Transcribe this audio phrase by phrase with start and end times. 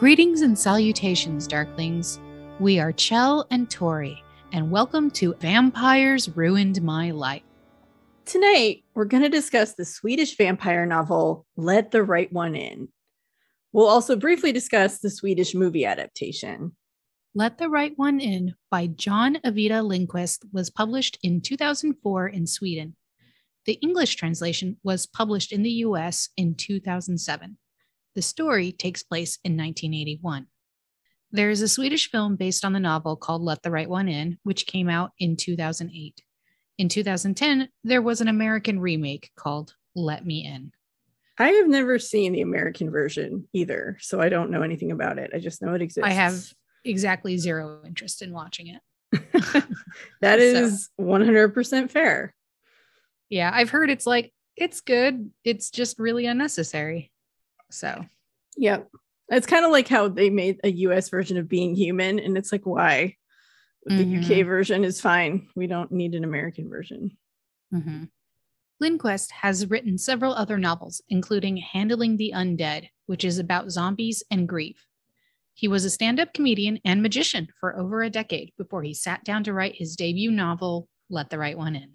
[0.00, 2.20] Greetings and salutations, Darklings.
[2.58, 7.42] We are Chell and Tori, and welcome to Vampires Ruined My Life.
[8.24, 12.88] Tonight, we're going to discuss the Swedish vampire novel Let the Right One In.
[13.74, 16.74] We'll also briefly discuss the Swedish movie adaptation.
[17.34, 22.96] Let the Right One In by John Ajvide Lindqvist was published in 2004 in Sweden.
[23.66, 27.58] The English translation was published in the US in 2007.
[28.14, 30.46] The story takes place in 1981.
[31.32, 34.38] There is a Swedish film based on the novel called Let the Right One In,
[34.42, 36.20] which came out in 2008.
[36.78, 40.72] In 2010, there was an American remake called Let Me In.
[41.38, 45.30] I have never seen the American version either, so I don't know anything about it.
[45.32, 46.06] I just know it exists.
[46.06, 46.42] I have
[46.84, 48.82] exactly zero interest in watching it.
[50.20, 51.04] that is so.
[51.04, 52.34] 100% fair.
[53.28, 55.30] Yeah, I've heard it's like, it's good.
[55.44, 57.12] It's just really unnecessary.
[57.70, 58.04] So,
[58.56, 58.80] yeah,
[59.28, 62.52] it's kind of like how they made a US version of Being Human, and it's
[62.52, 63.16] like, why?
[63.86, 64.40] The mm-hmm.
[64.40, 65.48] UK version is fine.
[65.56, 67.16] We don't need an American version.
[67.72, 68.04] Mm-hmm.
[68.82, 74.48] Lindqvist has written several other novels, including Handling the Undead, which is about zombies and
[74.48, 74.86] grief.
[75.54, 79.24] He was a stand up comedian and magician for over a decade before he sat
[79.24, 81.92] down to write his debut novel, Let the Right One In.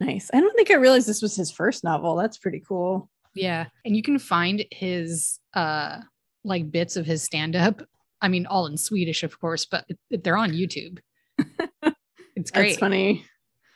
[0.00, 0.30] Nice.
[0.32, 2.16] I don't think I realized this was his first novel.
[2.16, 3.10] That's pretty cool.
[3.34, 3.66] Yeah.
[3.84, 5.98] And you can find his uh
[6.44, 7.82] like bits of his stand up.
[8.20, 10.98] I mean, all in Swedish, of course, but they're on YouTube.
[12.38, 12.68] It's great.
[12.68, 13.24] That's funny.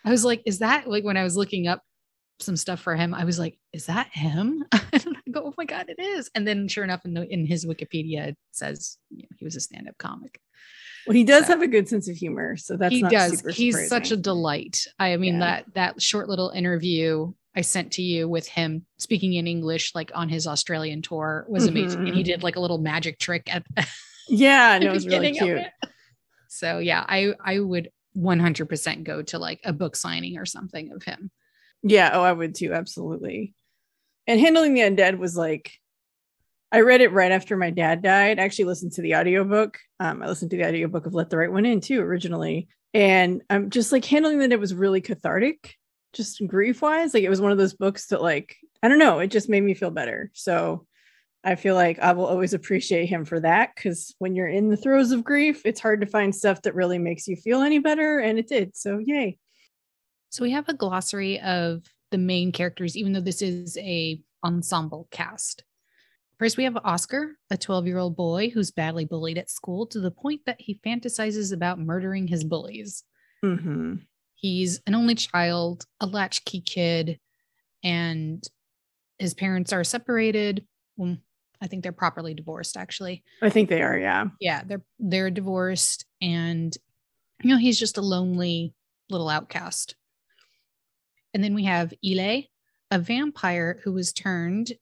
[0.04, 1.82] I was like, is that like when I was looking up
[2.38, 4.64] some stuff for him, I was like, is that him?
[4.72, 6.30] and I go, oh my God, it is.
[6.34, 9.56] And then sure enough, in the in his Wikipedia, it says you know, he was
[9.56, 10.40] a stand-up comic.
[11.06, 12.56] Well, he does so, have a good sense of humor.
[12.56, 13.42] So that's he does.
[13.52, 14.86] He's such a delight.
[15.00, 15.40] I mean, yeah.
[15.40, 20.10] that that short little interview I sent to you with him speaking in English, like
[20.14, 21.98] on his Australian tour, was amazing.
[21.98, 22.06] Mm-hmm.
[22.06, 22.30] And he mm-hmm.
[22.30, 23.64] did like a little magic trick at
[24.28, 25.62] yeah, no, it was really cute.
[26.48, 31.02] So yeah, I I would 100% go to like a book signing or something of
[31.02, 31.30] him.
[31.82, 33.54] Yeah, oh, I would too, absolutely.
[34.26, 35.72] And handling the undead was like
[36.70, 38.38] I read it right after my dad died.
[38.38, 39.78] I actually listened to the audiobook.
[40.00, 42.68] Um, I listened to the audiobook of Let the Right One In too originally.
[42.94, 45.76] And I'm just like handling that it was really cathartic
[46.12, 49.18] just grief wise like it was one of those books that like i don't know
[49.18, 50.86] it just made me feel better so
[51.44, 54.76] i feel like i will always appreciate him for that because when you're in the
[54.76, 58.18] throes of grief it's hard to find stuff that really makes you feel any better
[58.18, 59.36] and it did so yay
[60.30, 65.08] so we have a glossary of the main characters even though this is a ensemble
[65.10, 65.64] cast
[66.42, 70.00] First, we have Oscar, a 12 year old boy who's badly bullied at school to
[70.00, 73.04] the point that he fantasizes about murdering his bullies.
[73.44, 73.94] Mm-hmm.
[74.42, 77.20] He's an only child, a latchkey kid,
[77.84, 78.44] and
[79.20, 80.66] his parents are separated.
[80.96, 81.16] Well,
[81.60, 83.22] I think they're properly divorced actually.
[83.40, 84.26] I think they are, yeah.
[84.40, 86.76] Yeah, they're they're divorced and
[87.40, 88.74] you know, he's just a lonely
[89.10, 89.94] little outcast.
[91.32, 92.42] And then we have Eli,
[92.90, 94.72] a vampire who was turned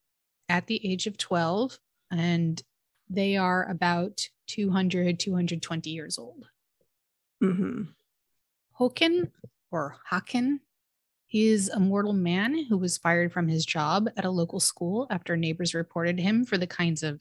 [0.49, 1.79] at the age of 12
[2.11, 2.63] and
[3.11, 6.47] they are about 200 220 years old.
[7.43, 7.83] Mm-hmm.
[8.81, 9.31] Håkan
[9.71, 10.61] or Haken.
[11.33, 15.37] is a mortal man who was fired from his job at a local school after
[15.37, 17.21] neighbors reported him for the kinds of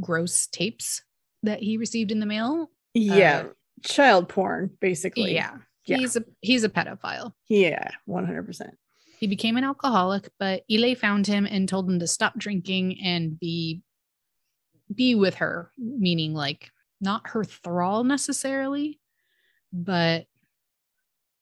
[0.00, 1.02] gross tapes
[1.42, 2.70] that he received in the mail.
[2.94, 3.48] Yeah, uh,
[3.82, 5.34] child porn, basically.
[5.34, 5.56] Yeah.
[5.86, 5.96] yeah.
[5.96, 7.32] He's a he's a pedophile.
[7.48, 8.70] Yeah, 100%.
[9.18, 13.38] He became an alcoholic, but Eli found him and told him to stop drinking and
[13.38, 13.82] be
[14.94, 16.70] be with her, meaning like
[17.00, 19.00] not her thrall necessarily,
[19.72, 20.26] but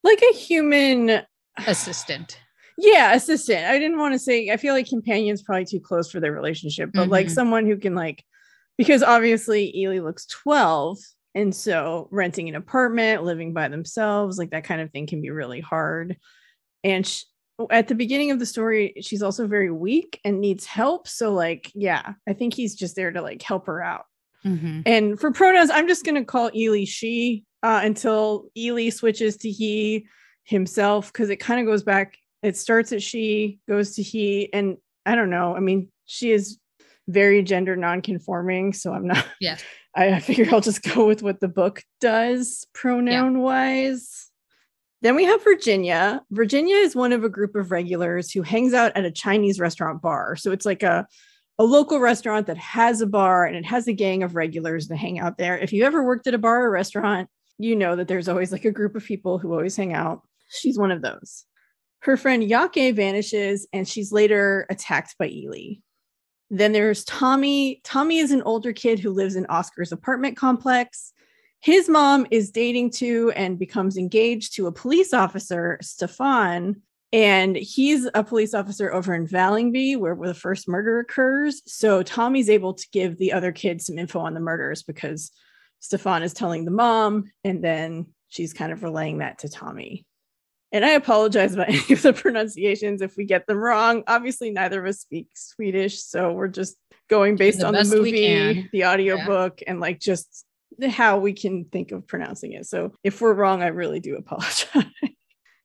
[0.06, 1.22] like a human
[1.66, 2.38] assistant.
[2.78, 3.64] Yeah, assistant.
[3.66, 6.90] I didn't want to say I feel like companion's probably too close for their relationship,
[6.92, 7.12] but mm-hmm.
[7.12, 8.24] like someone who can like
[8.76, 10.98] because obviously Eli looks 12
[11.34, 15.30] and so renting an apartment, living by themselves, like that kind of thing can be
[15.30, 16.16] really hard.
[16.84, 17.24] And she,
[17.70, 21.08] at the beginning of the story, she's also very weak and needs help.
[21.08, 24.04] So, like, yeah, I think he's just there to like help her out.
[24.44, 24.82] Mm-hmm.
[24.84, 29.50] And for pronouns, I'm just going to call Eli she uh, until Eli switches to
[29.50, 30.06] he
[30.44, 32.18] himself because it kind of goes back.
[32.42, 35.56] It starts at she, goes to he, and I don't know.
[35.56, 36.58] I mean, she is
[37.08, 39.26] very gender non-conforming, so I'm not.
[39.40, 39.56] Yeah.
[39.96, 44.30] I, figure I'll just go with what the book does pronoun wise.
[45.00, 46.22] Then we have Virginia.
[46.30, 50.02] Virginia is one of a group of regulars who hangs out at a Chinese restaurant
[50.02, 50.36] bar.
[50.36, 51.06] So it's like a
[51.58, 54.96] a local restaurant that has a bar and it has a gang of regulars that
[54.96, 55.56] hang out there.
[55.56, 58.64] If you ever worked at a bar or restaurant, you know that there's always like
[58.64, 60.22] a group of people who always hang out.
[60.48, 61.44] She's one of those.
[62.00, 65.76] Her friend Jocke vanishes and she's later attacked by Eli.
[66.50, 67.80] Then there's Tommy.
[67.82, 71.12] Tommy is an older kid who lives in Oscar's apartment complex.
[71.60, 76.82] His mom is dating to and becomes engaged to a police officer, Stefan,
[77.12, 81.62] and he's a police officer over in Vallingby, where, where the first murder occurs.
[81.66, 85.32] So Tommy's able to give the other kids some info on the murders because
[85.86, 90.04] Stefan is telling the mom, and then she's kind of relaying that to Tommy.
[90.72, 94.02] And I apologize about any of the pronunciations if we get them wrong.
[94.08, 96.76] Obviously, neither of us speak Swedish, so we're just
[97.08, 99.70] going based the on the movie, the audiobook, yeah.
[99.70, 100.44] and like just
[100.90, 102.66] how we can think of pronouncing it.
[102.66, 104.90] So if we're wrong, I really do apologize.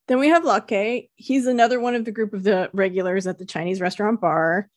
[0.06, 1.08] then we have Lacke.
[1.16, 4.68] He's another one of the group of the regulars at the Chinese restaurant bar.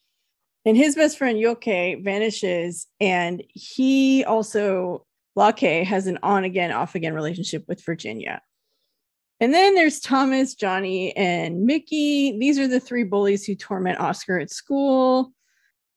[0.65, 6.95] And his best friend Jocke vanishes, and he also Lacke has an on again, off
[6.95, 8.41] again relationship with Virginia.
[9.39, 12.37] And then there's Thomas, Johnny, and Mickey.
[12.39, 15.33] These are the three bullies who torment Oscar at school.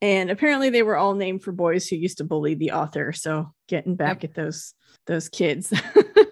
[0.00, 3.12] And apparently they were all named for boys who used to bully the author.
[3.12, 4.31] So getting back yep.
[4.31, 4.75] at those
[5.06, 5.73] those kids.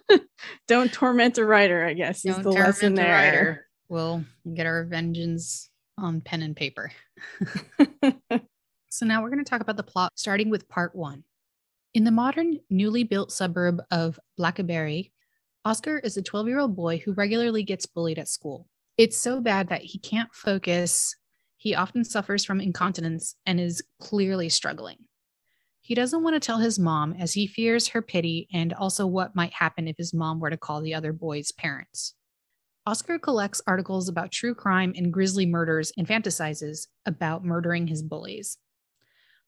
[0.69, 3.67] Don't torment a writer, I guess, Don't is the lesson there.
[3.88, 6.93] We'll get our vengeance on pen and paper.
[8.91, 11.25] so now we're going to talk about the plot, starting with part one.
[11.96, 15.12] In the modern, newly built suburb of Blackeberg,
[15.64, 18.69] Oscar is a 12 year old boy who regularly gets bullied at school.
[18.98, 21.16] It's so bad that he can't focus.
[21.56, 25.06] He often suffers from incontinence and is clearly struggling.
[25.81, 29.34] He doesn't want to tell his mom as he fears her pity and also what
[29.34, 32.14] might happen if his mom were to call the other boy's parents.
[32.84, 38.58] Oscar collects articles about true crime and grisly murders and fantasizes about murdering his bullies.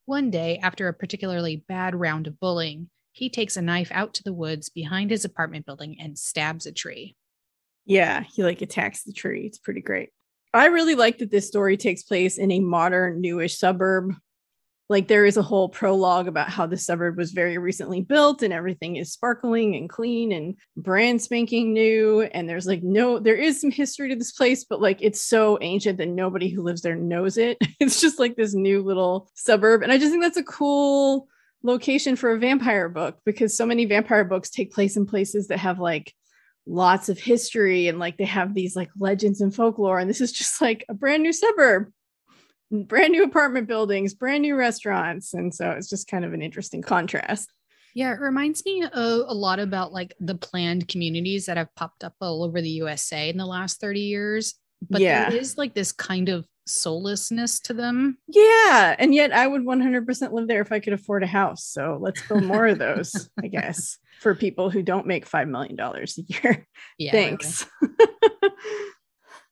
[0.09, 4.23] One day, after a particularly bad round of bullying, he takes a knife out to
[4.23, 7.15] the woods behind his apartment building and stabs a tree.
[7.85, 9.45] Yeah, he like attacks the tree.
[9.45, 10.09] It's pretty great.
[10.55, 14.15] I really like that this story takes place in a modern, newish suburb
[14.89, 18.55] like there is a whole prologue about how the suburb was very recently built and
[18.55, 22.23] everything is sparkling and clean and brand spanking new.
[22.23, 25.59] And there's like no there is some history to this place but like it's so
[25.61, 27.59] ancient that nobody who lives there knows it.
[27.81, 29.83] It's just like this new little suburb.
[29.83, 31.29] And i just think that's a cool
[31.63, 35.59] location for a vampire book because so many vampire books take place in places that
[35.59, 36.13] have like
[36.67, 39.99] lots of history and like they have these like legends and folklore.
[39.99, 41.93] And this is just like a brand new suburb
[42.71, 45.35] brand new apartment buildings, brand new restaurants.
[45.35, 47.51] And so it's just kind of an interesting contrast.
[47.95, 52.05] Yeah, it reminds me a, a lot about like the planned communities that have popped
[52.05, 54.55] up all over the USA in the last 30 years.
[54.89, 55.31] But yeah.
[55.31, 58.19] there is like this kind of soullessness to them.
[58.29, 58.95] Yeah.
[58.99, 61.65] And yet I would 100% live there if I could afford a house.
[61.65, 65.79] So let's build more of those, I guess, for people who don't make $5 million
[65.81, 66.67] a year.
[66.99, 67.13] Yeah.
[67.13, 67.67] Thanks.
[67.81, 67.95] Really.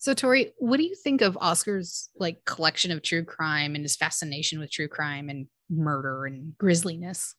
[0.07, 3.97] So Tori, what do you think of Oscar's like collection of true crime and his
[3.97, 7.35] fascination with true crime and murder and grisliness?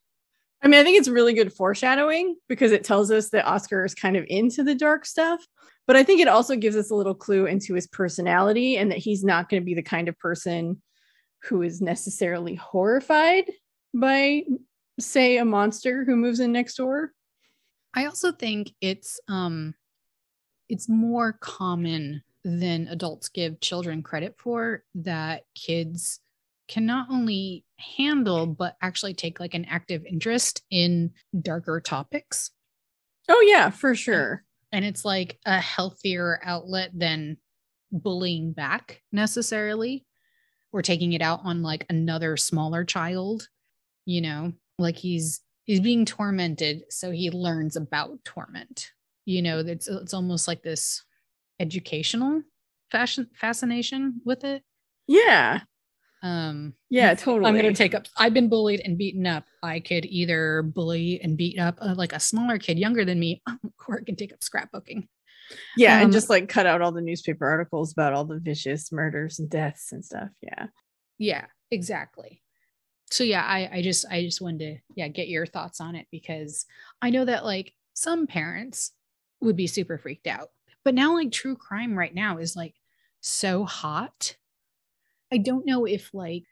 [0.62, 3.96] I mean, I think it's really good foreshadowing because it tells us that Oscar is
[3.96, 5.48] kind of into the dark stuff.
[5.86, 8.98] But I think it also gives us a little clue into his personality and that
[8.98, 10.82] he's not going to be the kind of person
[11.44, 13.50] who is necessarily horrified
[13.94, 14.44] by,
[15.00, 17.14] say, a monster who moves in next door.
[17.94, 19.74] I also think it's um
[20.68, 26.20] it's more common than adults give children credit for that kids
[26.68, 32.52] can not only handle but actually take like an active interest in darker topics.
[33.30, 34.44] Oh yeah for sure.
[34.72, 37.38] and it's like a healthier outlet than
[37.92, 40.06] bullying back necessarily
[40.74, 43.48] or taking it out on like another smaller child
[44.08, 44.54] you know?
[44.80, 48.92] Like he's he's being tormented so he learns about torment.
[49.26, 51.04] You know it's it's almost like this
[51.60, 52.42] educational
[52.92, 54.64] fashion fascination with it.
[55.08, 55.62] Yeah.
[56.24, 57.48] Um yeah, totally.
[57.48, 59.46] I'm going to take up I've been bullied and beaten up.
[59.62, 63.42] I could either bully and beat up uh, like a smaller kid younger than me
[63.88, 65.08] or I can take up scrapbooking.
[65.78, 68.92] Yeah, um, and just like cut out all the newspaper articles about all the vicious
[68.92, 70.30] murders and deaths and stuff.
[70.42, 70.68] Yeah.
[71.18, 72.42] Yeah, exactly.
[73.12, 76.08] So yeah, I I just I just wanted to yeah, get your thoughts on it
[76.12, 76.66] because
[77.02, 78.92] I know that like some parents
[79.40, 80.50] would be super freaked out
[80.88, 82.74] but now, like true crime right now is like
[83.20, 84.38] so hot.
[85.34, 86.46] I don't know if like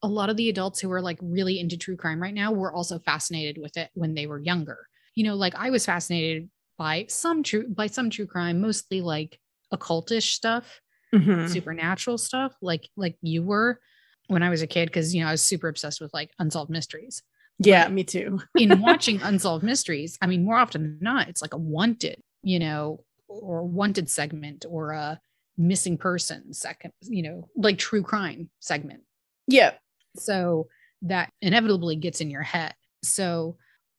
[0.00, 2.72] a lot of the adults who are like really into true crime right now were
[2.72, 4.86] also fascinated with it when they were younger.
[5.16, 9.40] You know, like I was fascinated by some true by some true crime, mostly like
[9.72, 10.80] occultish stuff,
[11.12, 11.48] mm-hmm.
[11.48, 13.80] supernatural stuff, like like you were
[14.28, 16.70] when I was a kid, because you know I was super obsessed with like unsolved
[16.70, 17.24] mysteries.
[17.58, 18.38] Yeah, me too.
[18.56, 22.60] in watching unsolved mysteries, I mean, more often than not, it's like a wanted, you
[22.60, 25.20] know, or wanted segment or a
[25.56, 29.02] missing person second, you know, like true crime segment.
[29.46, 29.72] Yeah.
[30.16, 30.68] So
[31.02, 32.74] that inevitably gets in your head.
[33.02, 33.56] So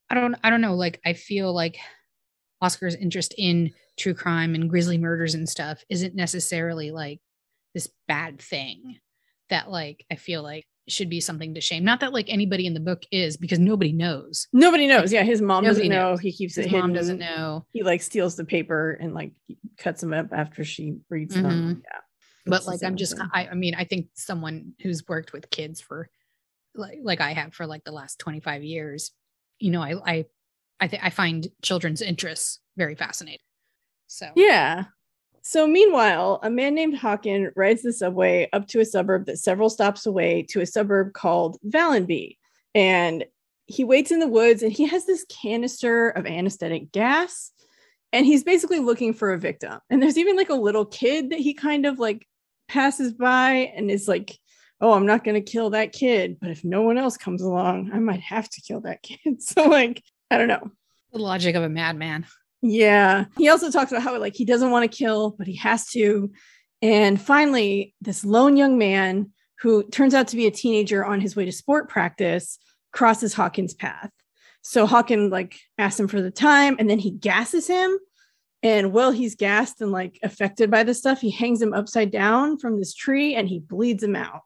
[0.09, 1.77] I don't I don't know like I feel like
[2.61, 7.19] Oscar's interest in true crime and grisly murders and stuff isn't necessarily like
[7.73, 8.97] this bad thing
[9.49, 11.83] that like I feel like should be something to shame.
[11.83, 14.47] Not that like anybody in the book is because nobody knows.
[14.53, 15.11] Nobody knows.
[15.11, 16.11] Yeah, his mom doesn't know.
[16.11, 16.19] Knows.
[16.19, 16.93] He keeps his it mom hidden.
[16.93, 17.65] doesn't know.
[17.71, 19.31] He like steals the paper and like
[19.77, 21.43] cuts them up after she reads mm-hmm.
[21.43, 21.83] them.
[21.83, 21.99] Yeah.
[22.45, 26.09] But like I'm just I, I mean I think someone who's worked with kids for
[26.75, 29.11] like like I have for like the last 25 years,
[29.59, 30.25] you know, I I
[30.79, 33.39] I think I find children's interests very fascinating.
[34.07, 34.85] So yeah.
[35.47, 39.69] So meanwhile, a man named Håkan rides the subway up to a suburb that's several
[39.69, 42.37] stops away to a suburb called Vallingby.
[42.73, 43.25] And
[43.67, 47.51] he waits in the woods and he has this canister of anesthetic gas
[48.11, 49.79] and he's basically looking for a victim.
[49.91, 52.27] And there's even like a little kid that he kind of like
[52.67, 54.39] passes by and is like,
[54.81, 57.91] "Oh, I'm not going to kill that kid, but if no one else comes along,
[57.93, 60.71] I might have to kill that kid." So like, I don't know.
[61.13, 62.25] The logic of a madman.
[62.67, 63.25] Yeah.
[63.37, 66.31] He also talks about how like he doesn't want to kill, but he has to.
[66.81, 71.35] And finally, this lone young man who turns out to be a teenager on his
[71.35, 72.57] way to sport practice
[72.91, 74.09] crosses Håkan's path.
[74.63, 77.99] So Håkan like asks him for the time and then he gasses him.
[78.63, 82.57] And while he's gassed and like affected by the stuff, he hangs him upside down
[82.57, 84.41] from this tree and he bleeds him out.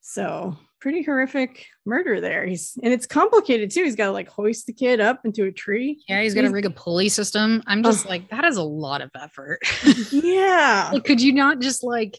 [0.00, 2.44] So pretty horrific murder there.
[2.44, 3.84] He's and it's complicated too.
[3.84, 6.02] He's got to like hoist the kid up into a tree.
[6.08, 7.62] Yeah, he's got to rig a pulley system.
[7.68, 9.60] I'm just like, that is a lot of effort.
[10.10, 10.90] yeah.
[10.92, 12.18] like, could you not just like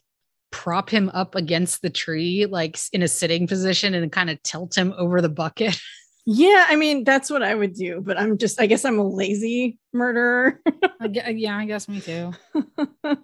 [0.49, 4.77] prop him up against the tree, like in a sitting position and kind of tilt
[4.77, 5.77] him over the bucket?
[6.25, 9.05] Yeah, I mean, that's what I would do, but I'm just, I guess I'm a
[9.05, 10.61] lazy murderer.
[11.01, 12.31] I guess, yeah, I guess me too.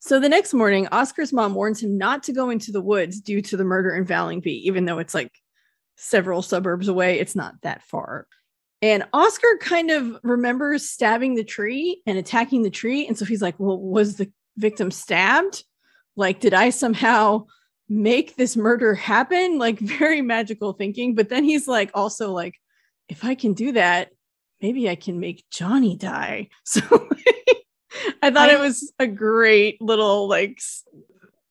[0.00, 3.42] So the next morning, Oscar's mom warns him not to go into the woods due
[3.42, 5.30] to the murder in Vallingby, even though it's like
[5.96, 7.18] several suburbs away.
[7.18, 8.26] It's not that far.
[8.80, 13.06] And Oscar kind of remembers stabbing the tree and attacking the tree.
[13.06, 15.64] And so he's like, Well, was the victim stabbed?
[16.16, 17.44] Like, did I somehow
[17.90, 19.58] make this murder happen?
[19.58, 21.14] Like, very magical thinking.
[21.14, 22.54] But then he's like, also like,
[23.10, 24.08] if I can do that,
[24.62, 26.48] maybe I can make Johnny die.
[26.64, 27.08] So
[28.22, 30.60] I thought I, it was a great little like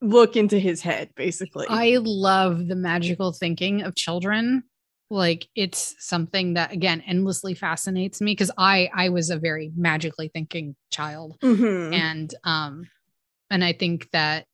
[0.01, 1.67] look into his head, basically.
[1.69, 4.63] I love the magical thinking of children.
[5.09, 10.29] Like it's something that again endlessly fascinates me because I I was a very magically
[10.31, 11.37] thinking child.
[11.41, 11.93] Mm-hmm.
[11.93, 12.83] And um
[13.49, 14.45] and I think that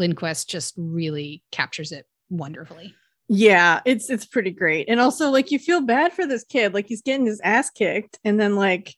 [0.00, 2.94] Lindqvist just really captures it wonderfully.
[3.28, 4.88] Yeah, it's it's pretty great.
[4.88, 6.72] And also like you feel bad for this kid.
[6.72, 8.94] Like he's getting his ass kicked and then like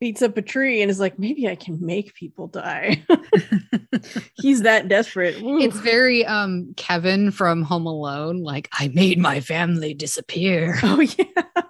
[0.00, 3.04] beats up a tree and is like, maybe I can make people die.
[4.34, 5.36] He's that desperate.
[5.38, 10.78] It's very um Kevin from Home Alone, like I made my family disappear.
[10.82, 11.62] Oh yeah.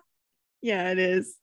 [0.63, 1.37] Yeah, it is.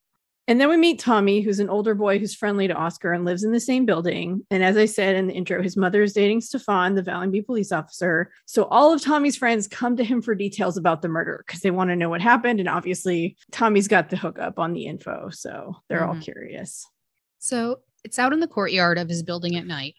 [0.49, 3.43] And then we meet Tommy, who's an older boy who's friendly to Oscar and lives
[3.43, 4.45] in the same building.
[4.49, 7.73] And as I said in the intro, his mother is dating Stefan, the Vallingby police
[7.73, 8.31] officer.
[8.45, 11.71] So all of Tommy's friends come to him for details about the murder because they
[11.71, 12.61] want to know what happened.
[12.61, 15.29] And obviously, Tommy's got the hookup on the info.
[15.31, 16.09] So they're mm-hmm.
[16.17, 16.87] all curious.
[17.39, 19.95] So it's out in the courtyard of his building at night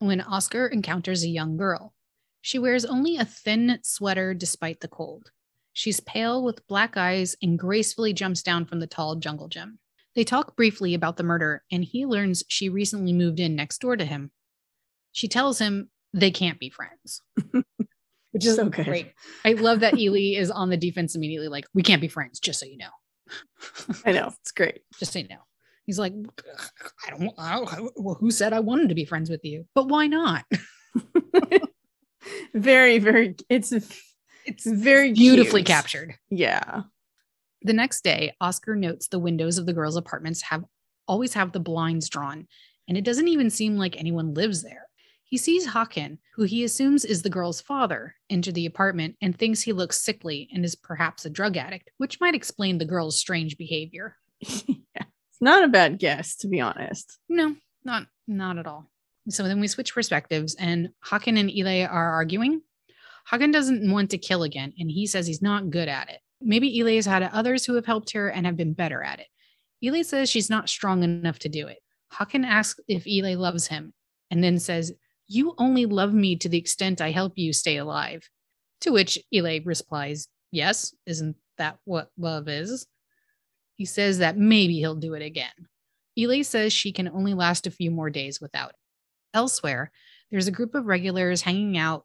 [0.00, 1.94] when Oscar encounters a young girl.
[2.40, 5.30] She wears only a thin sweater despite the cold.
[5.72, 9.78] She's pale with black eyes and gracefully jumps down from the tall jungle gym.
[10.14, 13.96] They talk briefly about the murder, and he learns she recently moved in next door
[13.96, 14.30] to him.
[15.12, 17.22] She tells him they can't be friends,
[18.32, 18.84] which is so good.
[18.84, 19.12] great.
[19.44, 22.60] I love that Eli is on the defense immediately, like, we can't be friends, just
[22.60, 22.90] so you know.
[24.04, 24.32] I know.
[24.40, 24.82] It's great.
[24.98, 25.38] Just so you know.
[25.86, 26.12] He's like,
[27.06, 29.66] I don't, I don't well, who said I wanted to be friends with you?
[29.74, 30.44] But why not?
[32.54, 33.72] very, very, it's,
[34.44, 35.66] it's very beautifully cute.
[35.68, 36.14] captured.
[36.30, 36.82] Yeah.
[37.64, 40.64] The next day, Oscar notes the windows of the girls' apartments have
[41.06, 42.48] always have the blinds drawn,
[42.88, 44.88] and it doesn't even seem like anyone lives there.
[45.24, 49.62] He sees Håkan, who he assumes is the girl's father, enter the apartment and thinks
[49.62, 53.56] he looks sickly and is perhaps a drug addict, which might explain the girl's strange
[53.56, 54.16] behavior.
[54.40, 54.76] yeah.
[55.30, 57.18] It's not a bad guess, to be honest.
[57.28, 58.90] No, not not at all.
[59.30, 62.60] So then we switch perspectives, and Håkan and Eli are arguing.
[63.30, 66.20] Håkan doesn't want to kill again, and he says he's not good at it.
[66.44, 69.26] Maybe Eli has had others who have helped her and have been better at it.
[69.82, 71.78] Eli says she's not strong enough to do it.
[72.12, 73.92] Håkan asks if Eli loves him
[74.30, 74.92] and then says,
[75.26, 78.28] You only love me to the extent I help you stay alive.
[78.82, 82.86] To which Eli replies, Yes, isn't that what love is?
[83.76, 85.50] He says that maybe he'll do it again.
[86.18, 88.76] Eli says she can only last a few more days without it.
[89.34, 89.90] Elsewhere,
[90.30, 92.04] there's a group of regulars hanging out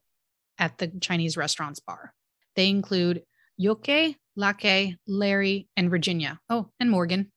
[0.58, 2.14] at the Chinese restaurant's bar.
[2.56, 3.24] They include
[3.60, 6.40] Jocke, Lacke, Larry, and Virginia.
[6.50, 7.32] Oh, and Morgan.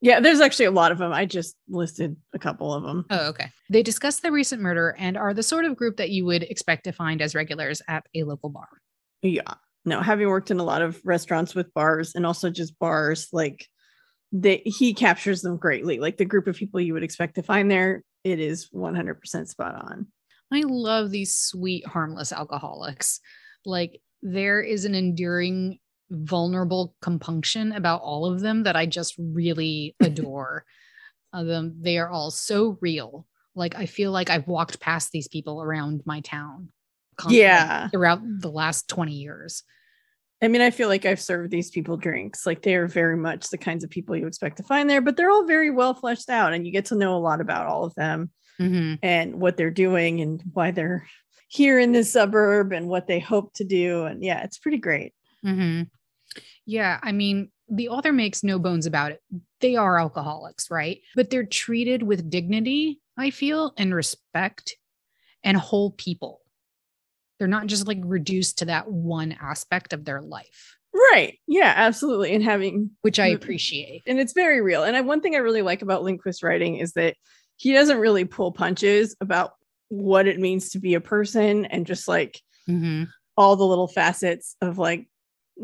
[0.00, 1.12] Yeah, there's actually a lot of them.
[1.12, 3.04] I just listed a couple of them.
[3.10, 3.50] Oh, okay.
[3.68, 6.84] They discuss the recent murder and are the sort of group that you would expect
[6.84, 8.68] to find as regulars at a local bar.
[9.22, 9.54] Yeah.
[9.84, 13.66] No, having worked in a lot of restaurants with bars and also just bars, like
[14.30, 15.98] they he captures them greatly.
[15.98, 19.74] Like the group of people you would expect to find there, it is 100% spot
[19.74, 20.06] on.
[20.52, 23.20] I love these sweet, harmless alcoholics.
[23.64, 25.78] Like there is an enduring
[26.10, 30.64] vulnerable compunction about all of them that I just really adore.
[31.32, 33.26] uh, them they are all so real.
[33.54, 36.70] Like I feel like I've walked past these people around my town.
[37.28, 37.88] Yeah.
[37.88, 39.64] Throughout the last 20 years.
[40.40, 42.46] I mean, I feel like I've served these people drinks.
[42.46, 45.16] Like they are very much the kinds of people you expect to find there, but
[45.16, 47.84] they're all very well fleshed out and you get to know a lot about all
[47.84, 48.94] of them mm-hmm.
[49.02, 51.06] and what they're doing and why they're
[51.48, 54.04] here in this suburb and what they hope to do.
[54.04, 55.12] And yeah, it's pretty great.
[55.44, 55.82] Mm-hmm.
[56.66, 57.00] Yeah.
[57.02, 59.22] I mean, the author makes no bones about it.
[59.60, 61.00] They are alcoholics, right?
[61.16, 64.76] But they're treated with dignity, I feel, and respect
[65.42, 66.40] and whole people.
[67.38, 70.76] They're not just like reduced to that one aspect of their life.
[70.92, 71.38] Right.
[71.46, 72.34] Yeah, absolutely.
[72.34, 74.02] And having which I appreciate.
[74.06, 74.82] And it's very real.
[74.82, 77.14] And I, one thing I really like about Lindqvist writing is that
[77.56, 79.52] he doesn't really pull punches about
[79.88, 83.04] what it means to be a person and just like mm-hmm.
[83.36, 85.08] all the little facets of like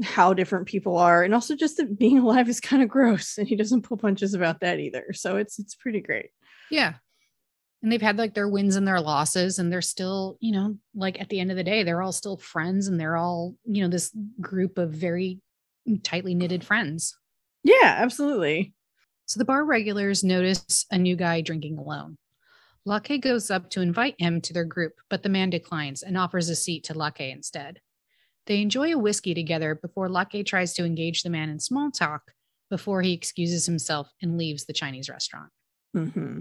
[0.03, 1.23] how different people are.
[1.23, 4.35] And also just that being alive is kind of gross and he doesn't pull punches
[4.35, 5.13] about that either.
[5.13, 6.31] So it's it's pretty great.
[6.71, 6.95] Yeah.
[7.83, 11.21] And they've had like their wins and their losses and they're still you know like
[11.21, 13.89] at the end of the day they're all still friends and they're all you know
[13.89, 15.41] this group of very
[16.03, 17.17] tightly knitted friends.
[17.63, 18.75] Yeah absolutely.
[19.27, 22.17] So the bar regulars notice a new guy drinking alone
[22.87, 26.51] Lacke goes up to invite him to their group, but the man declines and offers
[26.51, 27.81] a seat to Lacke instead.
[28.47, 32.33] They enjoy a whiskey together before Lacke tries to engage the man in small talk
[32.69, 35.51] before he excuses himself and leaves the Chinese restaurant.
[35.97, 36.41] Mm-hmm.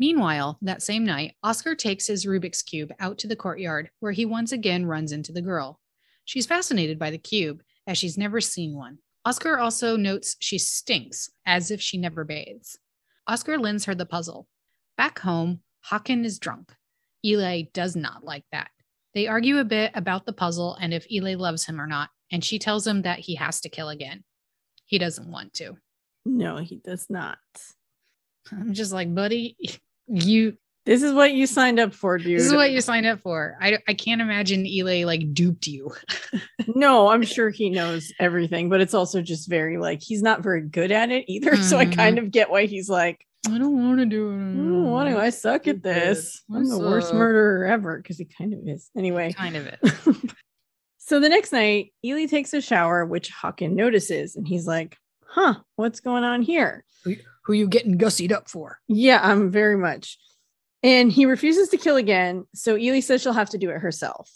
[0.00, 4.24] Meanwhile, that same night, Oscar takes his Rubik's Cube out to the courtyard where he
[4.24, 5.80] once again runs into the girl.
[6.24, 8.98] She's fascinated by the cube, as she's never seen one.
[9.24, 12.78] Oscar also notes she stinks, as if she never bathes.
[13.28, 14.48] Oscar lends her the puzzle.
[14.96, 16.74] Back home, Hakan is drunk.
[17.24, 18.70] Eli does not like that.
[19.14, 22.44] They argue a bit about the puzzle and if Eli loves him or not, and
[22.44, 24.24] she tells him that he has to kill again.
[24.86, 25.76] He doesn't want to.
[26.24, 27.38] No, he does not.
[28.50, 29.56] I'm just like, buddy,
[30.08, 30.56] you.
[30.86, 32.38] This is what you signed up for, dude.
[32.38, 33.56] This is what you signed up for.
[33.58, 35.92] I, I can't imagine Eli like duped you.
[36.66, 40.60] no, I'm sure he knows everything, but it's also just very like he's not very
[40.60, 41.52] good at it either.
[41.52, 41.62] Mm-hmm.
[41.74, 41.94] So I mm-hmm.
[41.94, 44.34] kind of get why he's like, I don't want to do it.
[44.34, 45.18] I don't want to.
[45.18, 46.42] I suck at this.
[46.52, 48.90] I'm the worst murderer ever because he kind of is.
[48.96, 49.80] Anyway, kind of it.
[50.98, 55.56] so the next night, Eli takes a shower, which Hakan notices, and he's like, "Huh,
[55.76, 56.84] what's going on here?
[57.04, 60.18] Who, who you getting gussied up for?" Yeah, I'm very much.
[60.82, 64.30] And he refuses to kill again, so Eli says she'll have to do it herself.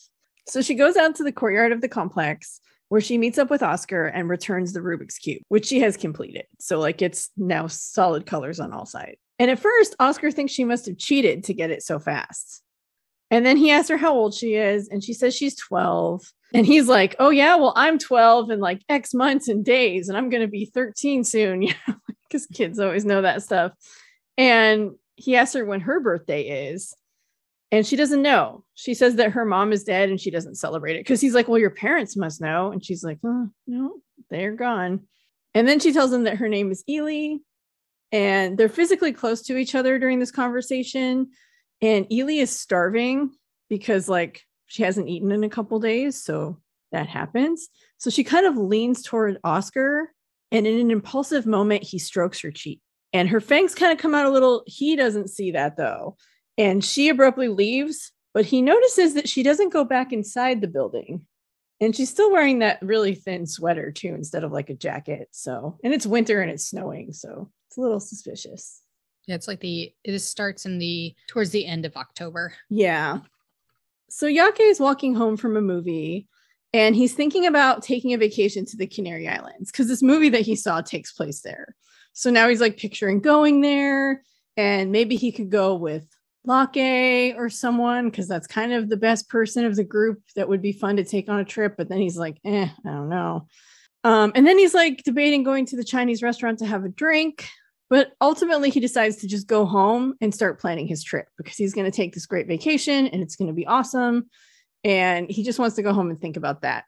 [0.47, 3.63] So she goes out to the courtyard of the complex where she meets up with
[3.63, 6.47] Oscar and returns the Rubik's Cube, which she has completed.
[6.59, 9.19] So, like, it's now solid colors on all sides.
[9.39, 12.63] And at first, Oscar thinks she must have cheated to get it so fast.
[13.31, 16.23] And then he asks her how old she is, and she says she's 12.
[16.55, 20.17] And he's like, Oh, yeah, well, I'm 12 in like X months and days, and
[20.17, 21.63] I'm going to be 13 soon.
[21.63, 21.95] You know,
[22.29, 23.73] because kids always know that stuff.
[24.37, 26.95] And he asks her when her birthday is
[27.71, 28.65] and she doesn't know.
[28.75, 31.49] She says that her mom is dead and she doesn't celebrate it because he's like,
[31.49, 32.73] Well, your parents must know.
[32.73, 33.97] And she's like, oh, No,
[34.31, 35.01] they're gone.
[35.55, 37.39] And then she tells him that her name is Eli
[38.13, 41.31] and they're physically close to each other during this conversation.
[41.81, 43.31] And Eli is starving
[43.69, 46.23] because, like, she hasn't eaten in a couple days.
[46.23, 46.59] So
[46.93, 47.69] that happens.
[47.99, 50.13] So she kind of leans toward Oscar.
[50.51, 52.81] And in an impulsive moment, he strokes her cheek.
[53.13, 54.63] And her fangs kind of come out a little.
[54.67, 56.17] He doesn't see that though.
[56.59, 61.25] And she abruptly leaves, but he notices that she doesn't go back inside the building.
[61.81, 65.29] And she's still wearing that really thin sweater too, instead of like a jacket.
[65.31, 67.13] So, and it's winter and it's snowing.
[67.13, 68.83] So it's a little suspicious.
[69.29, 72.55] Yeah, it's like the, it starts in the, towards the end of October.
[72.69, 73.21] Yeah.
[74.11, 76.27] So Jocke is walking home from a movie
[76.73, 80.43] and he's thinking about taking a vacation to the Canary Islands because this movie that
[80.43, 81.77] he saw takes place there.
[82.15, 84.25] So now he's like picturing going there
[84.57, 86.07] and maybe he could go with
[86.49, 90.63] Lacke or someone because that's kind of the best person of the group that would
[90.63, 91.75] be fun to take on a trip.
[91.77, 93.47] But then he's like, eh, I don't know.
[94.05, 97.49] Um, and then he's like debating going to the Chinese restaurant to have a drink.
[97.91, 101.75] But ultimately, he decides to just go home and start planning his trip because he's
[101.75, 104.29] going to take this great vacation and it's going to be awesome.
[104.85, 106.85] And he just wants to go home and think about that.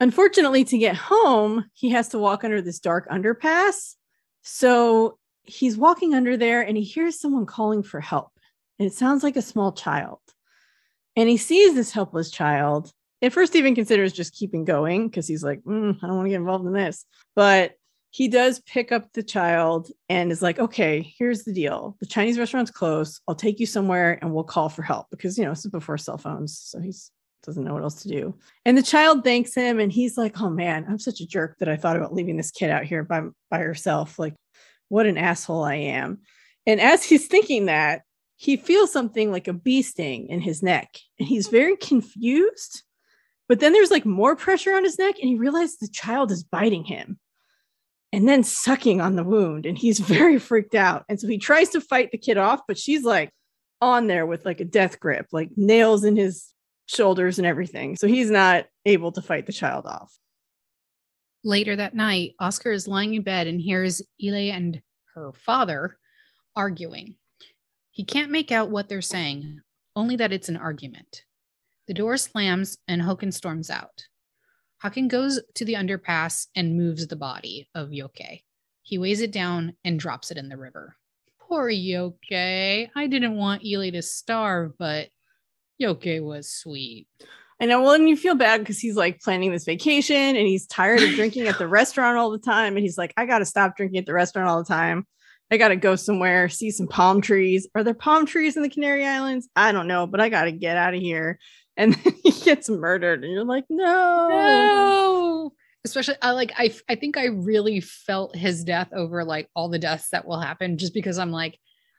[0.00, 3.94] Unfortunately, to get home, he has to walk under this dark underpass.
[4.42, 8.31] So he's walking under there and he hears someone calling for help.
[8.78, 10.20] And it sounds like a small child.
[11.16, 12.92] And he sees this helpless child.
[13.20, 16.30] At first, even considers just keeping going because he's like, mm, I don't want to
[16.30, 17.04] get involved in this.
[17.36, 17.74] But
[18.10, 21.96] he does pick up the child and is like, okay, here's the deal.
[21.98, 23.22] The Chinese restaurant's closed.
[23.26, 25.96] I'll take you somewhere and we'll call for help because, you know, this is before
[25.96, 26.58] cell phones.
[26.58, 26.92] So he
[27.42, 28.34] doesn't know what else to do.
[28.66, 31.70] And the child thanks him and he's like, oh man, I'm such a jerk that
[31.70, 34.18] I thought about leaving this kid out here by, by herself.
[34.18, 34.34] Like,
[34.90, 36.18] what an asshole I am.
[36.66, 38.02] And as he's thinking that,
[38.42, 42.82] he feels something like a bee sting in his neck and he's very confused.
[43.48, 46.42] But then there's like more pressure on his neck and he realizes the child is
[46.42, 47.20] biting him
[48.12, 51.68] and then sucking on the wound and he's very freaked out and so he tries
[51.68, 53.30] to fight the kid off but she's like
[53.80, 56.52] on there with like a death grip like nails in his
[56.86, 60.12] shoulders and everything so he's not able to fight the child off
[61.44, 64.82] later that night oscar is lying in bed and hears Eli and
[65.14, 65.96] her father
[66.56, 67.14] arguing
[67.92, 69.60] he can't make out what they're saying
[69.94, 71.22] only that it's an argument
[71.86, 74.06] the door slams and Håkan storms out
[74.82, 78.42] Håkan goes to the underpass and moves the body of Jocke.
[78.82, 80.96] He weighs it down and drops it in the river.
[81.40, 82.90] Poor Jocke.
[82.94, 85.08] I didn't want Eli to starve, but
[85.80, 87.06] Jocke was sweet.
[87.60, 87.80] I know.
[87.80, 91.10] Well, and you feel bad because he's like planning this vacation and he's tired of
[91.10, 92.74] drinking at the restaurant all the time.
[92.76, 95.06] And he's like, I got to stop drinking at the restaurant all the time.
[95.52, 97.68] I got to go somewhere, see some palm trees.
[97.74, 99.50] Are there palm trees in the Canary Islands?
[99.54, 101.38] I don't know, but I got to get out of here.
[101.74, 104.28] And then he gets murdered and you're like no.
[104.28, 105.52] No.
[105.86, 109.78] Especially i like i i think i really felt his death over like all the
[109.78, 111.58] deaths that will happen just because i'm like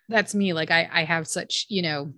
[0.10, 0.54] that's me.
[0.54, 2.14] Like i i have such you know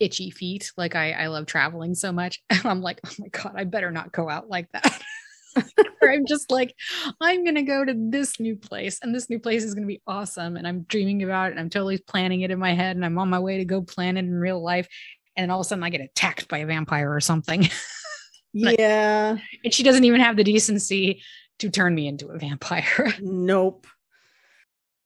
[0.00, 0.72] itchy feet.
[0.78, 2.42] Like i i love traveling so much.
[2.50, 5.02] And i'm like oh my god i better not go out like that
[6.02, 6.74] or i'm just like
[7.20, 10.56] i'm gonna go to this new place and this new place is gonna be awesome
[10.56, 13.18] and i'm dreaming about it and i'm totally planning it in my head and i'm
[13.18, 14.88] on my way to go plan it in real life
[15.36, 17.68] and all of a sudden I get attacked by a vampire or something.
[18.52, 19.36] yeah.
[19.64, 21.22] And she doesn't even have the decency
[21.58, 23.14] to turn me into a vampire.
[23.20, 23.86] nope.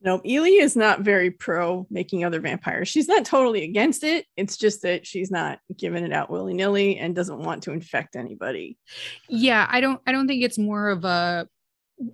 [0.00, 0.22] Nope.
[0.24, 2.88] Eli is not very pro making other vampires.
[2.88, 4.26] She's not totally against it.
[4.36, 8.14] It's just that she's not giving it out willy nilly and doesn't want to infect
[8.14, 8.78] anybody.
[9.28, 10.00] Yeah, I don't.
[10.06, 11.48] I don't think it's more of a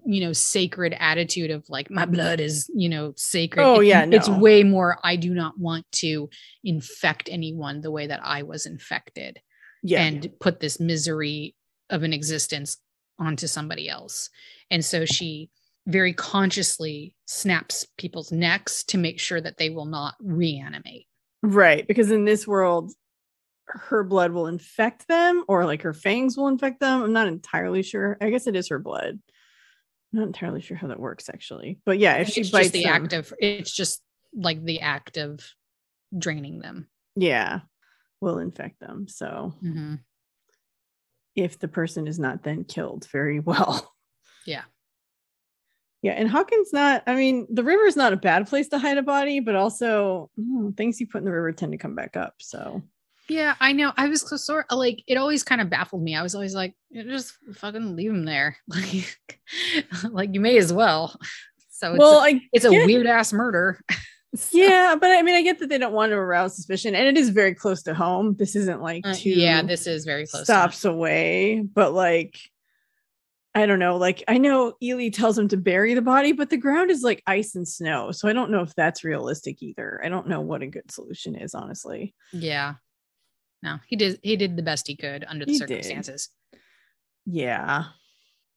[0.06, 4.16] you know sacred attitude of like my blood is you know sacred oh yeah no.
[4.16, 6.30] it's way more i do not want to
[6.62, 9.38] infect anyone the way that i was infected
[9.82, 11.54] yeah and put this misery
[11.90, 12.78] of an existence
[13.18, 14.30] onto somebody else
[14.70, 15.50] and so she
[15.86, 21.06] very consciously snaps people's necks to make sure that they will not reanimate
[21.42, 22.92] right because in this world
[23.66, 27.82] her blood will infect them or like her fangs will infect them i'm not entirely
[27.82, 29.18] sure i guess it is her blood
[30.14, 33.04] not entirely sure how that works actually, but yeah, if she it's bites the them,
[33.04, 35.40] act of it's just like the act of
[36.16, 36.88] draining them.
[37.16, 37.60] Yeah,
[38.20, 39.06] will infect them.
[39.08, 39.96] So mm-hmm.
[41.34, 43.92] if the person is not then killed very well.
[44.46, 44.62] Yeah.
[46.04, 47.02] Yeah, and Håkan's not.
[47.06, 50.30] I mean, the river is not a bad place to hide a body, but also
[50.38, 52.34] mm, things you put in the river tend to come back up.
[52.40, 52.82] So
[53.26, 53.90] yeah, I know.
[53.96, 56.14] I was so sort of like it always kind of baffled me.
[56.14, 58.58] I was always like, just fucking leave him there.
[58.68, 59.18] Like,
[60.10, 61.18] like you may as well.
[61.70, 63.80] So it's well, a, I it's a weird ass murder.
[64.34, 64.48] so.
[64.52, 67.16] Yeah, but I mean, I get that they don't want to arouse suspicion, and it
[67.16, 68.36] is very close to home.
[68.38, 70.44] This isn't like uh, yeah, this is very close.
[70.44, 72.38] Stops away, but like
[73.54, 73.96] I don't know.
[73.96, 77.22] Like I know Eli tells him to bury the body, but the ground is like
[77.26, 78.10] ice and snow.
[78.10, 80.00] So I don't know if that's realistic either.
[80.04, 82.14] I don't know what a good solution is, honestly.
[82.32, 82.74] Yeah
[83.64, 86.28] no, he did he did the best he could under the he circumstances.
[86.52, 86.60] Did.
[87.26, 87.84] Yeah.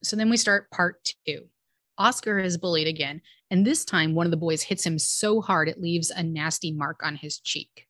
[0.04, 1.46] So then we start part two.
[1.98, 5.70] Oscar is bullied again, and this time one of the boys hits him so hard
[5.70, 7.88] it leaves a nasty mark on his cheek.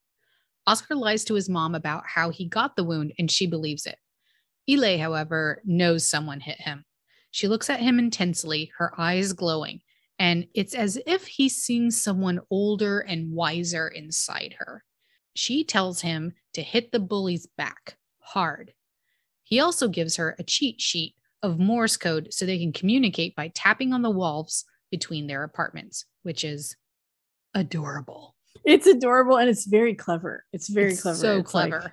[0.66, 3.98] Oscar lies to his mom about how he got the wound, and she believes it.
[4.70, 6.86] Eli, however, knows someone hit him.
[7.38, 9.82] She looks at him intensely, her eyes glowing,
[10.18, 14.84] and it's as if he's seeing someone older and wiser inside her.
[15.36, 18.74] She tells him to hit the bully's back hard.
[19.44, 23.50] He also gives her a cheat sheet of Morse code so they can communicate by
[23.50, 26.76] tapping on the walls between their apartments, which is
[27.54, 28.36] adorable.
[28.66, 30.44] It's adorable and it's very clever.
[30.54, 31.18] It's very it's clever.
[31.20, 31.82] So it's clever.
[31.82, 31.92] Like,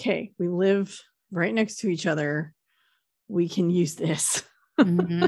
[0.00, 1.00] okay, we live
[1.30, 2.52] right next to each other.
[3.28, 4.42] We can use this.
[4.78, 5.24] Mm-hmm.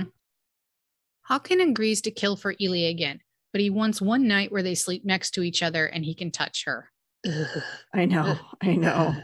[1.30, 3.20] Håkan agrees to kill for Eli again,
[3.52, 6.30] but he wants one night where they sleep next to each other and he can
[6.30, 6.90] touch her.
[7.26, 7.62] Ugh,
[7.94, 9.14] I know, I know.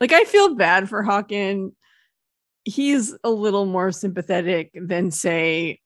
[0.00, 1.72] Like I feel bad for Håkan
[2.64, 5.80] he's a little more sympathetic than say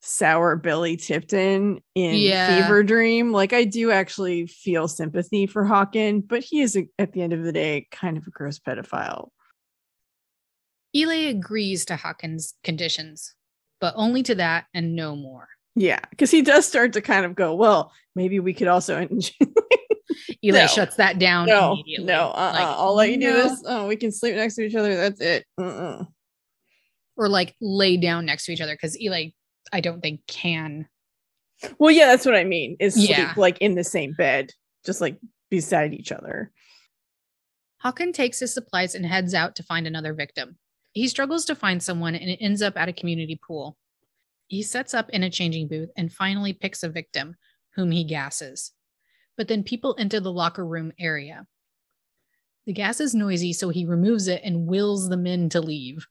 [0.00, 2.62] sour Billy Tipton in Yeah.
[2.62, 3.32] Fevre Dream.
[3.32, 7.42] Like I do actually feel sympathy for Håkan, but he is at the end of
[7.42, 9.28] the day kind of a gross pedophile.
[10.94, 13.34] Eli agrees to Håkan's conditions,
[13.80, 15.48] but only to that and no more.
[15.74, 19.08] Yeah, because he does start to kind of go, well, maybe we could also.
[20.44, 20.66] Eli No.
[20.68, 22.06] shuts that down no, immediately.
[22.06, 22.52] no, uh-uh.
[22.52, 23.42] Like, I'll let you do no.
[23.48, 23.62] this.
[23.66, 24.94] Oh, we can sleep next to each other.
[24.96, 25.44] That's it.
[25.58, 26.04] Uh-uh.
[27.16, 29.30] Or like lay down next to each other because Eli,
[29.72, 30.86] I don't think can.
[31.78, 32.76] Well, yeah, that's what I mean.
[32.78, 33.34] Is sleep Yeah.
[33.36, 34.50] like in the same bed,
[34.84, 35.18] just like
[35.50, 36.52] beside each other.
[37.84, 40.58] Håkan takes his supplies and heads out to find another victim.
[40.94, 43.76] He struggles to find someone and ends up at a community pool.
[44.46, 47.34] He sets up in a changing booth and finally picks a victim,
[47.74, 48.70] whom he gasses.
[49.36, 51.46] But then people enter the locker room area.
[52.66, 56.06] The gas is noisy, so he removes it and wills the men to leave.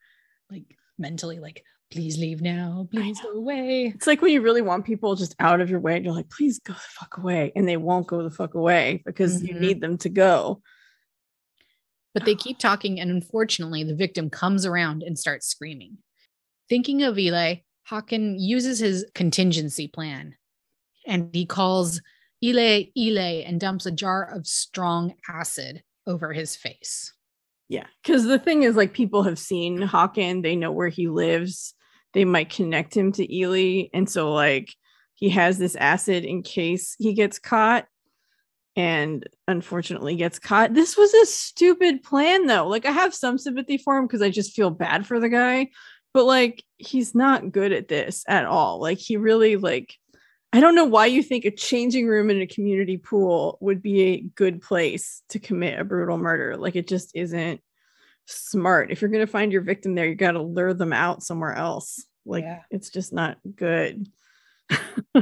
[0.52, 0.66] Like
[0.98, 3.94] mentally, like, please leave now, please go away.
[3.96, 6.30] It's like when you really want people just out of your way, and you're like,
[6.30, 7.54] please go the fuck away.
[7.56, 9.60] And they won't go the fuck away because you Mhm.
[9.62, 10.62] need them to go.
[12.14, 15.98] But they keep talking, and unfortunately, the victim comes around and starts screaming.
[16.70, 17.56] Thinking of Eli,
[17.90, 20.36] Håkan uses his contingency plan
[21.06, 22.02] and he calls
[22.44, 27.14] Eli, Eli, and dumps a jar of strong acid over his face.
[27.70, 27.86] Yeah.
[28.04, 31.74] Because the thing is, like, people have seen Håkan, they know where he lives,
[32.14, 33.88] they might connect him to Eli.
[33.94, 34.74] And so, like,
[35.16, 37.86] he has this acid in case he gets caught
[38.76, 40.74] and unfortunately gets caught.
[40.74, 42.68] This was a stupid plan, though.
[42.68, 45.70] Like, I have some sympathy for him because I just feel bad for the guy,
[46.14, 48.80] but like, he's not good at this at all.
[48.80, 49.96] Like, he really, like,
[50.56, 54.02] I don't know why you think a changing room in a community pool would be
[54.04, 56.58] a good place to commit a brutal murder.
[56.58, 57.60] Like it just isn't
[58.28, 58.92] smart.
[58.92, 61.56] If you're going to find your victim there, you got to lure them out somewhere
[61.56, 62.06] else.
[62.24, 62.62] Like Yeah.
[62.70, 64.08] it's just not good.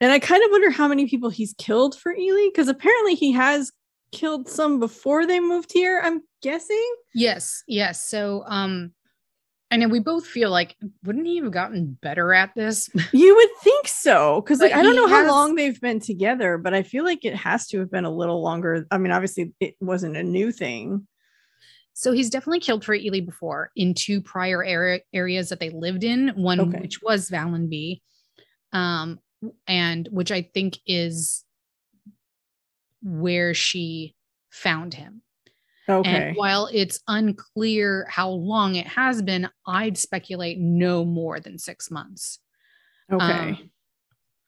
[0.00, 3.32] and I kind of wonder how many people he's killed for Eli because apparently he
[3.32, 3.72] has
[4.12, 6.00] killed some before they moved here.
[6.02, 6.94] I'm guessing.
[7.14, 8.06] Yes, yes.
[8.08, 8.92] So, um,
[9.70, 12.88] I know we both feel like, wouldn't he have gotten better at this?
[13.12, 16.72] You would think so, because like I don't know how long they've been together, but
[16.72, 18.86] I feel like it has to have been a little longer.
[18.92, 21.08] I mean, obviously it wasn't a new thing.
[21.94, 26.04] So he's definitely killed for Eli before in two prior area, areas that they lived
[26.04, 26.28] in.
[26.36, 26.80] One Okay.
[26.80, 28.02] which was Vallingby,
[28.72, 29.18] um,
[29.66, 31.44] and which I think is
[33.02, 34.14] where she
[34.50, 35.22] found him.
[35.88, 36.10] Okay.
[36.10, 41.90] And while it's unclear how long it has been, I'd speculate no more than six
[41.90, 42.40] months.
[43.10, 43.24] okay.
[43.24, 43.70] Um,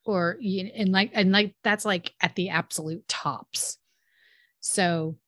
[0.05, 3.77] or and like and like that's like at the absolute tops.
[4.61, 5.19] So,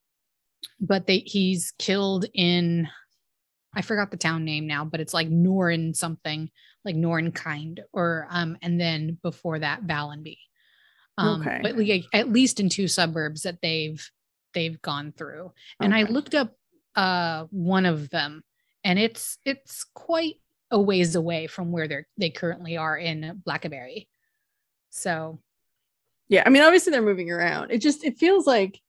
[0.80, 2.88] but they he's killed in
[3.74, 6.50] I forgot the town name now, but it's like Norrin something,
[6.84, 10.38] like Norrin kind, or um, and then before that Vallingby.
[11.18, 11.60] Um, Okay.
[11.62, 14.04] but like at least in two suburbs that they've
[14.54, 15.52] they've gone through.
[15.80, 16.54] And I looked up
[16.96, 18.42] uh one of them
[18.82, 20.36] and it's it's quite
[20.70, 24.06] a ways away from where they're they currently are in Blackeberg.
[24.90, 25.40] So
[26.28, 27.70] Yeah, I mean, obviously they're moving around.
[27.70, 28.80] It just it feels like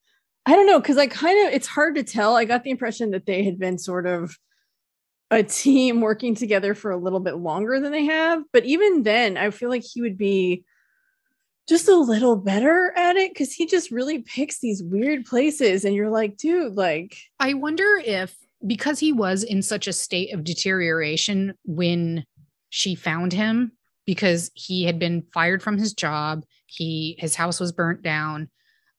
[0.45, 2.36] I don't know because I kind of it's hard to tell.
[2.36, 4.36] I got the impression that they had been sort of
[5.32, 8.44] a team working together for a little bit longer than they have.
[8.52, 10.65] But even then, I feel like he would be
[11.70, 15.96] just a little better at it because he just really picks these weird places, and
[15.96, 18.36] you're like, dude, like, I wonder if
[18.67, 22.26] because he was in such a state of deterioration when
[22.70, 23.72] she found him
[24.06, 28.50] because he had been fired from his job, he his house was burnt down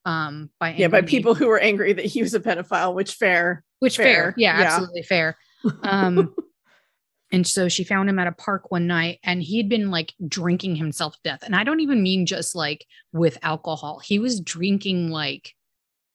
[0.04, 2.94] um by yeah, by people who were angry that he was a pedophile.
[2.94, 4.64] Which fair, which fair, fair, Yeah, yeah.
[4.64, 5.36] absolutely fair
[5.82, 6.34] um
[7.32, 10.76] and so she found him at a park one night and he'd been like drinking
[10.76, 11.42] himself to death.
[11.42, 14.00] And i don't even mean just like with alcohol.
[14.00, 15.54] He was drinking like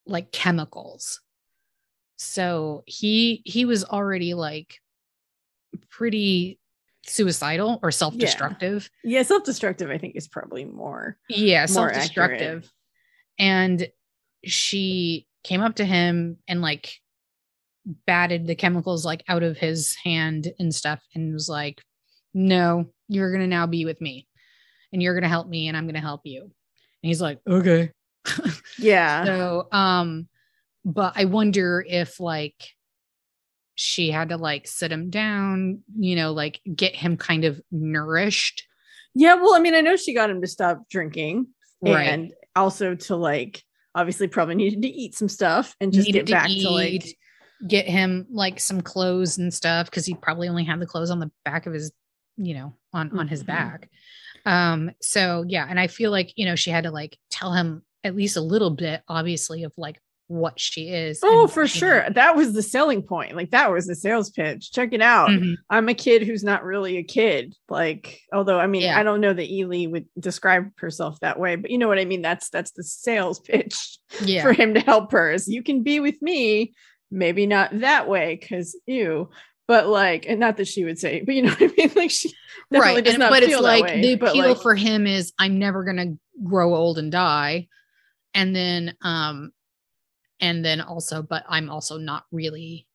[0.05, 1.21] like chemicals.
[2.17, 4.79] So he he was already like
[5.89, 6.59] pretty
[7.05, 8.89] suicidal or self-destructive.
[9.03, 9.89] Yeah, self-destructive.
[9.89, 11.17] I think is probably more.
[11.29, 12.71] yeah, More self-destructive.
[13.39, 13.87] And
[14.43, 16.99] she came up to him and like
[18.05, 21.81] batted the chemicals like out of his hand and stuff and was like
[22.33, 24.27] no you're gonna now be with me
[24.91, 26.51] and you're gonna help me and i'm gonna help you and
[27.01, 27.91] he's like okay
[28.77, 29.23] Yeah.
[29.23, 30.27] so um
[30.83, 32.55] but i wonder if like
[33.75, 38.65] she had to like sit him down you know like get him kind of nourished
[39.13, 41.47] Yeah, well, I mean, I know she got him to stop drinking
[41.81, 42.07] Right.
[42.07, 43.63] and also to like
[43.95, 47.15] obviously probably needed to eat some stuff and just Needed get back to like eat.
[47.65, 51.19] Get him like some clothes and stuff because he probably only had the clothes on
[51.19, 51.91] the back of his,
[52.37, 53.47] you know, on on his Mhm.
[53.47, 53.89] back.
[54.45, 57.81] Um, so yeah, and I feel like you know she had to like tell him
[58.03, 61.19] at least a little bit, obviously, of like what she is.
[61.23, 62.05] Oh, for sure.
[62.09, 63.35] That was the selling point.
[63.35, 64.71] Like that was the sales pitch.
[64.73, 65.29] Check it out.
[65.29, 65.55] mhm.
[65.69, 67.55] I'm a kid who's not really a kid.
[67.69, 68.99] Like, although I mean, Yeah.
[68.99, 72.03] I don't know that Eli would describe herself that way, but you know what I
[72.05, 72.21] mean?
[72.21, 74.41] That's that's the sales pitch Yeah.
[74.43, 75.31] for him to help her.
[75.31, 76.73] Is you can be with me,
[77.11, 79.29] maybe not that way, because ew.
[79.67, 81.91] But like, and not that she would say, but you know what I mean?
[81.95, 82.33] Like she
[82.71, 83.03] right.
[83.03, 85.83] does And, not but it's like way, the appeal like- for him is I'm never
[85.83, 87.67] gonna grow old and die.
[88.33, 89.51] And then um
[90.39, 92.87] and then also, but I'm also not really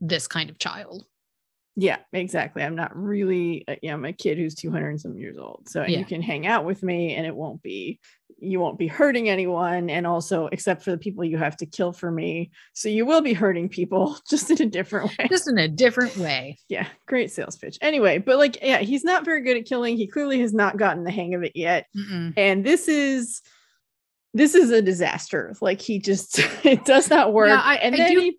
[0.00, 1.06] this kind of child.
[1.76, 2.62] Yeah, exactly.
[2.62, 5.68] I'm not really, uh, yeah, I'm a kid who's 200 and some years old.
[5.68, 5.98] So Yeah.
[5.98, 7.98] you can hang out with me and it won't be,
[8.38, 9.90] you won't be hurting anyone.
[9.90, 12.52] And also, except for the people you have to kill for me.
[12.74, 15.26] So you will be hurting people just in a different way.
[15.28, 16.58] Just in a different way.
[16.68, 17.76] yeah, great sales pitch.
[17.80, 19.96] Anyway, but like, yeah, he's not very good at killing.
[19.96, 21.86] He clearly has not gotten the hang of it yet.
[21.96, 22.34] Mm-mm.
[22.36, 23.42] And this is,
[24.32, 25.54] this is a disaster.
[25.60, 27.48] Like he just, it does not work.
[27.48, 28.38] Yeah, I- and I then do- he,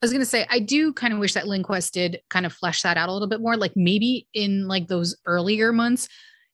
[0.00, 2.82] I was gonna say I do kind of wish that Lindqvist did kind of flesh
[2.82, 3.56] that out a little bit more.
[3.56, 6.08] Like maybe in like those earlier months,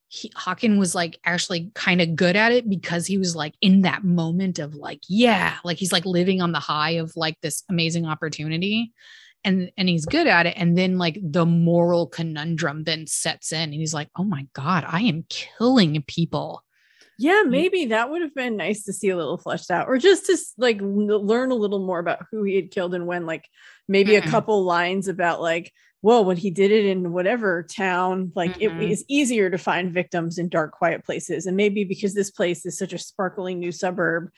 [0.08, 3.82] he, Håkan was like actually kind of good at it because he was like in
[3.82, 7.64] that moment of like, yeah, like he's like living on the high of like this
[7.68, 8.92] amazing opportunity.
[9.46, 10.54] And and he's good at it.
[10.56, 14.86] And then like the moral conundrum then sets in and he's like, oh my God,
[14.88, 16.63] I am killing people.
[17.18, 20.26] Yeah, maybe that would have been nice to see a little fleshed out, or just
[20.26, 23.24] to like learn a little more about who he had killed and when.
[23.24, 23.48] Like
[23.86, 24.22] maybe a Mhm.
[24.22, 25.72] couple lines about like,
[26.02, 28.60] well, when he did it in whatever town, like Mhm.
[28.60, 32.66] it is easier to find victims in dark, quiet places, and maybe because this place
[32.66, 34.28] is such a sparkling new suburb,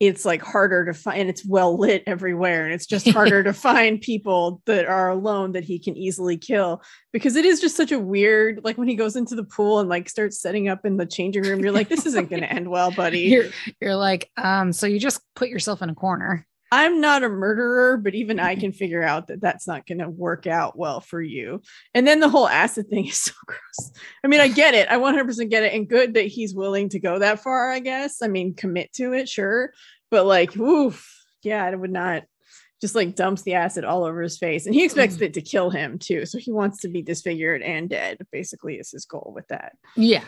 [0.00, 1.20] it's like harder to find.
[1.20, 5.52] And it's well lit everywhere, and it's just harder to find people that are alone
[5.52, 6.82] that he can easily kill
[7.12, 8.60] because it is just such a weird.
[8.62, 11.42] Like when he goes into the pool and like starts setting up in the changing
[11.42, 13.20] room, you're like, this isn't going to end well, buddy.
[13.20, 13.46] You're
[13.80, 16.46] you're like, um, so you just put yourself in a corner.
[16.70, 20.08] I'm not a murderer, but even I can figure out that that's not going to
[20.08, 21.62] work out well for you.
[21.94, 23.92] And then the whole acid thing is so gross.
[24.22, 24.88] I mean, I get it.
[24.90, 25.72] I 100% get it.
[25.72, 28.20] And good that he's willing to go that far, I guess.
[28.22, 29.72] I mean, commit to it, sure.
[30.10, 31.08] But like, oof,
[31.42, 32.24] yeah, I would not
[32.80, 34.66] just like dumps the acid all over his face.
[34.66, 35.22] And he expects Mm.
[35.22, 36.26] it to kill him too.
[36.26, 39.72] So he wants to be disfigured and dead, basically, is his goal with that.
[39.96, 40.24] Yeah.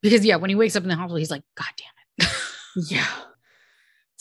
[0.00, 2.32] Because yeah, when he wakes up in the hospital, he's like, God damn it.
[2.90, 3.06] Yeah.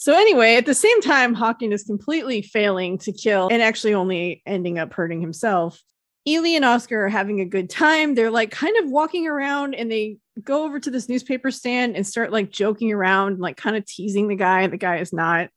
[0.01, 4.41] So anyway, at the same time, Håkan is completely failing to kill and actually only
[4.47, 5.79] ending up hurting himself.
[6.27, 8.15] Eli and Oscar are having a good time.
[8.15, 12.07] They're like kind of walking around and they go over to this newspaper stand and
[12.07, 14.65] start like joking around, like kind of teasing the guy.
[14.65, 15.49] The guy is not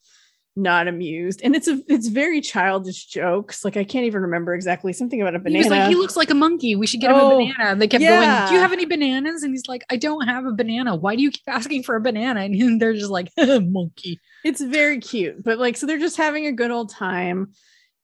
[0.57, 1.41] not amused.
[1.43, 3.65] And it's a it's very childish jokes.
[3.65, 5.59] Like I can't even remember exactly something about a He banana.
[5.59, 6.77] was like, he looks like a monkey.
[6.77, 7.71] We should get him Oh, a banana.
[7.73, 8.37] And they kept yeah.
[8.39, 9.43] going, Do you have any bananas?
[9.43, 10.95] And he's like, I don't have a banana.
[10.95, 12.41] Why do you keep asking for a banana?
[12.43, 14.21] And they're just like, monkey.
[14.45, 17.53] it's very cute but like so they're just having a good old time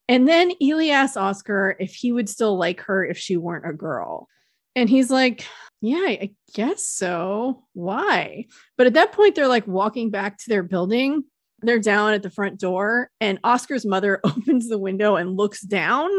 [0.09, 3.73] and then Eli asks Oscar if he would still like her if she weren't a
[3.73, 4.27] girl
[4.75, 5.47] and he's like
[5.83, 10.63] yeah I guess so why but at that point they're like walking back to their
[10.63, 11.25] building
[11.63, 16.11] they're down at the front door and Oscar's mother opens the window and looks down.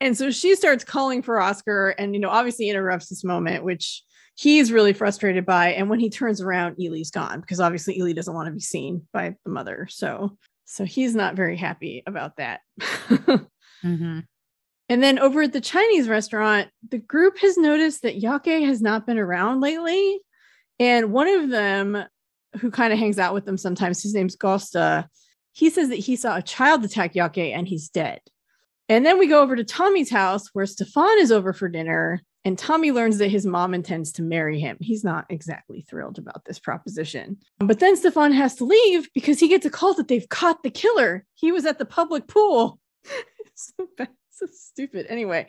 [0.00, 4.02] And so she starts calling for Oscar and you know obviously interrupts this moment which
[4.34, 5.72] he's really frustrated by.
[5.72, 9.06] And when he turns around Eli's gone because obviously Eli doesn't want to be seen
[9.12, 9.86] by the mother.
[9.90, 12.60] So so he's not very happy about that.
[13.84, 14.24] Mhm.
[14.88, 19.06] and then over at the Chinese restaurant the group has noticed that Jocke has not
[19.06, 20.20] been around lately.
[20.78, 22.04] And one of them
[22.56, 25.06] who kind of hangs out with them sometimes his name's Gosta
[25.52, 28.20] he says that he saw a child attack Jocke and he's dead
[28.88, 32.56] and then we go over to Tommy's house where Stefan is over for dinner and
[32.56, 34.76] Tommy learns that his mom intends to marry him.
[34.80, 37.38] He's not exactly thrilled about this proposition.
[37.58, 40.70] But then Stefan has to leave because he gets a call that they've caught the
[40.70, 41.24] killer.
[41.34, 42.78] He was at the public pool.
[43.56, 45.06] so bad, so stupid.
[45.08, 45.46] Anyway,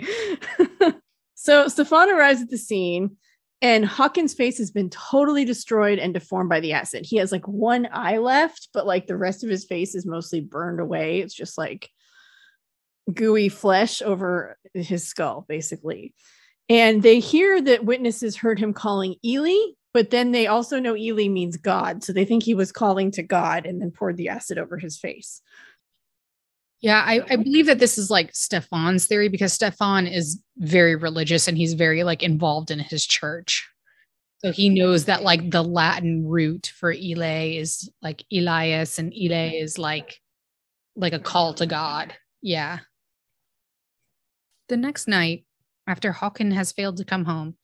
[1.35, 3.17] so Stefan arrives at the scene
[3.61, 7.05] and Håkan's face has been totally destroyed and deformed by the acid.
[7.05, 10.41] He has like one eye left, but like the rest of his face is mostly
[10.41, 11.21] burned away.
[11.21, 11.89] It's just like
[13.11, 16.13] gooey flesh over his skull, basically.
[16.69, 21.27] And they hear that witnesses heard him calling Eli, but then they also know Eli
[21.27, 22.03] means God.
[22.03, 24.99] So they think he was calling to God and then poured the acid over his
[24.99, 25.41] face.
[26.81, 31.47] Yeah, I, I believe that this is like Stefan's theory because Stefan is very religious
[31.47, 33.67] and he's very like involved in his church.
[34.39, 39.55] So he knows that like the Latin root for Eli is like Elias and Eli
[39.55, 40.19] is like
[40.95, 42.13] like a call to God.
[42.41, 42.79] Yeah.
[44.69, 45.45] The next night,
[45.87, 47.55] after Håkan has failed to come home,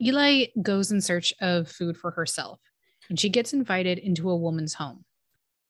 [0.00, 2.60] Eli goes in search of food for herself,
[3.08, 5.04] and she gets invited into a woman's home.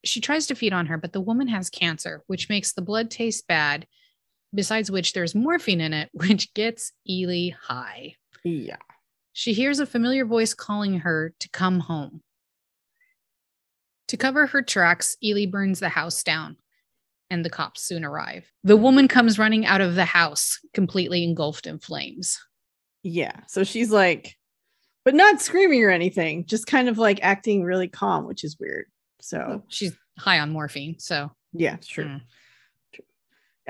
[0.03, 3.11] She tries to feed on her, but the woman has cancer, which makes the blood
[3.11, 3.87] taste bad,
[4.53, 8.15] besides which there's morphine in it, which gets Eli high.
[8.43, 8.77] Yeah.
[9.33, 12.21] She hears a familiar voice calling her to come home.
[14.09, 16.57] To cover her tracks, Eli burns the house down,
[17.29, 18.51] and the cops soon arrive.
[18.63, 22.37] The woman comes running out of the house, completely engulfed in flames.
[23.03, 23.39] Yeah.
[23.47, 24.35] So she's like,
[25.05, 28.87] but not screaming or anything, just kind of like acting really calm, which is weird.
[29.21, 30.99] So she's high on morphine.
[30.99, 32.05] So yeah, it's true.
[32.05, 32.21] Mm.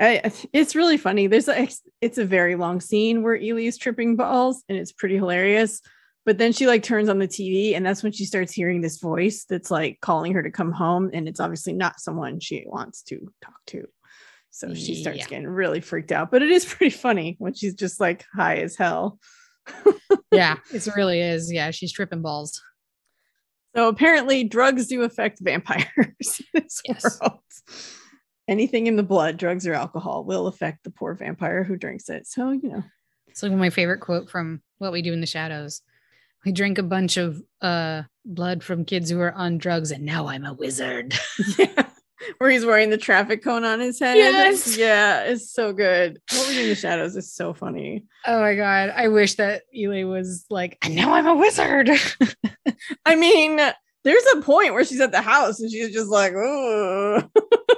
[0.00, 1.26] I, it's really funny.
[1.26, 1.68] There's a,
[2.00, 5.80] it's a very long scene where Eli is tripping balls, and it's pretty hilarious.
[6.24, 8.98] But then she like turns on the TV, and that's when she starts hearing this
[8.98, 13.02] voice that's like calling her to come home, and it's obviously not someone she wants
[13.04, 13.86] to talk to.
[14.50, 15.26] So she starts yeah.
[15.28, 16.30] getting really freaked out.
[16.30, 19.18] But it is pretty funny when she's just like high as hell.
[20.30, 21.52] yeah, it really is.
[21.52, 22.62] Yeah, she's tripping balls.
[23.74, 25.86] So apparently, drugs do affect vampires
[26.54, 27.18] in this yes.
[27.20, 27.40] world
[28.48, 32.26] anything in the blood, drugs or alcohol, will affect the poor vampire who drinks it.
[32.26, 32.84] So, you know.
[33.28, 35.80] It's like my favorite quote from What We Do in the Shadows.
[36.44, 40.26] We drink a bunch of uh, blood from kids who are on drugs, and now
[40.26, 41.14] I'm a wizard.
[41.58, 41.86] yeah.
[42.38, 44.16] Where he's wearing the traffic cone on his head.
[44.16, 44.76] Yes.
[44.76, 46.20] Yeah, it's so good.
[46.30, 48.04] What We Do in the Shadows is so funny.
[48.26, 48.92] Oh my God.
[48.94, 51.90] I wish that Eli was like, and now I'm a wizard.
[53.06, 53.60] I mean,
[54.04, 57.22] there's a point where she's at the house and she's just like, oh,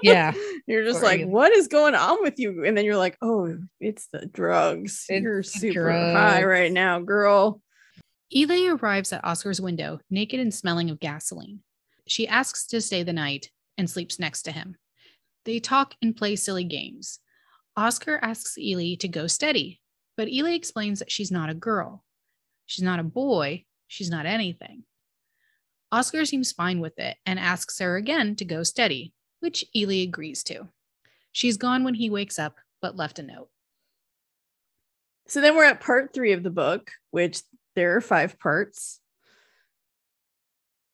[0.02, 0.32] yeah.
[0.66, 2.64] you're just like, what is going on with you?
[2.64, 5.06] And then you're like, oh, it's the drugs.
[5.08, 6.16] It's you're super drugs.
[6.16, 7.60] high right now, girl.
[8.34, 11.60] Eli arrives at Oscar's window, naked and smelling of gasoline.
[12.06, 14.76] She asks to stay the night and sleeps next to him.
[15.44, 17.20] They talk and play silly games.
[17.76, 19.80] Oscar asks Eli to go steady,
[20.16, 22.04] but Eli explains that she's not a girl.
[22.66, 23.64] She's not a boy.
[23.88, 24.84] She's not anything.
[25.92, 30.42] Oscar seems fine with it and asks her again to go steady, which Eli agrees
[30.44, 30.68] to.
[31.32, 33.48] She's gone when he wakes up, but left a note.
[35.28, 37.42] So then we're at part three of the book, which
[37.76, 39.00] there are five parts.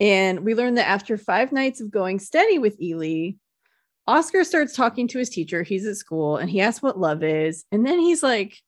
[0.00, 3.32] And we learn that after five nights of going steady with Eli,
[4.06, 5.62] Oscar starts talking to his teacher.
[5.62, 7.64] He's at school and he asks what love is.
[7.70, 8.58] And then he's like,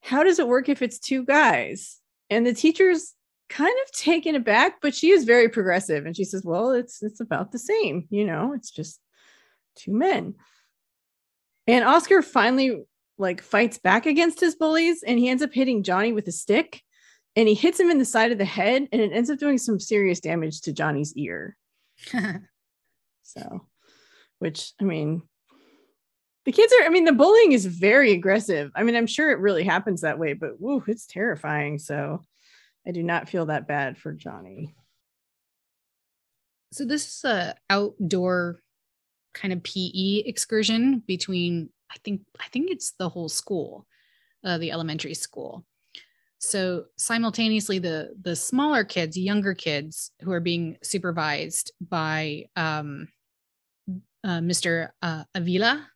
[0.00, 2.00] How does it work if it's two guys?
[2.30, 3.14] And the teacher's
[3.48, 7.20] kind of taken aback, but she is very progressive and she says, "Well, it's it's
[7.20, 9.00] about the same, you know, it's just
[9.76, 10.34] two men."
[11.66, 12.84] And Oscar finally
[13.18, 16.82] like fights back against his bullies and he ends up hitting Johnny with a stick
[17.36, 19.58] and he hits him in the side of the head and it ends up doing
[19.58, 21.56] some serious damage to Johnny's ear.
[23.22, 23.66] so,
[24.38, 25.22] which I mean,
[26.44, 28.70] the kids are, I mean, the bullying is very aggressive.
[28.74, 31.78] I mean, I'm sure it really happens that way, but woo, it's terrifying.
[31.78, 32.22] So,
[32.88, 34.74] I do not feel that bad for Johnny.
[36.72, 38.62] So this is a outdoor
[39.34, 43.86] kind of PE excursion between I think I think it's the whole school,
[44.44, 45.64] uh, the elementary school.
[46.38, 53.08] So simultaneously, the the smaller kids, younger kids who are being supervised by um,
[54.24, 54.90] uh, Mr.
[55.02, 55.86] Uh, Avila,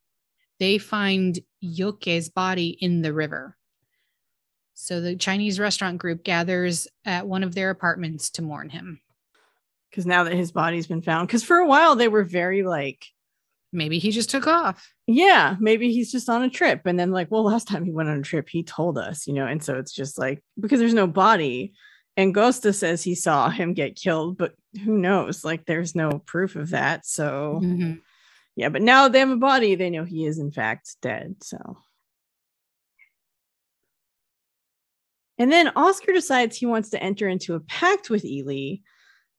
[0.59, 3.57] they find Jocke's body in the river.
[4.75, 9.01] So the Chinese restaurant group gathers at one of their apartments to mourn him.
[9.91, 13.07] Because now that his body's been found, because for a while they were very like,
[13.73, 14.93] maybe he just took off.
[15.07, 16.83] Yeah, maybe he's just on a trip.
[16.85, 19.35] And then, like, well, last time he went on a trip, he told us, you
[19.35, 21.73] know, and so it's just like, because there's no body.
[22.17, 24.55] And Gosta says he saw him get killed, but
[24.85, 25.45] who knows?
[25.45, 27.07] Like, there's no proof of that.
[27.07, 27.95] So, mm-hmm.
[28.55, 31.37] yeah, but now they have a body, they know he is, in fact, dead.
[31.43, 31.79] So,
[35.39, 38.77] And then Oscar decides he wants to enter into a pact with Eli.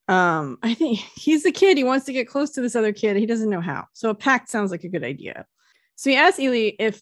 [0.08, 1.78] Um, I think he's the kid.
[1.78, 3.18] He wants to get close to this other kid.
[3.18, 3.86] He doesn't know how.
[3.94, 5.46] So a pact sounds like a good idea.
[5.96, 7.02] So he asks Eli if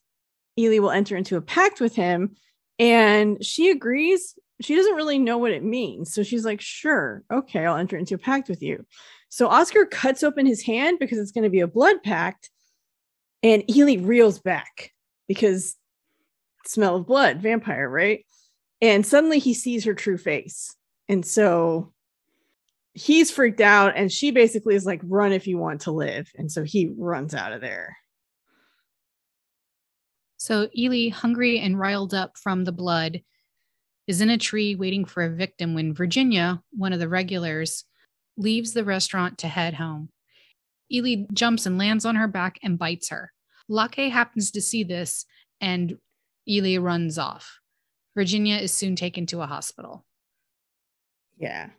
[0.57, 2.35] Eli will enter into a pact with him.
[2.77, 4.37] And she agrees.
[4.61, 6.13] She doesn't really know what it means.
[6.13, 8.85] So she's like, sure, okay, I'll enter into a pact with you.
[9.29, 12.49] So Oscar cuts open his hand because it's going to be a blood pact.
[13.43, 14.91] And Eli reels back
[15.27, 15.75] because
[16.65, 18.23] smell of blood, vampire, right?
[18.81, 20.75] and suddenly he sees her true face
[21.07, 21.93] and so
[22.93, 26.51] he's freaked out and she basically is like run if you want to live and
[26.51, 27.95] so he runs out of there
[30.37, 33.21] so eli hungry and riled up from the blood
[34.07, 37.85] is in a tree waiting for a victim when virginia one of the regulars
[38.37, 40.09] leaves the restaurant to head home
[40.91, 43.31] Eli jumps and lands on her back and bites her.
[43.69, 45.25] Lacke happens to see this
[45.59, 45.97] and
[46.47, 47.59] Eli runs off.
[48.15, 50.05] Virginia is soon taken to a hospital.
[51.37, 51.69] Yeah.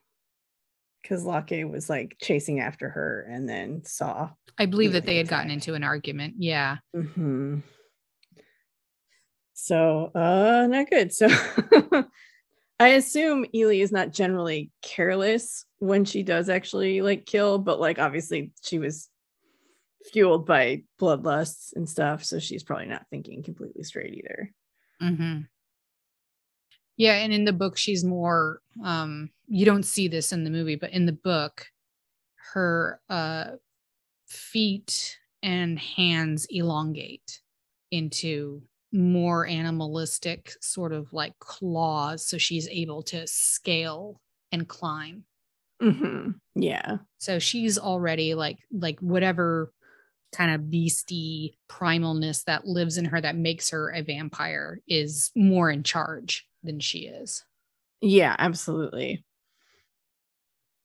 [1.02, 4.30] Because Lacke was like chasing after her and then saw.
[4.58, 6.34] I believe that they had gotten into an argument.
[6.38, 6.78] Yeah.
[6.94, 7.58] Mm-hmm.
[9.54, 11.12] So, uh, not good.
[11.12, 11.28] So,
[12.80, 18.00] I assume Eli is not generally careless when she does actually like kill, but like
[18.00, 19.08] obviously she was
[20.12, 24.50] fueled by bloodlusts and stuff, so she's probably not thinking completely straight either.
[25.00, 25.40] Mm-hmm.
[27.02, 28.60] Yeah, and in the book, she's more.
[28.84, 31.66] Um, you don't see this in the movie, but in the book,
[32.52, 33.46] her uh,
[34.28, 37.40] feet and hands elongate
[37.90, 44.20] into more animalistic sort of like claws so she's able to scale
[44.52, 45.24] and climb
[45.82, 46.30] mm-hmm.
[46.54, 49.72] yeah so she's already like like whatever
[50.30, 55.70] kind of beastie primalness that lives in her that makes her a vampire is more
[55.70, 57.44] in charge than she is
[58.00, 59.24] yeah absolutely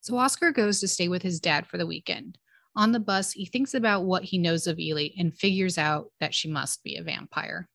[0.01, 2.38] so oscar goes to stay with his dad for the weekend
[2.75, 6.34] on the bus he thinks about what he knows of eli and figures out that
[6.34, 7.67] she must be a vampire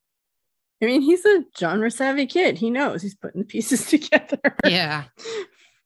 [0.83, 2.59] I mean, he's a genre savvy kid.
[2.59, 4.41] He knows he's putting the pieces together.
[4.67, 5.05] Yeah.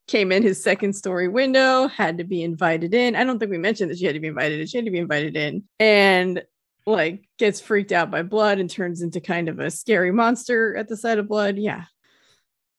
[0.09, 3.15] Came in his second story window, had to be invited in.
[3.15, 4.67] I don't think we mentioned that she had to be invited in.
[4.67, 6.43] She had to be invited in and
[6.87, 10.89] like gets freaked out by blood and turns into kind of a scary monster at
[10.89, 11.59] the sight of blood.
[11.59, 11.85] Yeah.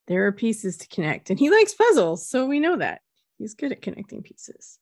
[0.08, 1.30] There are pieces to connect.
[1.30, 2.28] And he likes puzzles.
[2.28, 3.02] So we know that.
[3.38, 4.78] He's good at connecting pieces.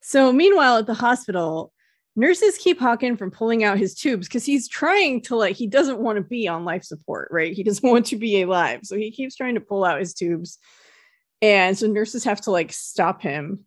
[0.00, 1.72] So meanwhile, at the hospital,
[2.14, 5.98] nurses keep Håkan from pulling out his tubes because he's trying to like he doesn't
[5.98, 7.52] want to be on life support, right?
[7.52, 8.80] He doesn't want to be alive.
[8.84, 10.58] So he keeps trying to pull out his tubes.
[11.40, 13.64] And so nurses have to like stop him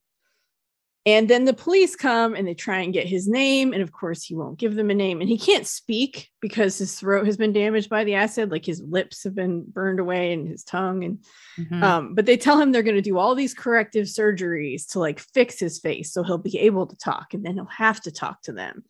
[1.06, 3.74] and then the police come and they try and get his name.
[3.74, 5.20] And of course, he won't give them a name.
[5.20, 8.52] And he can't speak because his throat has been damaged by the acid.
[8.52, 11.04] Like his lips have been burned away and his tongue.
[11.04, 11.26] And,
[11.58, 11.84] mm-hmm.
[11.84, 15.20] um, but they tell him they're going to do all these corrective surgeries to like
[15.20, 18.44] fix his face so he'll be able to talk and then he'll have to talk
[18.44, 18.84] to them.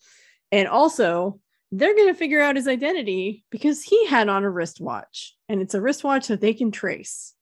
[0.52, 1.40] And also,
[1.72, 5.76] they're going to figure out his identity because he had on a wristwatch and it's
[5.76, 7.34] a wristwatch that they can trace.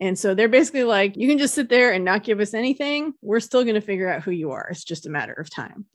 [0.00, 3.14] And so they're basically like, you can just sit there and not give us anything.
[3.20, 4.68] We're still going to figure out who you are.
[4.70, 5.86] It's just a matter of time.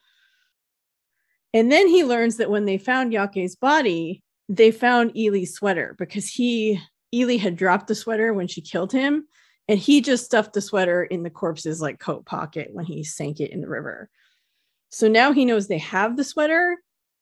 [1.53, 6.27] And then he learns that when they found Jocke's body, they found Eli's sweater because
[6.27, 6.81] he,
[7.13, 9.27] Eli had dropped the sweater when she killed him.
[9.69, 13.39] And he just stuffed the sweater in the corpse's like coat pocket when he sank
[13.39, 14.09] it in the river.
[14.89, 16.77] So now he knows they have the sweater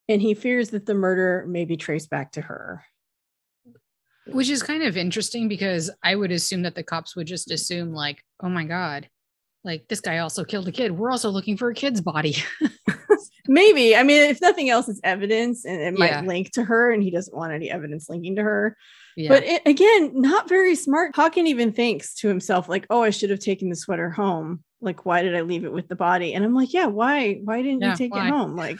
[0.09, 2.83] and he fears that the murder may be traced back to her.
[4.27, 7.93] Which is kind of interesting because I would assume that the cops would just assume,
[7.93, 9.09] like, oh my God,
[9.63, 10.91] like this guy also killed a kid.
[10.91, 12.35] We're also looking for a kid's body.
[13.47, 13.95] Maybe.
[13.95, 16.21] I mean, if nothing else, it's evidence and it might yeah.
[16.21, 18.77] link to her, and he doesn't want any evidence linking to her.
[19.17, 19.29] Yeah.
[19.29, 21.15] But it, again, not very smart.
[21.15, 24.63] Håkan even thinks to himself, like, oh, I should have taken the sweater home.
[24.79, 26.33] Like, why did I leave it with the body?
[26.33, 27.39] And I'm like, yeah, why?
[27.43, 28.27] Why didn't yeah, you take why?
[28.27, 28.55] it home?
[28.55, 28.79] Like,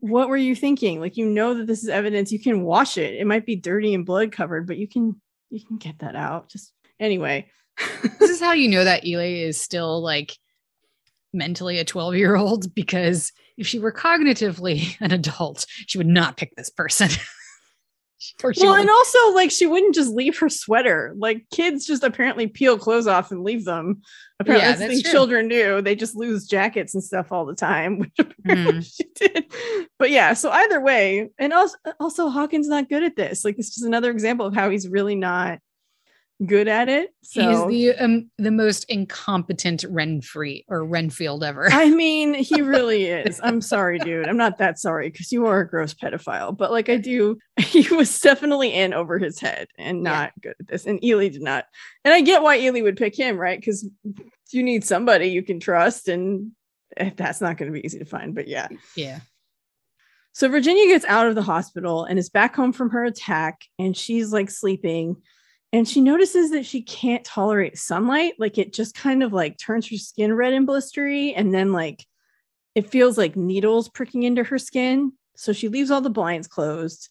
[0.00, 1.00] what were you thinking?
[1.00, 2.32] Like you know that this is evidence.
[2.32, 3.14] You can wash it.
[3.14, 5.20] It might be dirty and blood covered, but you can
[5.50, 6.48] you can get that out.
[6.48, 7.50] Just anyway.
[8.18, 10.36] this is how you know that Eli is still like
[11.32, 16.36] mentally a 12 year old because if she were cognitively an adult, she would not
[16.36, 17.08] pick this person.
[18.60, 21.14] well, and also like she wouldn't just leave her sweater.
[21.16, 24.02] Like kids just apparently peel clothes off and leave them.
[24.38, 25.82] Apparently, yeah, that's children do.
[25.82, 28.96] They just lose jackets and stuff all the time, which mm.
[28.96, 29.52] she did.
[29.98, 33.44] But yeah, so either way, and also also Håkan's not good at this.
[33.44, 35.58] Like it's just another example of how he's really not
[36.46, 37.10] good at it.
[37.22, 41.68] So he's the um, the most incompetent Renfrey or Renfield ever.
[41.70, 43.40] I mean, he really is.
[43.42, 44.28] I'm sorry, dude.
[44.28, 46.56] I'm not that sorry because you are a gross pedophile.
[46.56, 50.40] But like I do, he was definitely in over his head and not yeah.
[50.50, 50.86] good at this.
[50.86, 51.66] And Eli did not.
[52.04, 53.58] And I get why Eli would pick him, right?
[53.58, 53.88] Because
[54.52, 56.52] you need somebody you can trust, and
[56.96, 58.34] eh, that's not going to be easy to find.
[58.34, 59.20] But yeah, yeah.
[60.32, 63.96] So Virginia gets out of the hospital and is back home from her attack, and
[63.96, 65.16] she's like sleeping
[65.72, 69.88] and she notices that she can't tolerate sunlight like it just kind of like turns
[69.88, 72.04] her skin red and blistery and then like
[72.74, 75.12] it feels like needles pricking into her skin.
[75.36, 77.08] So she leaves all the blinds closed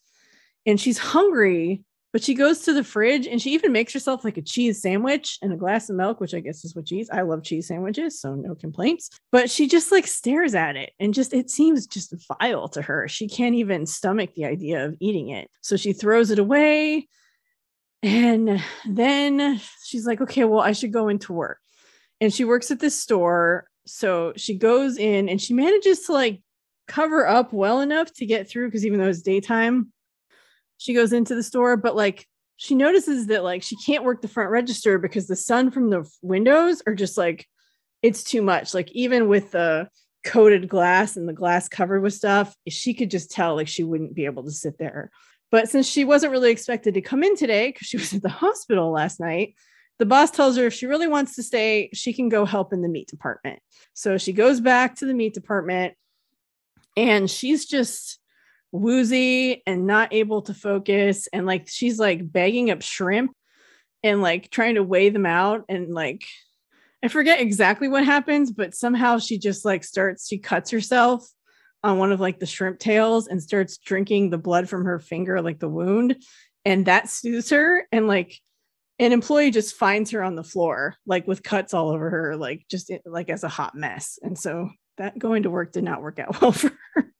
[0.66, 4.38] and she's hungry but she goes to the fridge and she even makes herself like
[4.38, 7.22] a cheese sandwich and a glass of milk which i guess is what cheese i
[7.22, 9.10] love cheese sandwiches so no complaints.
[9.32, 13.08] But she just like stares at it and just it seems just vile to her.
[13.08, 15.50] She can't even stomach the idea of eating it.
[15.62, 17.08] So she throws it away
[18.02, 21.60] and then she's like, okay, well, I should go into work.
[22.22, 26.42] And she works at this store So she goes in and she manages to like
[26.88, 29.92] cover up well enough to get through because even though it's daytime,
[30.78, 32.28] she goes into the store, but like
[32.58, 36.10] she notices that like she can't work the front register because the sun from the
[36.22, 37.48] windows are just like
[38.02, 38.74] it's too much.
[38.74, 39.90] Like even with the
[40.26, 44.14] coated glass and the glass covered with stuff, she could just tell like she wouldn't
[44.14, 45.12] be able to sit there.
[45.52, 48.30] But since she wasn't really expected to come in today because she was at the
[48.30, 49.56] hospital last night,
[49.98, 52.82] the boss tells her if she really wants to stay, she can go help in
[52.82, 53.60] the meat department.
[53.94, 55.96] So she goes back to the meat department
[56.96, 58.20] and she's just
[58.72, 61.28] woozy and not able to focus.
[61.34, 63.36] And like she's like bagging up shrimp
[64.02, 66.24] and like trying to weigh them out and like
[67.04, 71.26] I forget exactly what happens, but somehow she just like starts, she cuts herself
[71.84, 75.42] on one of like the shrimp tails and starts drinking the blood from her finger,
[75.42, 76.24] like the wound.
[76.66, 77.88] And that soothes her.
[77.92, 78.40] And like
[79.00, 82.66] an employee just finds her on the floor, like with cuts all over her, like
[82.70, 84.20] just eh, like as a hot mess.
[84.22, 87.14] And so that going to work did not work out well for her.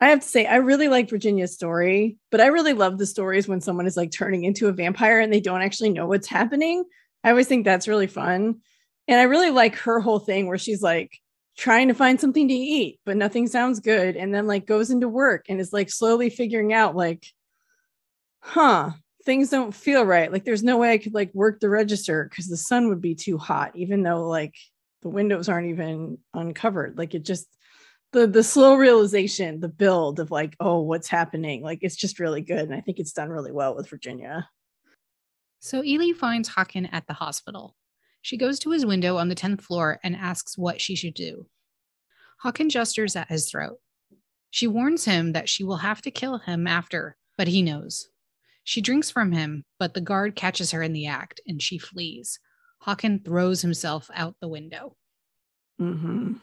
[0.00, 3.46] I have to say, I really like Virginia's story, but I really love the stories
[3.46, 6.84] when someone is like turning into a vampire and they don't actually know what's happening.
[7.22, 8.60] I always think that's really fun.
[9.08, 11.18] And I really like her whole thing where she's like
[11.56, 14.16] trying to find something to eat, but nothing sounds good.
[14.16, 17.26] And then like goes into work and is like slowly figuring out, like,
[18.40, 18.92] huh,
[19.24, 20.32] things don't feel right.
[20.32, 23.14] Like there's no way I could like work the register because the sun would be
[23.14, 24.54] too hot, even though like
[25.02, 26.96] the windows aren't even uncovered.
[26.96, 27.46] Like it just
[28.12, 31.62] the the slow realization, the build of like, oh, what's happening?
[31.62, 32.60] Like it's just really good.
[32.60, 34.48] And I think it's done really well with Virginia.
[35.60, 37.76] So Eli finds Håkan at the hospital.
[38.22, 41.46] She goes to his window on the 10th floor and asks what she should do.
[42.44, 43.78] Håkan gestures at his throat.
[44.50, 48.08] She warns him that she will have to kill him after, but he knows.
[48.64, 52.38] She drinks from him, but the guard catches her in the act and she flees.
[52.86, 54.96] Håkan throws himself out the window.
[55.80, 56.34] Mm-hmm.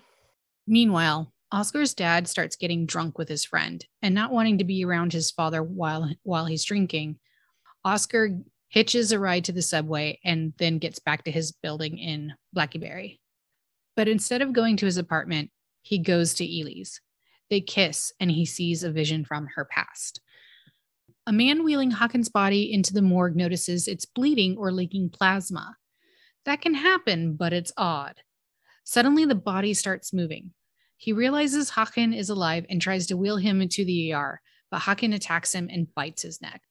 [0.67, 5.13] Meanwhile, Oscar's dad starts getting drunk with his friend and not wanting to be around
[5.13, 7.19] his father while while he's drinking.
[7.85, 12.33] Oscar hitches a ride to the subway, and then gets back to his building in
[12.55, 13.17] Blackeberg.
[13.95, 15.51] But instead of going to his apartment,
[15.81, 17.01] he goes to Eli's.
[17.49, 20.21] They kiss, and he sees a vision from her past.
[21.25, 25.75] A man wheeling Håkan's body into the morgue notices it's bleeding or leaking plasma.
[26.45, 28.21] That can happen, but it's odd.
[28.83, 30.51] Suddenly, the body starts moving.
[30.95, 34.41] He realizes Håkan is alive and tries to wheel him into the ER,
[34.71, 36.61] but Håkan attacks him and bites his neck.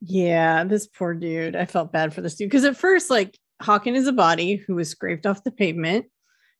[0.00, 1.56] Yeah, this poor dude.
[1.56, 4.74] I felt bad for this dude because at first, like, Håkan is a body who
[4.74, 6.06] was scraped off the pavement.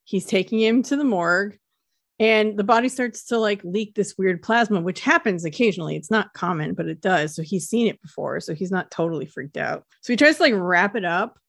[0.03, 1.57] He's taking him to the morgue,
[2.19, 5.95] and the body starts to like leak this weird plasma, which happens occasionally.
[5.95, 7.35] It's not common, but it does.
[7.35, 8.39] So he's seen it before.
[8.39, 9.85] So he's not totally freaked out.
[10.01, 11.39] So he tries to like wrap it up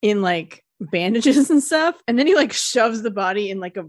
[0.00, 1.96] in like bandages and stuff.
[2.08, 3.84] And then he like shoves the body in like a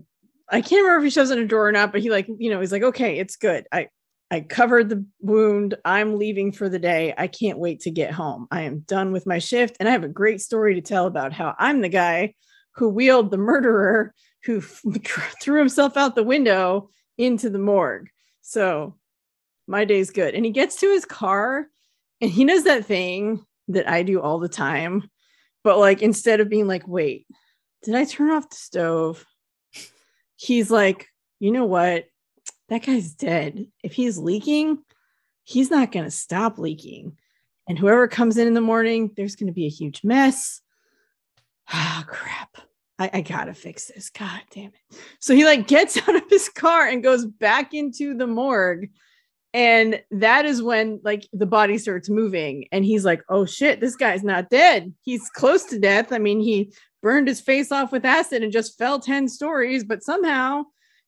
[0.50, 2.28] I can't remember if he shoves it in a drawer or not, but he like,
[2.38, 3.66] you know, he's like, okay, it's good.
[3.72, 3.88] I
[4.32, 5.76] I covered the wound.
[5.86, 7.14] I'm leaving for the day.
[7.18, 8.48] I can't wait to get home.
[8.52, 9.78] I am done with my shift.
[9.80, 12.34] And I have a great story to tell about how I'm the guy
[12.76, 14.14] who wheeled the murderer
[14.44, 14.62] who
[15.42, 18.10] threw himself out the window into the morgue.
[18.42, 18.96] So
[19.68, 20.36] my day's good.
[20.36, 21.68] And he gets to his car
[22.22, 25.10] and he does that thing that I do all the time.
[25.64, 27.26] But like instead of being like, wait,
[27.84, 29.26] did I turn off the stove?
[30.36, 31.08] He's like,
[31.40, 32.06] you know what?
[32.70, 33.68] That guy's dead.
[33.84, 34.80] If he's leaking,
[35.44, 37.18] he's not going to stop leaking.
[37.68, 40.62] And whoever comes in in the morning, there's going to be a huge mess.
[41.68, 42.58] Ah, oh, crap.
[43.00, 44.12] I, I, gotta fix this.
[44.12, 44.98] God damn it.
[45.20, 48.90] So he like gets out of his car and goes back into the morgue.
[49.54, 52.68] And that is when like the body starts moving.
[52.72, 54.94] And he's like, oh shit, this guy's not dead.
[55.02, 56.12] He's close to death.
[56.12, 60.04] I mean, he burned his face off with acid and just fell 10 stories, but
[60.04, 60.66] somehow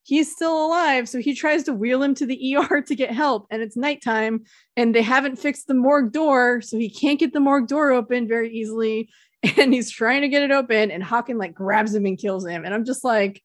[0.07, 1.09] he's still alive.
[1.09, 3.45] So he tries to wheel him to the ER to get help.
[3.51, 4.45] And it's nighttime
[4.77, 6.61] and they haven't fixed the morgue door.
[6.61, 9.09] So he can't get the morgue door open very easily.
[9.55, 10.89] And he's trying to get it open.
[10.89, 12.65] And Håkan like grabs him and kills him.
[12.65, 13.43] And I'm just like,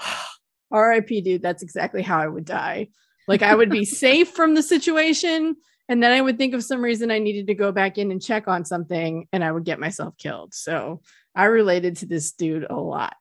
[0.70, 1.42] RIP, dude.
[1.42, 2.88] That's exactly how I would die.
[3.28, 5.54] Like I would be safe from the situation.
[5.90, 8.22] And then I would think of some reason I needed to go back in and
[8.22, 10.54] check on something and I would get myself killed.
[10.54, 11.02] So
[11.34, 13.14] I related to this dude a lot.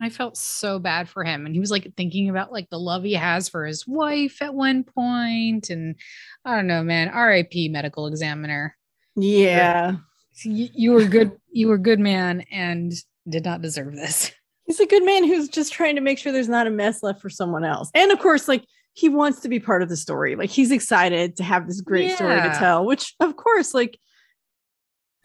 [0.00, 1.46] I felt so bad for him.
[1.46, 4.54] And he was like thinking about like the love he has for his wife at
[4.54, 5.70] one point.
[5.70, 5.96] And
[6.44, 7.14] I don't know, man.
[7.14, 8.76] RIP medical examiner.
[9.14, 9.96] Yeah.
[10.44, 11.32] You, you were good.
[11.50, 12.92] You were good man and
[13.28, 14.32] did not deserve this.
[14.66, 17.22] He's a good man who's just trying to make sure there's not a mess left
[17.22, 17.90] for someone else.
[17.94, 20.34] And of course, like he wants to be part of the story.
[20.34, 22.14] Like he's excited to have this great yeah.
[22.16, 23.96] story to tell, which of course, like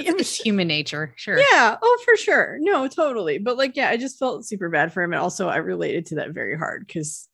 [0.08, 1.14] it's human nature.
[1.16, 1.38] Sure.
[1.38, 1.78] Yeah.
[1.82, 2.58] Oh, for sure.
[2.60, 3.38] No, totally.
[3.38, 5.14] But like, yeah, I just felt super bad for him.
[5.14, 7.28] And also, I related to that very hard because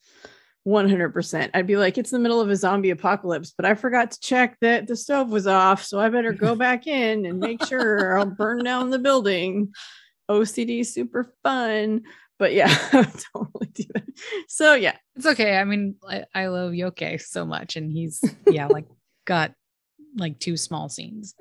[0.68, 1.50] 100%.
[1.54, 4.58] I'd be like, it's the middle of a zombie apocalypse, but I forgot to check
[4.60, 5.84] that the stove was off.
[5.84, 9.74] So I better go back in and make sure I'll burn down the building.
[10.30, 12.04] OCD super fun.
[12.38, 14.04] But yeah, totally do that.
[14.50, 14.98] So yeah.
[15.16, 15.58] It's okay.
[15.58, 17.78] I mean, I, I love Jocke so much.
[17.78, 18.86] And he's, yeah, like
[19.26, 19.54] got
[20.18, 21.34] like two small scenes.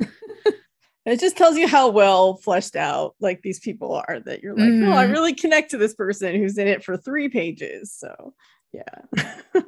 [1.06, 4.68] It just tells you how well fleshed out like these people are that you're like,
[4.68, 4.88] mm-hmm.
[4.88, 7.92] oh, I really connect to this person who's in it for three pages.
[7.92, 8.34] So
[8.72, 9.22] yeah.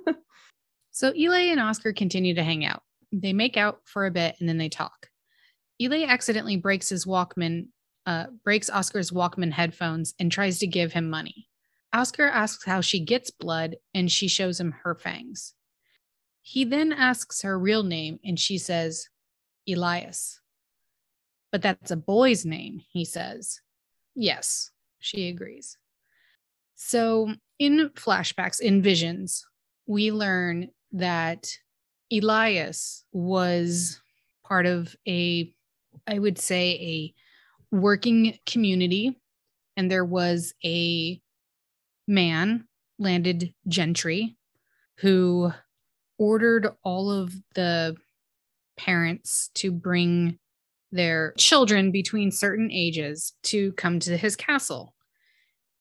[0.91, 2.83] so Eli and Oscar continue to hang out.
[3.13, 5.09] They make out for a bit and then they talk.
[5.81, 7.69] Eli accidentally breaks his Walkman,
[8.05, 11.49] uh, breaks Oscar's Walkman headphones and tries to give him money.
[11.93, 15.55] Oscar asks how she gets blood and she shows him her fangs.
[16.43, 19.09] He then asks her real name and she says,
[19.69, 20.41] Elias.
[21.51, 23.61] But that's a boy's name, he says.
[24.15, 25.77] Yes, she agrees.
[26.75, 29.45] So, in flashbacks, in visions,
[29.87, 31.51] we learn that
[32.13, 34.01] Elias was
[34.45, 35.53] part of a,
[36.07, 37.15] I would say,
[37.73, 39.19] a working community.
[39.77, 41.21] And there was a
[42.07, 42.67] man,
[42.99, 44.37] landed gentry,
[44.99, 45.53] who
[46.19, 47.97] ordered all of the
[48.77, 50.39] parents to bring
[50.91, 54.95] their children between certain ages to come to his castle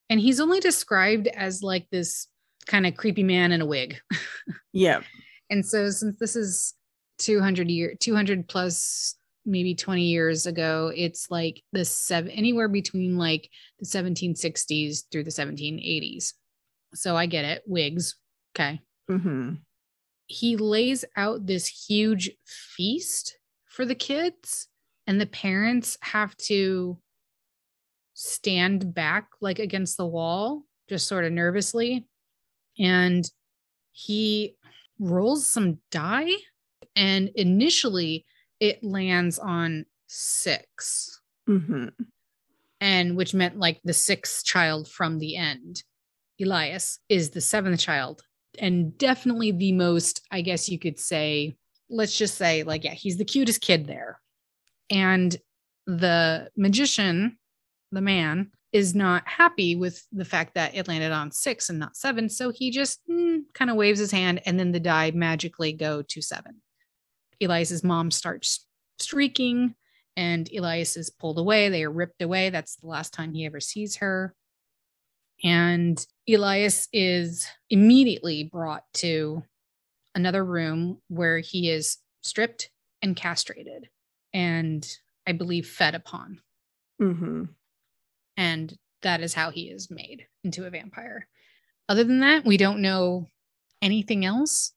[0.10, 2.28] and he's only described as like this
[2.66, 4.00] kind of creepy man in a wig.
[4.74, 5.02] yeah.
[5.50, 6.74] And so since this is
[7.20, 13.50] 200 year 200 plus maybe 20 years ago, it's like the seven anywhere between like
[13.80, 16.34] the 1760s through the 1780s.
[16.94, 18.16] So I get it, wigs.
[18.56, 18.82] Okay.
[19.10, 19.56] Mm-hmm.
[20.28, 24.68] He lays out this huge feast for the kids,
[25.08, 27.00] and the parents have to
[28.14, 32.06] stand back like against the wall, just sort of nervously.
[32.78, 33.28] And
[33.92, 34.56] he
[35.00, 36.32] rolls some die.
[36.96, 38.26] And initially,
[38.60, 41.88] it lands on 6 mm-hmm.
[42.82, 45.84] and which meant like the sixth child from the end.
[46.42, 48.22] Elias is the seventh child,
[48.60, 51.58] and definitely the most, I guess you could say,
[51.90, 54.20] let's just say, like, yeah, he's the cutest kid there.
[54.90, 55.36] And
[55.86, 57.38] the magician
[57.92, 61.96] the man, is not happy with the fact that it landed on six and not
[61.96, 62.30] seven.
[62.30, 66.02] So he just mm, kind of waves his hand, and then the die magically go
[66.02, 66.62] to seven.
[67.42, 68.66] Elias's mom starts
[69.00, 69.76] streaking,
[70.16, 71.70] and Elias is pulled away.
[71.70, 72.50] They are ripped away.
[72.50, 74.36] That's the last time he ever sees her.
[75.44, 79.44] And Elias is immediately brought to
[80.16, 82.70] another room where he is stripped
[83.02, 83.88] and castrated,
[84.38, 84.88] and
[85.26, 86.42] I believe fed upon.
[87.02, 87.44] Mm-hmm
[88.38, 91.28] and that is how he is made into a vampire.
[91.90, 93.28] Other than that, we don't know
[93.82, 94.74] anything else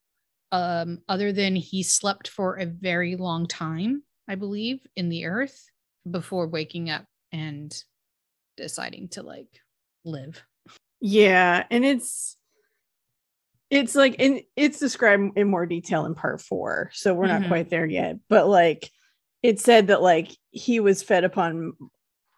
[0.53, 5.71] um, other than he slept for a very long time, I believe, in the earth
[6.11, 7.73] before waking up and
[8.57, 9.61] deciding to like
[10.05, 10.43] live.
[11.01, 12.37] Yeah, and it's
[13.71, 17.49] it's like and it's described in more detail in part 4, so we're not mm-hmm.
[17.49, 18.91] quite there yet, but like
[19.43, 21.73] it said that like he was fed upon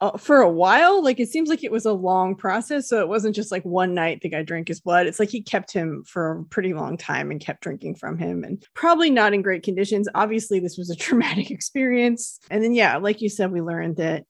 [0.02, 1.02] uh, for a while.
[1.02, 2.88] Like it seems like it was a long process.
[2.88, 5.06] So it wasn't just like one night the guy drank his blood.
[5.06, 8.42] It's like he kept him for a pretty long time and kept drinking from him
[8.42, 10.08] and probably not in great conditions.
[10.14, 12.40] Obviously, this was a traumatic experience.
[12.50, 14.24] And then, yeah, like you said, we learned that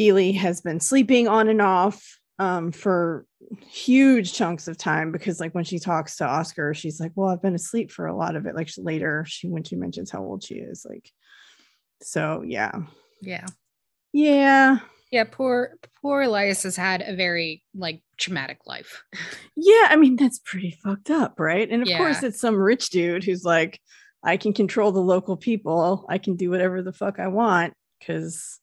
[0.00, 3.24] Eli has been sleeping on and off um, for
[3.68, 7.42] huge chunks of time because like when she talks to Oscar, she's like, well, I've
[7.42, 8.56] been asleep for a lot of it.
[8.56, 11.08] Like later, she when she mentions how old she is, like,
[12.02, 12.72] so yeah.
[13.20, 13.46] Yeah.
[14.12, 14.78] Yeah.
[15.10, 19.02] Yeah, poor poor Elias has had a very like traumatic life.
[19.60, 21.68] Yeah, I mean that's pretty fucked up, right?
[21.68, 21.96] And of yeah.
[21.98, 23.80] course it's some rich dude who's like
[24.22, 26.06] I can control the local people.
[26.08, 27.74] I can do whatever the fuck I want
[28.06, 28.60] cuz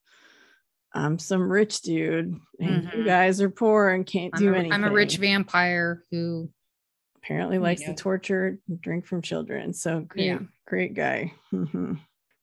[0.94, 2.98] I'm some rich dude and mm-hmm.
[2.98, 4.72] you guys are poor and can't I'm do a, anything.
[4.72, 6.50] I'm a rich vampire who
[7.18, 9.74] apparently likes to torture drink from children.
[9.74, 10.40] So great, yeah.
[10.66, 11.34] great guy.
[11.54, 11.96] Mm-hmm.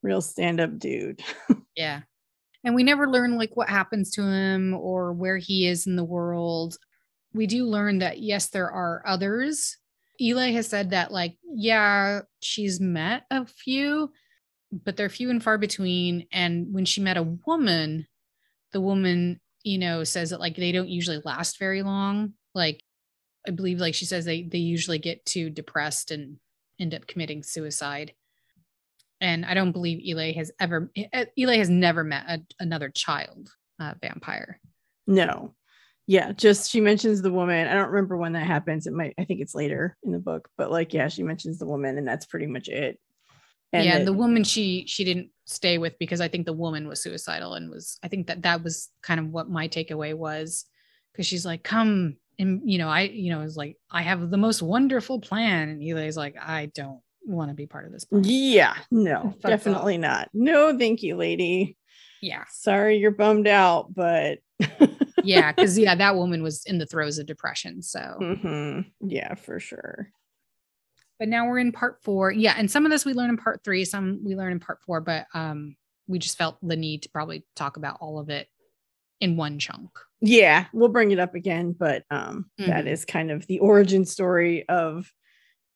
[0.02, 1.22] Real stand up dude.
[1.76, 2.02] yeah.
[2.64, 6.04] And we never learn like what happens to him or where he is in the
[6.04, 6.76] world.
[7.32, 9.78] We do learn that yes there are others.
[10.20, 14.12] Eli has said that like yeah she's met a few
[14.84, 16.26] but they're few and far between.
[16.32, 18.06] And when she met a woman
[18.72, 22.34] the woman you know says that like they don't usually last very long.
[22.54, 22.82] Like
[23.46, 26.36] i believe like she says they they usually get too depressed and
[26.78, 28.12] end up committing suicide
[29.22, 30.90] and I don't believe Eli has ever
[31.38, 33.48] Eli has never met a, another child
[33.80, 34.60] uh, vampire.
[35.06, 35.54] No.
[36.08, 37.68] Yeah, just she mentions the woman.
[37.68, 38.86] I don't remember when that happens.
[38.86, 41.66] It might I think it's later in the book, but like yeah, she mentions the
[41.66, 42.98] woman and that's pretty much it.
[43.72, 47.00] And yeah, the woman she she didn't stay with because I think the woman was
[47.00, 50.66] suicidal and was I think that that was kind of what my takeaway was
[51.12, 54.36] because she's like, "Come and you know, I you know, is like I have the
[54.36, 58.74] most wonderful plan," and Eli's like, "I don't want to be part of this." Yeah,
[58.90, 60.28] no, definitely not.
[60.32, 61.76] No, thank you, lady.
[62.20, 64.38] Yeah, sorry you're bummed out, but
[65.24, 67.82] yeah, because yeah, that woman was in the throes of depression.
[67.82, 68.80] So mm-hmm.
[69.00, 70.10] yeah, for sure.
[71.18, 72.32] But now we're in part four.
[72.32, 72.54] Yeah.
[72.56, 75.00] And some of this we learn in part three, some we learn in part four,
[75.00, 78.48] but um, we just felt the need to probably talk about all of it
[79.20, 79.90] in one chunk.
[80.20, 82.70] Yeah, we'll bring it up again, but um, mm-hmm.
[82.70, 85.12] that is kind of the origin story of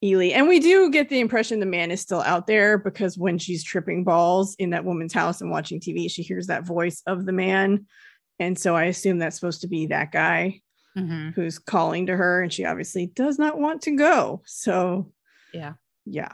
[0.03, 0.27] Eli.
[0.27, 3.63] And we do get the impression the man is still out there because when she's
[3.63, 7.31] tripping balls in that woman's house and watching TV, she hears that voice of the
[7.31, 7.87] man.
[8.39, 10.61] And so I assume that's supposed to be that guy
[10.95, 11.31] mm-hmm.
[11.31, 12.43] who's calling to her.
[12.43, 14.43] And she obviously does not want to go.
[14.45, 15.11] So
[15.53, 15.73] yeah.
[16.05, 16.31] Yeah.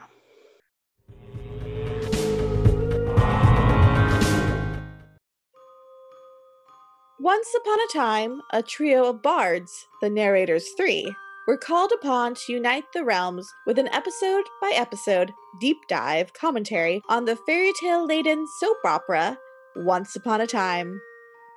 [7.18, 11.10] Once upon a time, a trio of bards, the narrators three,
[11.46, 17.02] were called upon to unite the realms with an episode by episode deep dive commentary
[17.08, 19.38] on the fairy tale laden soap opera
[19.76, 21.00] Once Upon a Time.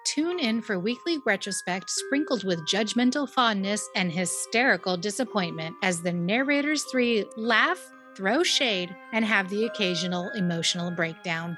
[0.06, 6.84] Tune in for weekly retrospect sprinkled with judgmental fondness and hysterical disappointment as the narrators
[6.92, 11.58] three laugh, throw shade, and have the occasional emotional breakdown.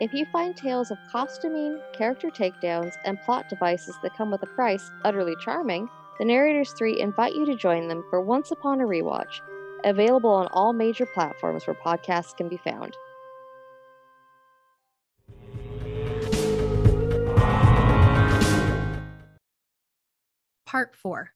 [0.00, 4.46] If you find tales of costuming, character takedowns, and plot devices that come with a
[4.46, 5.88] price utterly charming,
[6.18, 9.40] the Narrators 3 invite you to join them for Once Upon a Rewatch,
[9.84, 12.94] available on all major platforms where podcasts can be found.
[20.66, 21.30] Part 4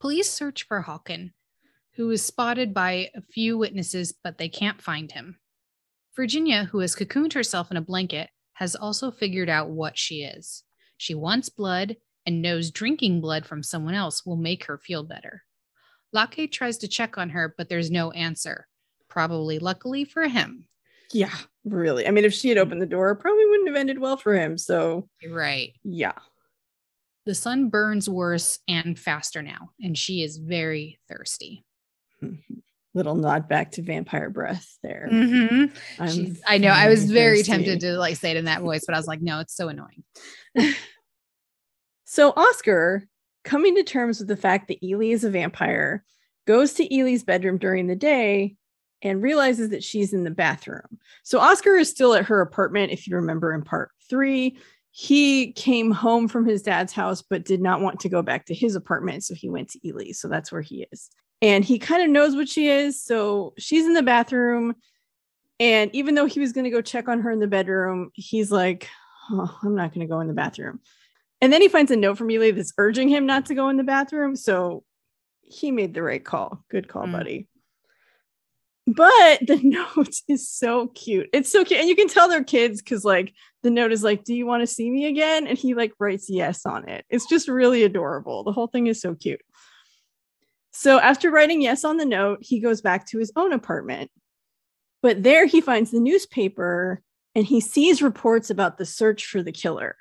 [0.00, 1.32] Police search for Håkan,
[1.96, 5.38] who is spotted by a few witnesses, but they can't find him.
[6.14, 10.64] Virginia, who has cocooned herself in a blanket, has also figured out what she is.
[10.96, 11.96] She wants blood
[12.28, 15.44] and knows drinking blood from someone else will make her feel better.
[16.12, 18.68] Lacke tries to check on her, but there's no answer.
[19.08, 20.66] Probably luckily for him.
[21.10, 22.06] Yeah, really.
[22.06, 24.58] I mean, if she had opened the door, probably wouldn't have ended well for him.
[24.58, 25.72] So, right.
[25.82, 26.18] Yeah.
[27.24, 31.64] The sun burns worse and faster now, and she is very thirsty.
[32.94, 35.08] Little nod back to vampire breath there.
[35.10, 36.34] Mm-hmm.
[36.46, 36.68] I know.
[36.68, 39.22] I was very tempted to like say it in that voice, but I was like,
[39.22, 40.04] no, it's so annoying.
[42.10, 43.06] so Oscar,
[43.44, 46.02] coming to terms with the fact that Eli is a vampire,
[46.46, 48.56] goes to Eli's bedroom during the day
[49.02, 50.98] and realizes that she's in the bathroom.
[51.22, 54.56] So Oscar is still at her apartment, if you remember in part three.
[54.90, 58.54] He came home from his dad's house but did not want to go back to
[58.54, 61.10] his apartment so he went to Eli so that's where he is.
[61.42, 64.76] And he kind of knows what she is so she's in the bathroom.
[65.60, 68.50] And even though he was going to go check on her in the bedroom he's
[68.50, 68.88] like
[69.30, 70.80] oh, I'm not going to go in the bathroom
[71.40, 73.76] and then he finds a note from Eli that's urging him not to go in
[73.76, 74.82] the bathroom so
[75.42, 77.12] he made the right call good call mm.
[77.12, 77.48] buddy
[78.88, 81.28] but the note is so cute.
[81.32, 81.80] It's so cute.
[81.80, 84.62] And you can tell they're kids because, like, the note is like, Do you want
[84.62, 85.46] to see me again?
[85.46, 87.04] And he, like, writes yes on it.
[87.10, 88.44] It's just really adorable.
[88.44, 89.42] The whole thing is so cute.
[90.72, 94.10] So, after writing yes on the note, he goes back to his own apartment.
[95.02, 97.02] But there he finds the newspaper
[97.34, 99.96] and he sees reports about the search for the killer.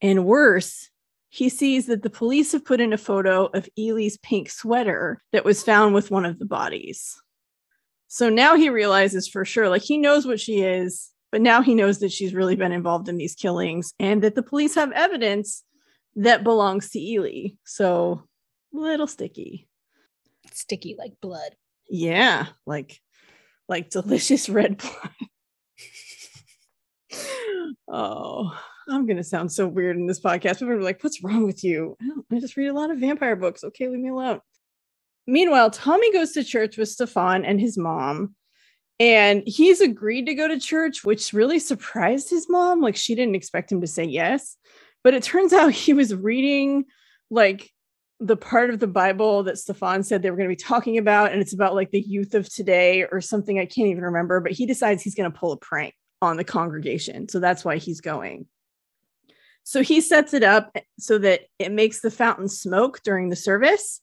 [0.00, 0.90] And worse,
[1.28, 5.44] he sees that the police have put in a photo of Eli's pink sweater that
[5.44, 7.20] was found with one of the bodies.
[8.08, 11.74] So now he realizes for sure, like he knows what she is, but now he
[11.74, 15.64] knows that she's really been involved in these killings and that the police have evidence
[16.14, 17.50] that belongs to Eli.
[17.64, 18.22] So
[18.72, 19.68] little sticky.
[20.52, 21.56] Sticky like blood.
[21.88, 23.00] Yeah, like
[23.68, 25.10] like delicious red blood.
[27.88, 28.58] oh,
[28.88, 30.60] I'm gonna sound so weird in this podcast.
[30.60, 31.96] People are like, "What's wrong with you?"
[32.32, 33.64] I just read a lot of vampire books.
[33.64, 34.40] Okay, leave me alone.
[35.26, 38.34] Meanwhile, Tommy goes to church with Stefan and his mom.
[38.98, 42.80] And he's agreed to go to church, which really surprised his mom.
[42.80, 44.56] Like, she didn't expect him to say yes.
[45.04, 46.86] But it turns out he was reading
[47.30, 47.70] like
[48.18, 51.32] the part of the Bible that Stefan said they were going to be talking about.
[51.32, 53.58] And it's about like the youth of today or something.
[53.58, 54.40] I can't even remember.
[54.40, 57.28] But he decides he's going to pull a prank on the congregation.
[57.28, 58.46] So that's why he's going.
[59.68, 64.00] So he sets it up so that it makes the fountain smoke during the service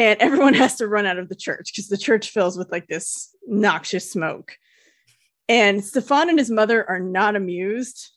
[0.00, 2.88] and everyone has to run out of the church because the church fills with like
[2.88, 4.56] this noxious smoke
[5.48, 8.10] And Stefan and his mother are not amused.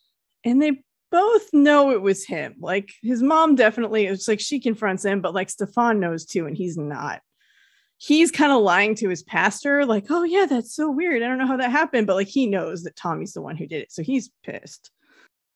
[0.43, 2.55] And they both know it was him.
[2.59, 6.57] Like his mom definitely, it's like she confronts him, but like Stefan knows too, and
[6.57, 7.21] he's not.
[7.97, 11.21] He's kind of lying to his pastor, like, oh, yeah, that's so weird.
[11.21, 12.07] I don't know how that happened.
[12.07, 13.91] But like he knows that Tommy's the one who did it.
[13.91, 14.89] So he's pissed.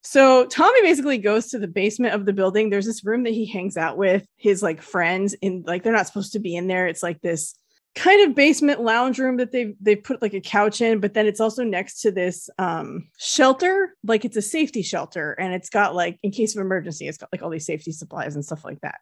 [0.09, 2.69] So Tommy basically goes to the basement of the building.
[2.69, 6.07] There's this room that he hangs out with his like friends in like they're not
[6.07, 6.87] supposed to be in there.
[6.87, 7.55] It's like this
[7.93, 11.25] kind of basement lounge room that they've they put like a couch in, but then
[11.25, 15.93] it's also next to this um shelter, like it's a safety shelter and it's got
[15.93, 18.79] like in case of emergency, it's got like all these safety supplies and stuff like
[18.79, 18.99] that.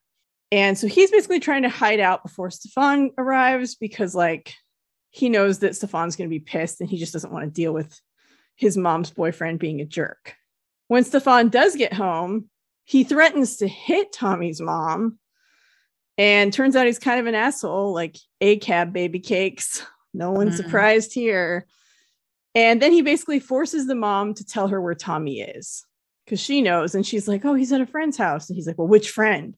[0.51, 4.55] And so he's basically trying to hide out before Stefan arrives because like
[5.11, 7.73] he knows that Stefan's going to be pissed and he just doesn't want to deal
[7.73, 8.01] with
[8.55, 10.35] his mom's boyfriend being a jerk.
[10.87, 12.49] When Stefan does get home,
[12.83, 15.17] he threatens to hit Tommy's mom
[16.17, 19.85] and turns out he's kind of an asshole, like a cab baby cakes.
[20.13, 20.63] No one's mm.
[20.63, 21.65] surprised here.
[22.53, 25.85] And then he basically forces the mom to tell her where Tommy is
[26.23, 26.95] because she knows.
[26.95, 28.49] And she's like, Oh, he's at a friend's house.
[28.49, 29.55] And he's like, Well, which friend?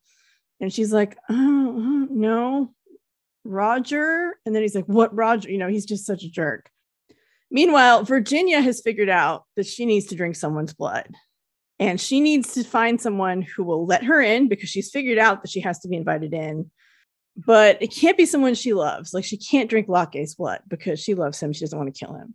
[0.59, 2.73] And she's like, Oh, no,
[3.43, 4.35] Roger.
[4.45, 5.51] And then he's like, What Roger?
[5.51, 6.71] You know, he's just such a jerk.
[7.49, 11.07] Meanwhile, Virginia has figured out that she needs to drink someone's blood.
[11.79, 15.41] And she needs to find someone who will let her in because she's figured out
[15.41, 16.71] that she has to be invited in.
[17.35, 19.13] But it can't be someone she loves.
[19.13, 21.53] Like she can't drink Lacke's blood because she loves him.
[21.53, 22.33] She doesn't want to kill him.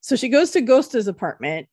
[0.00, 1.68] So she goes to Gosta's apartment.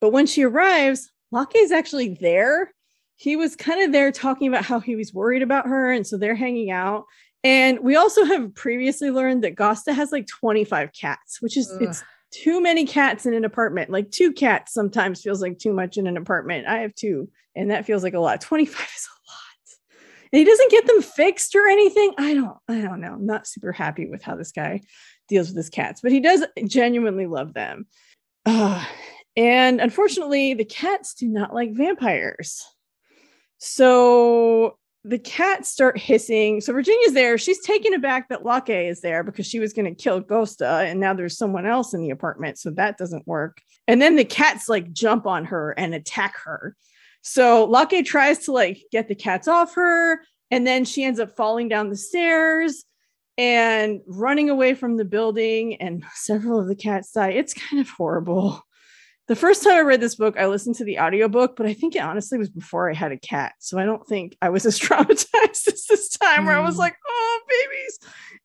[0.00, 2.72] But when she arrives Lacke is actually there.
[3.16, 5.90] He was kind of there talking about how he was worried about her.
[5.90, 7.04] And so they're hanging out
[7.46, 11.82] and we also have previously learned that Gosta has like 25 cats which is Ugh.
[11.82, 13.90] it's too many cats in an apartment.
[13.90, 16.66] Like two cats sometimes feels like too much in an apartment.
[16.66, 18.40] I have two, and that feels like a lot.
[18.40, 19.98] 25 is a lot.
[20.32, 22.12] And he doesn't get them fixed or anything.
[22.18, 23.14] I don't, I don't know.
[23.14, 24.80] I'm not super happy with how this guy
[25.28, 27.86] deals with his cats, but he does genuinely love them.
[28.44, 28.84] Uh,
[29.36, 32.64] and unfortunately, the cats do not like vampires.
[33.58, 36.60] So the cats start hissing.
[36.60, 37.38] So Virginia's there.
[37.38, 40.98] She's taken aback that Lacke is there because she was going to kill Gosta, and
[40.98, 43.60] now there's someone else in the apartment, so that doesn't work.
[43.86, 46.74] And then the cats like jump on her and attack her.
[47.22, 51.36] So Lacke tries to like get the cats off her, and then she ends up
[51.36, 52.84] falling down the stairs
[53.38, 55.76] and running away from the building.
[55.76, 57.30] And several of the cats die.
[57.30, 58.60] It's kind of horrible
[59.28, 61.96] the first time I read this book, I listened to the audiobook, but I think
[61.96, 63.54] it honestly was before I had a cat.
[63.58, 66.46] So I don't think I was as traumatized as this time mm.
[66.46, 66.80] where I was mm.
[66.80, 67.98] like, oh, babies.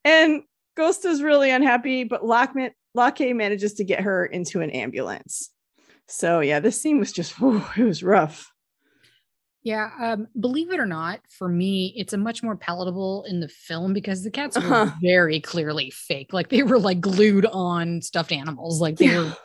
[0.03, 0.43] And
[0.75, 5.51] Ghost is really unhappy, but Lacke, Lacke manages to get her into an ambulance.
[6.07, 8.51] So yeah, this scene was just, whew, it was rough.
[9.63, 13.47] Yeah, um, believe it or not, for me, it's a much more palatable in the
[13.47, 14.85] film because the cats uh-huh.
[14.85, 16.33] were very clearly fake.
[16.33, 18.81] Like they were like glued on stuffed animals.
[18.81, 19.19] Like they yeah.
[19.19, 19.37] were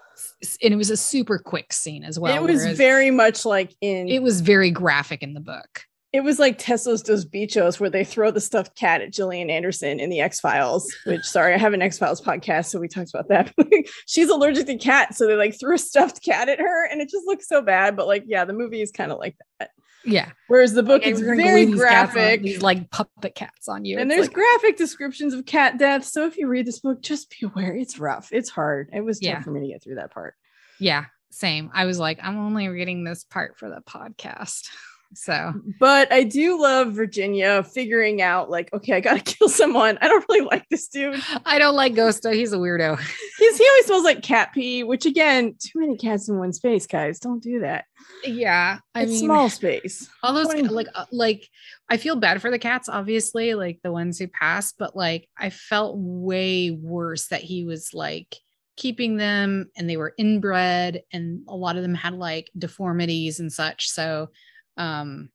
[0.63, 2.35] and it was a super quick scene as well.
[2.35, 5.85] It was very much like in it was very graphic in the book.
[6.13, 10.01] It was like Teso Dos Bichos, where they throw the stuffed cat at Gillian Anderson
[10.01, 10.91] in the X Files.
[11.05, 13.53] Which, sorry, I have an X Files podcast, so we talked about that.
[14.07, 17.11] She's allergic to cats, so they like threw a stuffed cat at her, and it
[17.11, 17.97] just looks so bad.
[17.97, 19.71] But like, yeah, the movie is kind of like that.
[20.07, 20.31] Yeah.
[20.49, 22.43] Whereas the book like, is very graphic.
[22.43, 23.99] These like puppet cats on you.
[23.99, 26.05] And it's there's like, graphic descriptions of cat death.
[26.05, 28.29] So if you read this book, just be aware it's rough.
[28.33, 28.91] It's hard.
[28.93, 29.43] It was tough yeah.
[29.43, 30.35] for me to get through that part.
[30.79, 31.07] Yeah.
[31.31, 31.71] Same.
[31.75, 34.69] I was like, I'm only reading this part for the podcast.
[35.15, 39.99] So, but I do love Virginia figuring out, like, okay, I gotta kill someone.
[40.01, 41.21] I don't really like this dude.
[41.45, 42.35] I don't like Gosta.
[42.35, 42.99] He's a weirdo.
[43.39, 46.87] He's he always smells like cat pee, which again, too many cats in one space,
[46.87, 47.19] guys.
[47.19, 47.85] Don't do that.
[48.25, 50.09] Yeah, I it's mean, small space.
[50.23, 51.49] All those like uh, like
[51.89, 55.51] I feel bad for the cats, obviously, like the ones who passed, but like I
[55.51, 58.37] felt way worse that he was like
[58.77, 63.53] keeping them and they were inbred and a lot of them had like deformities and
[63.53, 63.89] such.
[63.89, 64.29] So
[64.77, 65.29] um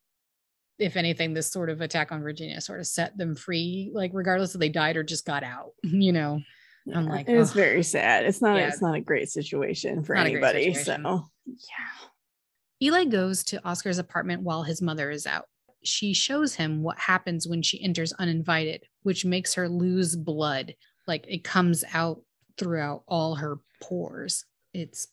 [0.80, 4.54] if anything this sort of attack on virginia sort of set them free like regardless
[4.54, 6.42] if they died or just got out you know?
[6.94, 8.26] I'm like it's very sad.
[8.26, 8.68] It's not yeah.
[8.68, 11.04] it's not a great situation for anybody situation.
[11.04, 12.08] so yeah.
[12.82, 15.46] Eli goes to oscar's apartment while his mother is out.
[15.84, 20.74] She shows him what happens when she enters uninvited which makes her lose blood.
[21.08, 22.22] Like it comes out
[22.58, 24.46] throughout all her pores.
[24.74, 25.08] It's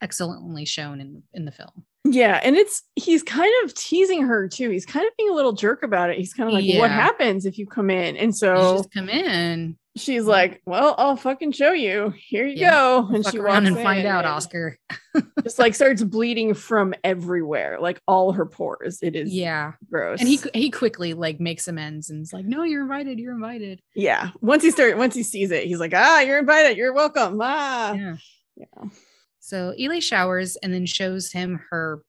[0.00, 4.68] excellently shown in in the film yeah, and it's he's kind of teasing her too.
[4.68, 6.18] He's kind of being a little jerk about it.
[6.18, 6.78] He's kind of like, yeah.
[6.78, 9.78] "What happens if you come in?" And so just come in.
[9.96, 12.12] She's like, "Well, I'll fucking show you.
[12.28, 12.70] Here you yeah.
[12.72, 14.78] go." And she walks and find out, Oscar.
[15.42, 18.98] just like starts bleeding from everywhere, like all her pores.
[19.00, 20.20] It is yeah, gross.
[20.20, 23.18] And he he quickly like makes amends and is like, "No, you're invited.
[23.18, 24.30] You're invited." Yeah.
[24.42, 26.76] Once he start, once he sees it, he's like, "Ah, you're invited.
[26.76, 27.94] You're welcome." Ah.
[27.94, 28.16] Yeah.
[28.56, 28.88] Yeah.
[29.44, 32.02] So Eli showers and then shows him her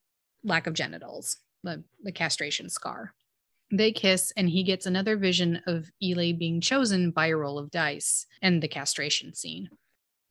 [0.46, 3.14] lack of genitals, the, the castration scar.
[3.70, 7.72] They kiss, and he gets another vision of Eli being chosen by a roll of
[7.72, 9.68] dice and the castration scene.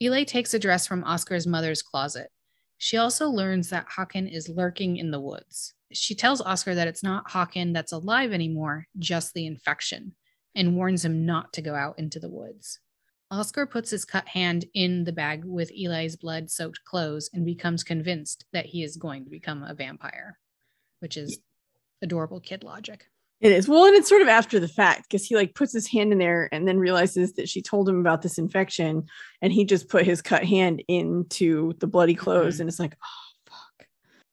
[0.01, 2.31] Eli takes a dress from Oscar's mother's closet.
[2.79, 5.75] She also learns that Håkan is lurking in the woods.
[5.93, 10.15] She tells Oscar that it's not Håkan that's alive anymore, just the infection,
[10.55, 12.81] and warns him not to go out into the woods.
[13.35, 17.83] Oscar puts his cut hand in the bag with Eli's blood soaked clothes and becomes
[17.83, 20.39] convinced that he is going to become a vampire,
[21.01, 21.39] which is
[22.03, 23.07] adorable kid logic.
[23.41, 23.69] It is.
[23.69, 26.19] Well, and it's sort of after the fact because he like puts his hand in
[26.19, 29.05] there and then realizes that she told him about this infection
[29.43, 32.61] and he just put his cut hand into the bloody clothes Mhm.
[32.61, 33.89] and it's like, oh, fuck.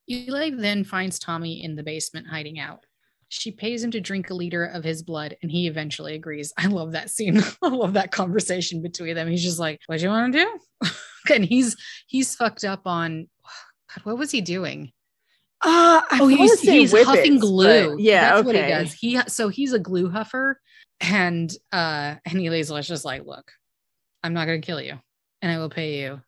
[0.08, 2.86] Eli then finds Tommy in the basement hiding out.
[3.34, 6.52] She pays him to drink a liter of his blood, and he eventually agrees.
[6.58, 7.42] I love that scene.
[7.62, 9.28] I love that conversation between them.
[9.28, 10.90] He's just like, "What do you want to do?"
[11.34, 11.74] and he's
[12.06, 13.28] he's fucked up on
[13.88, 14.04] God.
[14.04, 14.92] What was he doing?
[15.62, 17.96] Uh, I oh, he's he's huffing but glue.
[17.98, 18.46] Yeah, that's okay.
[18.46, 18.92] what he does.
[18.92, 20.56] He so he's a glue huffer,
[21.00, 23.50] and uh, and Eli's just like, "Look,
[24.22, 24.98] I'm not gonna kill you,
[25.40, 26.20] and I will pay you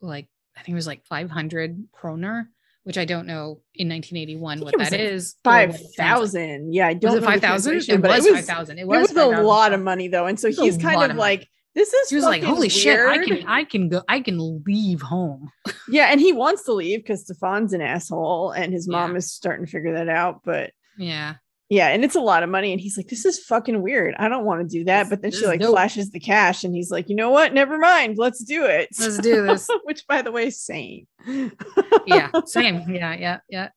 [0.00, 0.26] like
[0.56, 2.50] I think it was like 500 kroner."
[2.90, 5.36] Which I don't know in 1981 what that is.
[5.44, 5.94] Five it sounds like.
[6.08, 6.74] thousand.
[6.74, 7.74] Yeah, I don't Was it five thousand?
[7.74, 8.78] It was five thousand.
[8.78, 10.76] It It was, was a lot of money though, and so It was a he's
[10.76, 11.20] kind of money.
[11.20, 12.98] like, "This is." He was like, "Holy shit!
[12.98, 15.52] I can, I can go, I can leave home."
[15.88, 19.18] Yeah, and he wants to leave because Stefan's an asshole, and his mom Yeah.
[19.18, 20.40] is starting to figure that out.
[20.44, 21.34] But Yeah,
[21.70, 24.16] yeah, and it's a lot of money, and he's like, "This is fucking weird.
[24.18, 25.70] I don't want to do that." But then this she like dope.
[25.70, 27.54] flashes the cash, and he's like, "You know what?
[27.54, 28.18] Never mind.
[28.18, 28.88] Let's do it.
[28.98, 29.68] Let's do this.
[29.84, 31.06] Which, by the way, same.
[32.06, 32.90] yeah, same.
[32.90, 33.68] Yeah, yeah, yeah.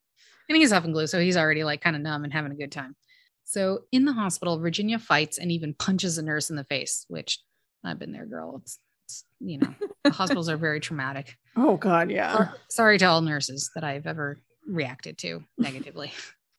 [0.48, 2.72] And he's huffing glue, so he's already like kind of numb and having a good
[2.72, 2.96] time.
[3.44, 7.38] So in the hospital, Virginia fights and even punches a nurse in the face, which
[7.84, 8.60] I've been there, girl.
[8.60, 9.72] It's, it's you know,
[10.10, 11.36] hospitals are very traumatic.
[11.54, 12.32] Oh God, yeah.
[12.32, 16.12] Sor- Sorry to all nurses that I've ever reacted to negatively.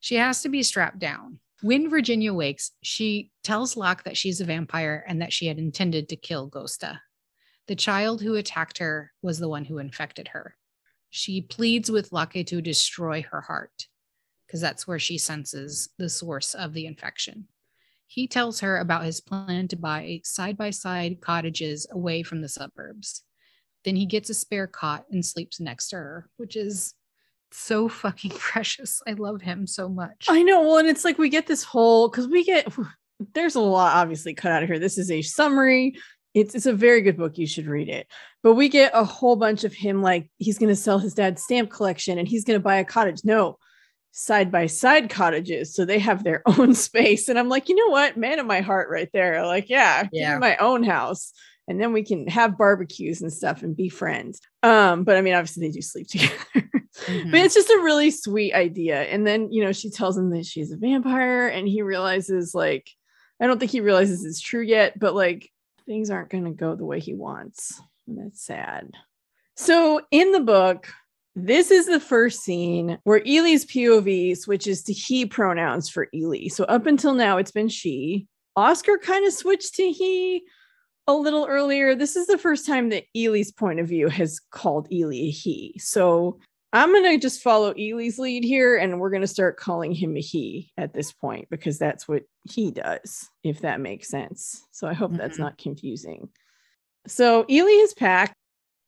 [0.06, 1.40] She has to be strapped down.
[1.64, 6.10] When Virginia wakes, she tells Lacke that she's a vampire and that she had intended
[6.10, 7.00] to kill Gosta.
[7.66, 10.58] The child who attacked her was the one who infected her.
[11.10, 13.88] She pleads with Lacke to destroy her heart
[14.46, 17.48] because that's where she senses the source of the infection.
[18.06, 22.50] He tells her about his plan to buy side by side cottages away from the
[22.50, 23.24] suburbs.
[23.84, 26.94] Then he gets a spare cot and sleeps next to her, which is
[27.56, 29.02] so fucking precious.
[29.08, 30.26] I love him so much.
[30.28, 30.62] I know.
[30.62, 32.68] Well, and it's like we get this whole because we get
[33.34, 34.80] there's a lot obviously cut out of here.
[34.80, 35.96] This is a summary.
[36.34, 37.38] It's it's a very good book.
[37.38, 38.08] You should read it.
[38.44, 41.70] But we get a whole bunch of him like he's to sell his dad's stamp
[41.72, 43.22] collection and he's to buy a cottage.
[43.24, 43.58] No,
[44.12, 47.30] side by side cottages, so they have their own space.
[47.30, 49.46] And I'm like, you know what, man of my heart, right there.
[49.46, 50.38] Like, yeah, Yeah.
[50.38, 51.32] my own house.
[51.68, 54.40] And then we can have barbecues and stuff and be friends.
[54.62, 56.36] Um, but I mean, obviously they do sleep together.
[57.08, 57.32] Mhm.
[57.32, 59.02] But it's just a really sweet idea.
[59.04, 62.90] And then, you know, she tells him that she's a vampire, and he realizes, like,
[63.42, 65.52] I don't think he realizes it's true yet, but like
[65.86, 67.82] things aren't going to go the way he wants.
[68.08, 68.92] And that's sad.
[69.58, 70.88] So in the book,
[71.36, 76.48] this is the first scene where Eli's POV switches to he pronouns for Eli.
[76.48, 78.28] So up until now, it's been she.
[78.56, 80.44] Oscar kind of switched to he
[81.08, 81.96] a little earlier.
[81.96, 85.76] This is the first time that Eli's point of view has called Eli a he.
[85.78, 86.40] So
[86.74, 90.18] I'm going to just follow Eli's lead here and we're going to start calling him
[90.18, 94.66] a he at this point because that's what he does, if that makes sense.
[94.72, 95.42] So I hope that's Mhm.
[95.42, 96.30] not confusing.
[97.08, 98.34] So Eli is packed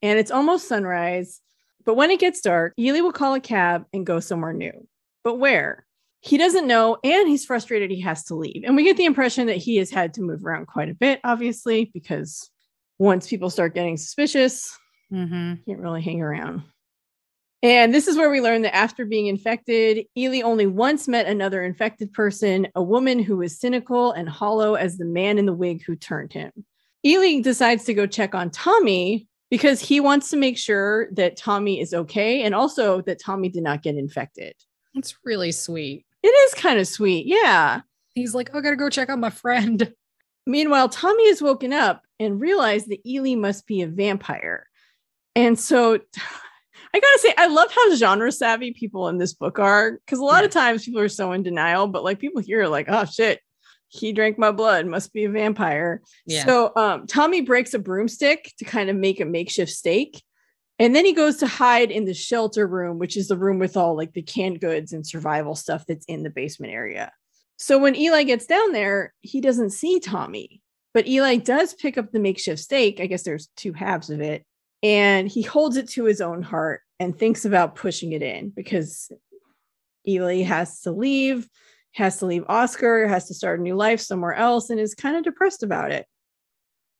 [0.01, 1.39] and it's almost sunrise.
[1.85, 4.85] But when it gets dark, Eli will call a cab and go somewhere new.
[5.23, 5.86] But where?
[6.27, 8.63] He doesn't know, and he's frustrated he has to leave.
[8.65, 11.21] And we get the impression that he has had to move around quite a bit,
[11.23, 12.51] obviously, because
[12.99, 14.77] once people start getting suspicious,
[15.11, 15.63] Mhm.
[15.65, 16.63] can't really hang around.
[17.63, 21.63] And this is where we learn that after being infected, Eli only once met another
[21.63, 25.83] infected person, a woman who was cynical and hollow as the man in the wig
[25.83, 26.51] who turned him.
[27.05, 31.79] Eli decides to go check on Tommy because he wants to make sure that Tommy
[31.79, 34.53] is okay and also that Tommy did not get infected.
[34.93, 36.05] It's really sweet.
[36.23, 37.25] It is kind of sweet.
[37.27, 37.81] Yeah.
[38.15, 39.93] He's like, "Oh, I gotta go check on my friend.
[40.47, 44.67] Meanwhile, Tommy has woken up and realized that Eli must be a vampire.
[45.35, 45.93] And so
[46.93, 50.23] I gotta say, I love how genre savvy people in this book are because a
[50.23, 53.05] lot of times people are so in denial, but like people here are like, oh
[53.05, 53.41] shit,
[53.89, 56.01] he drank my blood, must be a vampire.
[56.25, 56.45] Yeah.
[56.45, 60.23] So um, Tommy breaks a broomstick to kind of make a makeshift stake.
[60.79, 63.75] And then he goes to hide in the shelter room, which is the room with
[63.75, 67.11] all like the canned goods and survival stuff that's in the basement area.
[67.57, 70.61] So when Eli gets down there, he doesn't see Tommy,
[70.93, 72.99] but Eli does pick up the makeshift stake.
[72.99, 74.45] I guess there's two halves of it
[74.83, 79.11] and he holds it to his own heart and thinks about pushing it in because
[80.07, 81.47] Eli has to leave,
[81.93, 85.17] has to leave Oscar, has to start a new life somewhere else, and is kind
[85.17, 86.05] of depressed about it.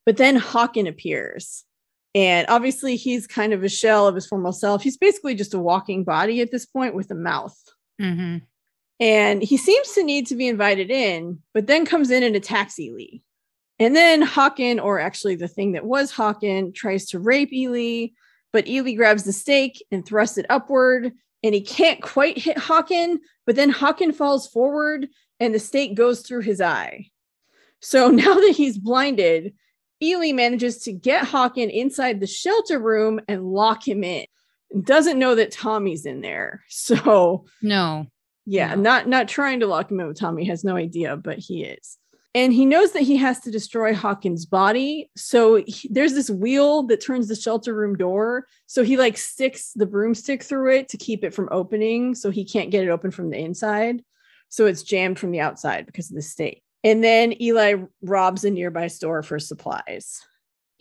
[0.06, 1.64] But then Håkan appears.
[2.16, 4.82] And obviously, he's kind of a shell of his former self.
[4.82, 7.58] He's basically just a walking body at this point with a mouth.
[8.02, 8.38] Mm-hmm.
[9.00, 12.80] And he seems to need to be invited in, but then comes in and attacks
[12.80, 13.20] Eli.
[13.80, 18.08] And then Håkan, or actually the thing that was Håkan, tries to rape Eli,
[18.52, 21.12] but Eli grabs the stake and thrusts it upward.
[21.44, 25.08] And he can't quite hit Håkan, but then Håkan falls forward
[25.40, 27.12] and the stake goes through his eye.
[27.80, 29.54] So now that he's blinded,
[30.02, 34.26] Eli manages to get Håkan inside the shelter room and lock him in.
[34.84, 36.64] Doesn't know that Tommy's in there.
[36.70, 38.08] So No.
[38.46, 38.82] yeah, No.
[38.82, 41.98] not not trying to lock him in with Tommy has no idea, but he is.
[42.36, 45.10] And he knows that he has to destroy Håkan's body.
[45.16, 48.46] So he- there's this wheel that turns the shelter room door.
[48.68, 52.14] So he like sticks the broomstick through it to keep it from opening.
[52.14, 54.04] So he can't get it open from the inside.
[54.50, 56.62] So it's jammed from the outside because of the stake.
[56.88, 60.22] And then Eli robs a nearby store for supplies.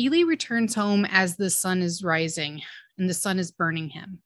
[0.01, 2.63] Eli returns home as the sun is rising
[2.97, 4.21] and the sun is burning him.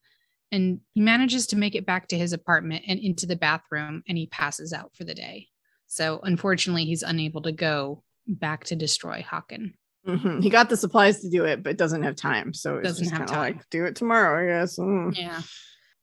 [0.51, 4.17] And he manages to make it back to his apartment and into the bathroom and
[4.17, 5.47] he passes out for the day.
[5.87, 9.73] So unfortunately, he's unable to go back to destroy Håkan.
[10.07, 10.43] Mhm.
[10.43, 12.53] He got the supplies to do it, but doesn't have time.
[12.53, 13.39] So it's Doesn't have time.
[13.39, 14.77] like do it tomorrow, I guess.
[14.77, 15.15] Mm.
[15.17, 15.41] Yeah.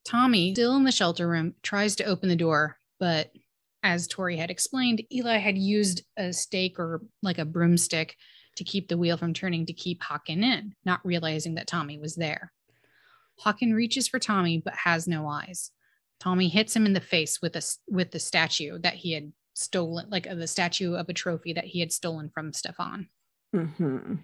[0.05, 3.31] Tommy, still in the shelter room, tries to open the door, but
[3.83, 8.17] as Tori had explained, Eli had used a stake or like a broomstick
[8.57, 12.17] to keep the wheel from turning to keep Håkan in, not realizing that Tommy was
[12.17, 12.53] there.
[13.45, 15.71] Håkan reaches for Tommy but has no eyes.
[16.19, 20.09] Tommy hits him in the face with a with the statue that he had stolen,
[20.11, 23.09] like uh, the statue of a trophy that he had stolen from Stefan.
[23.55, 24.21] Mhm.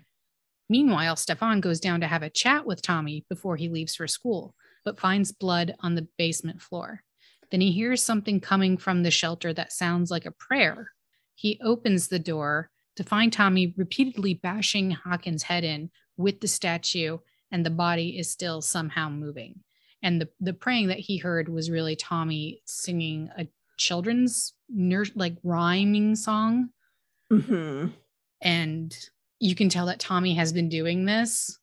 [0.69, 4.55] Meanwhile, Stefan goes down to have a chat with Tommy before he leaves for school,
[4.85, 7.03] but finds blood on the basement floor.
[7.55, 10.91] Then he hears something coming from the shelter that sounds like a prayer.
[11.37, 17.19] He opens the door to find Tommy repeatedly bashing Håkan's head in with the statue,
[17.53, 19.61] and the body is still somehow moving.
[20.03, 25.37] And the, the praying that he heard was really Tommy singing a children's nurse like
[25.45, 26.71] rhyming song
[27.31, 27.93] Mhm.
[28.43, 28.99] and
[29.39, 31.57] you can tell that Tommy has been doing this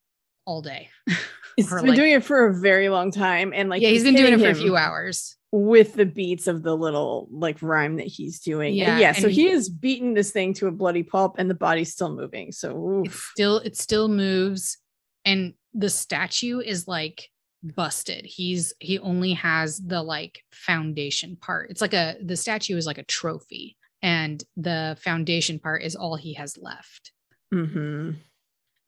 [0.46, 0.88] all day.
[1.58, 4.16] he's been like- doing it for a very long time, and like yeah, he's been
[4.16, 5.36] doing it for a few hours.
[5.52, 8.74] With the beats of the little like rhyme that he's doing.
[8.74, 9.12] Yeah, Yeah, yeah.
[9.14, 12.14] So he he- is beating this thing to a bloody pulp, and the body's still
[12.16, 12.52] moving.
[12.52, 14.78] So It still it still moves,
[15.26, 17.28] and the statue is like
[17.64, 18.26] busted.
[18.26, 21.70] He's he only has the like foundation part.
[21.70, 26.16] It's like a the statue is like a trophy, and the foundation part is all
[26.16, 27.12] he has left.
[27.54, 28.16] Mhm.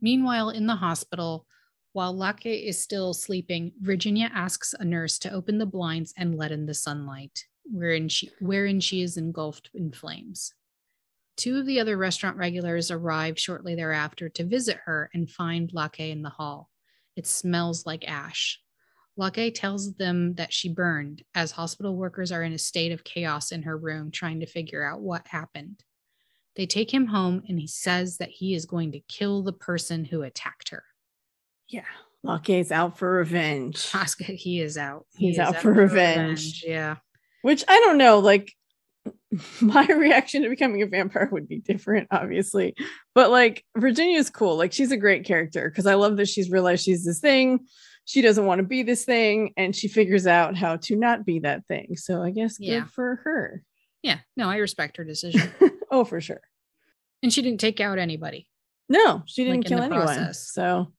[0.02, 1.46] Meanwhile, in the hospital,
[1.94, 6.52] while Lacke is still sleeping, Virginia asks a nurse to open the blinds and let
[6.52, 10.54] in the sunlight, wherein she, wherein she is engulfed in flames.
[11.38, 16.00] Two of the other restaurant regulars arrive shortly thereafter to visit her and find Lacke
[16.12, 16.70] in the hall.
[17.16, 18.60] It smells like ash.
[19.16, 23.52] Lacke tells them that she burned, as hospital workers are in a state of chaos
[23.52, 25.84] in her room trying to figure out what happened.
[26.56, 30.06] They take him home and he says that he is going to kill the person
[30.06, 30.84] who attacked her.
[31.70, 31.84] Yeah,
[32.24, 33.90] Lacke's out for revenge.
[33.94, 35.06] Oscar, he is out.
[35.16, 36.64] He's He is out for revenge.
[36.66, 36.98] Yeah.
[37.42, 38.20] Which I don't know.
[38.20, 38.54] Like
[39.62, 42.76] my reaction to becoming a vampire would be different, obviously.
[43.16, 44.56] But like Virginia's cool.
[44.58, 47.60] Like she's a great character because I love that she's realized she's this thing.
[48.06, 51.40] She doesn't want to be this thing, and she figures out how to not be
[51.40, 51.96] that thing.
[51.96, 52.86] So I guess good Yeah.
[52.86, 53.64] for her.
[54.02, 54.20] Yeah.
[54.36, 55.50] No, I respect her decision.
[55.92, 56.42] oh, for sure.
[57.24, 58.48] and she didn't take out anybody.
[58.90, 60.04] No, she didn't Like, kill anyone.
[60.06, 60.52] process.
[60.52, 60.92] So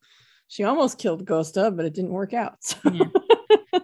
[0.54, 2.62] she almost killed Gosta, but it didn't work out.
[2.62, 3.08] So- Yeah.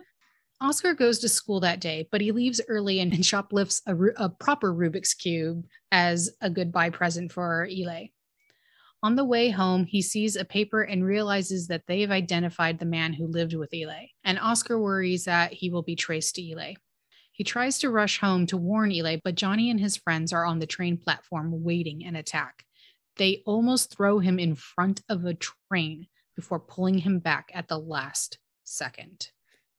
[0.61, 4.29] Oscar goes to school that day, but he leaves early and, and shoplifts a, a
[4.29, 8.07] proper Rubik's Cube as a goodbye present for Eli.
[9.03, 13.15] On the way home, he sees a paper and realizes that they've identified the man
[13.15, 16.75] who lived with Eli, and Oscar worries that he will be traced to Eli.
[17.33, 20.61] He tries to rush home to warn Eli, but Johnny and his friends are on
[20.61, 22.63] the train platform waiting an attack.
[23.17, 26.07] They almost throw him in front of a train
[26.41, 29.29] before pulling him back at the last second.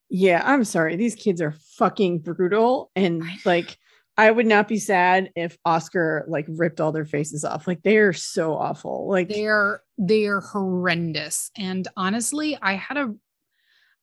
[0.10, 0.96] Yeah, I'm sorry.
[0.96, 2.92] These kids are fucking brutal.
[2.96, 3.78] And like,
[4.18, 7.66] I would not be sad if Oscar like ripped all their faces off.
[7.66, 9.08] Like, they are so awful.
[9.10, 13.14] Like, they are they are horrendous and honestly i had a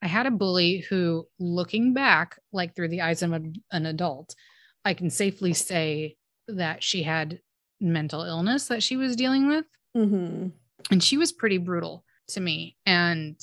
[0.00, 4.36] i had a bully who looking back like through the eyes of a- an adult
[4.84, 6.16] i can safely say
[6.46, 7.40] that she had
[7.80, 9.64] mental illness that she was dealing with
[9.96, 10.52] Mhm.
[10.92, 12.76] and she was pretty brutal to me.
[12.86, 13.38] And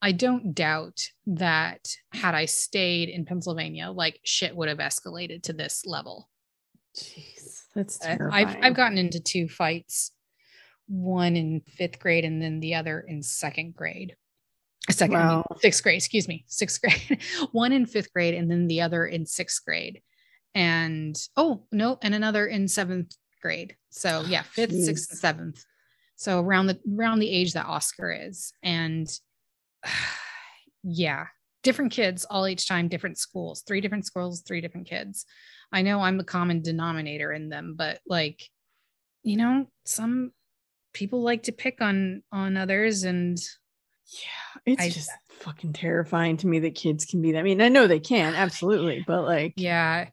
[0.00, 5.52] I don't doubt that had I stayed in Pennsylvania, like shit would have escalated to
[5.52, 6.28] this level.
[6.96, 8.46] Jeez, that's terrifying.
[8.48, 10.10] I've I've gotten into two fights,
[10.88, 14.16] one in fifth grade and then the other in second grade.
[14.90, 15.44] Second, Wow.
[15.60, 17.22] sixth grade, excuse me, sixth grade.
[17.52, 20.02] one in fifth grade and then the other in sixth grade.
[20.54, 23.76] And oh no, and another in seventh grade.
[23.90, 25.64] So yeah, fifth, sixth, and seventh.
[26.22, 28.52] So around the around the age that Oscar is.
[28.62, 29.08] And
[30.84, 31.26] yeah,
[31.64, 35.26] different kids all each time, different schools, three different schools, three different kids.
[35.72, 38.40] I know I'm the common denominator in them, but like,
[39.24, 40.30] you know, some
[40.92, 43.36] people like to pick on on others and
[44.06, 47.40] yeah, it's I- just fucking terrifying to me that kids can be that.
[47.40, 50.06] I mean, I know they can, absolutely, but like, yeah.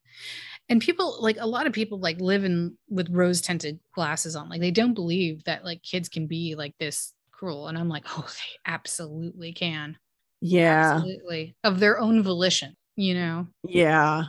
[0.70, 4.50] And people like a lot of people like live in with rose tinted glasses on.
[4.50, 7.68] Like they don't believe that like kids can be like this cruel.
[7.68, 9.98] And I'm like, oh, they absolutely can.
[10.42, 10.94] yeah.
[10.96, 11.56] Absolutely.
[11.64, 13.48] Of their own volition, you know.
[13.68, 14.26] Yeah.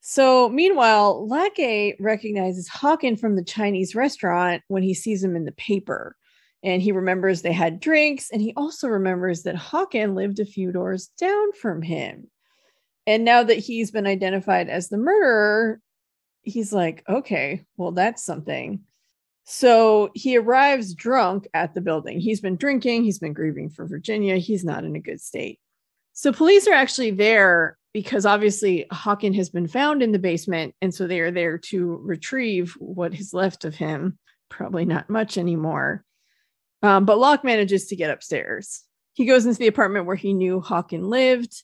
[0.00, 5.52] So meanwhile, Lacke recognizes Håkan from the Chinese restaurant when he sees him in the
[5.52, 6.16] paper.
[6.62, 8.30] And he remembers they had drinks.
[8.30, 12.28] And he also remembers that Håkan lived a few doors down from him.
[13.06, 15.80] And now that he's been identified as the murderer,
[16.42, 18.80] he's like, okay, well, that's something.
[19.44, 22.18] So he arrives drunk at the building.
[22.18, 24.38] He's been drinking, he's been grieving for Virginia.
[24.38, 25.60] He's not in a good state.
[26.14, 30.74] So police are actually there because obviously Håkan has been found in the basement.
[30.82, 34.18] And so they are there to retrieve what is left of him.
[34.48, 36.04] Probably not much anymore.
[36.82, 38.82] Um, but Lacke manages to get upstairs.
[39.14, 41.62] He goes into the apartment where he knew Håkan lived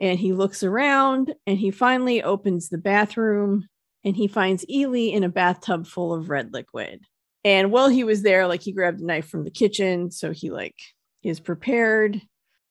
[0.00, 3.68] and he looks around and he finally opens the bathroom
[4.02, 7.04] and he finds Eli in a bathtub full of red liquid.
[7.44, 10.10] And while he was there, like he grabbed a knife from the kitchen.
[10.10, 10.76] So he like
[11.22, 12.20] is prepared.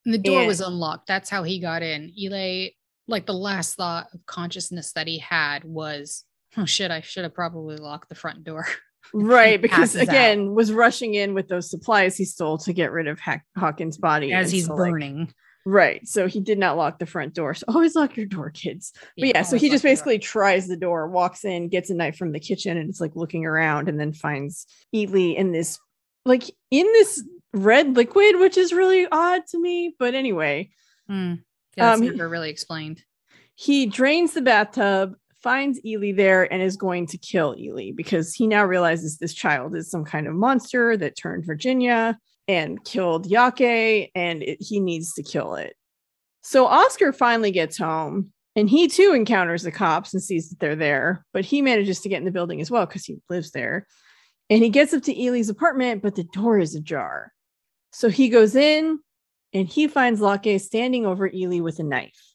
[0.06, 1.08] And the door was unlocked.
[1.08, 2.12] That's how he got in.
[2.18, 2.70] Eli,
[3.08, 6.26] like the last thought of consciousness that he had was,
[6.58, 8.68] oh shit, I should have probably locked the front door.
[9.14, 10.10] right because passes out.
[10.10, 13.98] again was rushing in with those supplies he stole to get rid of Hack- Håkan's
[13.98, 15.34] body As and he's so, like, burning.
[15.66, 18.94] Right so he did not lock the front door so always lock your door kids
[19.18, 22.32] but yeah so he just basically tries the door walks in gets a knife from
[22.32, 24.66] the kitchen and it's like looking around and then finds
[24.96, 25.78] Eli in this
[26.26, 27.24] like in this
[27.54, 30.70] red liquid which is really odd to me but anyway
[31.08, 31.36] Hmm.
[31.76, 33.04] Yeah, Um, never really explained.
[33.56, 38.46] he drains the bathtub, finds Eli there, and is going to kill Eli because he
[38.48, 42.18] now realizes this child is some kind of monster that turned Virginia
[42.50, 45.76] and killed Jocke, and it, he needs to kill it.
[46.42, 50.76] So Oscar finally gets home, and he too encounters the cops and sees that they're
[50.76, 53.86] there, but he manages to get in the building as well because he lives there.
[54.50, 57.32] And he gets up to Eli's apartment, but the door is ajar.
[57.92, 59.00] So he goes in
[59.54, 62.29] and he finds Lacke standing over Eli with a knife.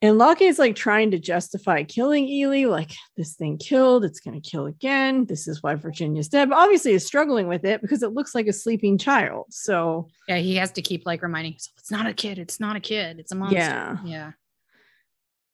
[0.00, 4.40] And Lacke is like trying to justify killing Eli, like this thing killed, it's going
[4.40, 5.24] to kill again.
[5.24, 6.50] This is why Virginia's dead.
[6.50, 9.46] But obviously, is struggling with it because it looks like a sleeping child.
[9.50, 12.76] So, Yeah, he has to keep like reminding himself, it's not a kid, it's not
[12.76, 13.58] a kid, it's a monster.
[13.58, 13.96] Yeah.
[14.04, 14.30] Yeah.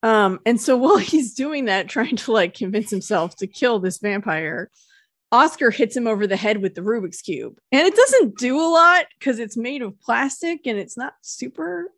[0.02, 3.96] um, and so while he's doing that, trying to like convince himself to kill this
[3.96, 4.70] vampire,
[5.32, 7.58] Oscar hits him over the head with the Rubik's Cube.
[7.72, 11.90] And it doesn't do a lot because it's made of plastic and it's not super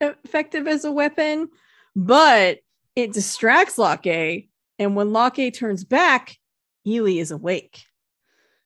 [0.00, 1.48] effective as a weapon,
[1.96, 2.58] but
[2.96, 4.48] it distracts Lacke.
[4.78, 6.36] And when Lacke turns back,
[6.86, 7.82] Eli is awake.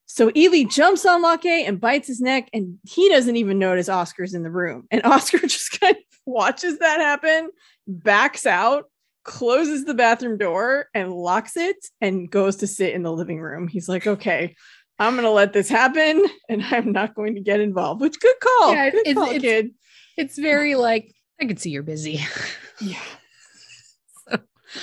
[0.06, 4.32] So Eli jumps on Lacke and bites his neck, and he doesn't even notice Oscar's
[4.34, 4.86] in the room.
[4.90, 7.50] And Oscar just kind of watches that happen,
[7.86, 8.84] backs out,
[9.24, 13.68] closes the bathroom door, and locks it, and goes to sit in the living room.
[13.68, 14.54] He's like, okay.
[15.00, 18.00] I'm gonna let this happen, and I'm not going to get involved.
[18.00, 19.70] Which good call, Yeah, good it's- call, it's- kid.
[20.16, 22.20] It's very like, I can see you're busy.
[22.80, 23.02] Yeah,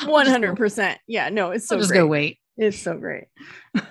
[0.06, 1.00] one hundred percent.
[1.08, 2.00] Yeah, no, it's so I'll just great.
[2.00, 2.40] go wait.
[2.58, 3.28] It's so great.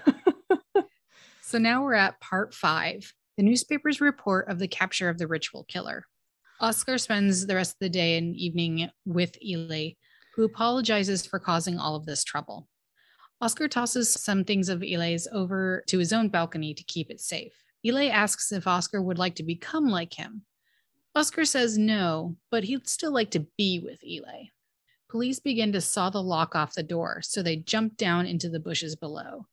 [1.55, 5.63] So now we're at part five the newspaper's report of the capture of the ritual
[5.69, 6.05] killer.
[6.61, 9.91] Oscar spends the rest of the day and evening with Eli,
[10.35, 12.67] who apologizes for causing all of this trouble.
[13.41, 17.53] Oscar tosses some things of Eli's over to his own balcony to keep it safe.
[17.87, 20.43] Eli asks if Oscar would like to become like him.
[21.15, 24.45] Oscar says no, but he'd still like to be with Eli.
[25.09, 28.59] Police begin to saw the lock off the door, so they jump down into the
[28.59, 29.47] bushes below.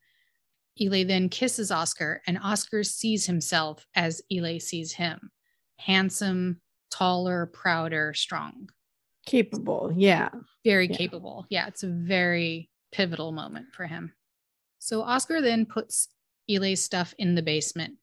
[0.79, 5.31] Eli then kisses Oscar, and Oscar sees himself as Eli sees him
[5.77, 6.61] handsome,
[6.91, 8.69] taller, prouder, strong,
[9.25, 9.91] Capable.
[9.95, 10.29] Yeah.
[10.63, 10.95] very Yeah.
[10.97, 11.45] capable.
[11.49, 14.13] Yeah, it's a very pivotal moment for him.
[14.79, 16.07] So Oscar then puts
[16.47, 17.95] Eli's stuff in the basement.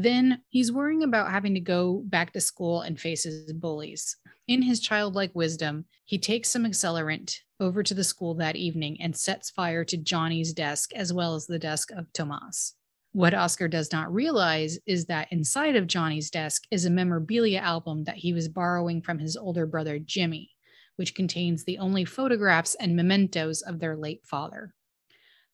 [0.00, 4.16] Then he's worrying about having to go back to school and face his bullies.
[4.46, 9.16] In his childlike wisdom, he takes some accelerant over to the school that evening and
[9.16, 12.76] sets fire to Johnny's desk as well as the desk of Tomas.
[13.10, 18.04] What Oscar does not realize is that inside of Johnny's desk is a memorabilia album
[18.04, 20.52] that he was borrowing from his older brother Jimmy,
[20.94, 24.76] which contains the only photographs and mementos of their late father.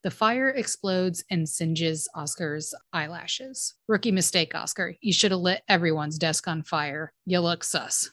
[0.05, 3.75] The fire explodes and singes Oscar's eyelashes.
[3.89, 4.95] Rookie mistake, Oscar.
[5.01, 7.13] You should have lit everyone's desk on fire.
[7.25, 8.13] You look sus.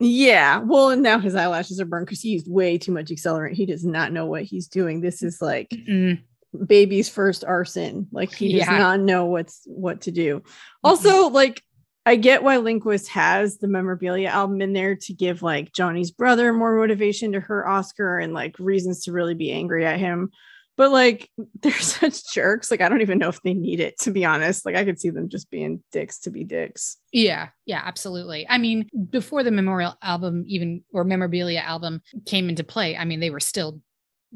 [0.00, 0.58] Yeah.
[0.58, 3.52] Well, and now his eyelashes are burned because he used way too much accelerant.
[3.52, 5.00] He does not know what he's doing.
[5.00, 6.18] This is like mm
[6.66, 8.08] baby's first arson.
[8.12, 8.78] Like he does yeah.
[8.78, 10.42] not know what's what to do.
[10.82, 11.62] Also, like
[12.06, 16.52] I get why Lindqvist has the memorabilia album in there to give like Johnny's brother
[16.52, 20.30] more motivation to hurt Oscar and like reasons to really be angry at him
[20.76, 21.30] but like
[21.62, 22.70] they're such jerks.
[22.70, 24.64] Like i don't even know if they need it to be honest.
[24.64, 26.98] Like i could see them just being dicks to be dicks.
[27.12, 27.48] Yeah.
[27.64, 28.46] Yeah absolutely.
[28.48, 33.20] I mean before the memorial album even or memorabilia album came into play i mean
[33.20, 33.80] they were still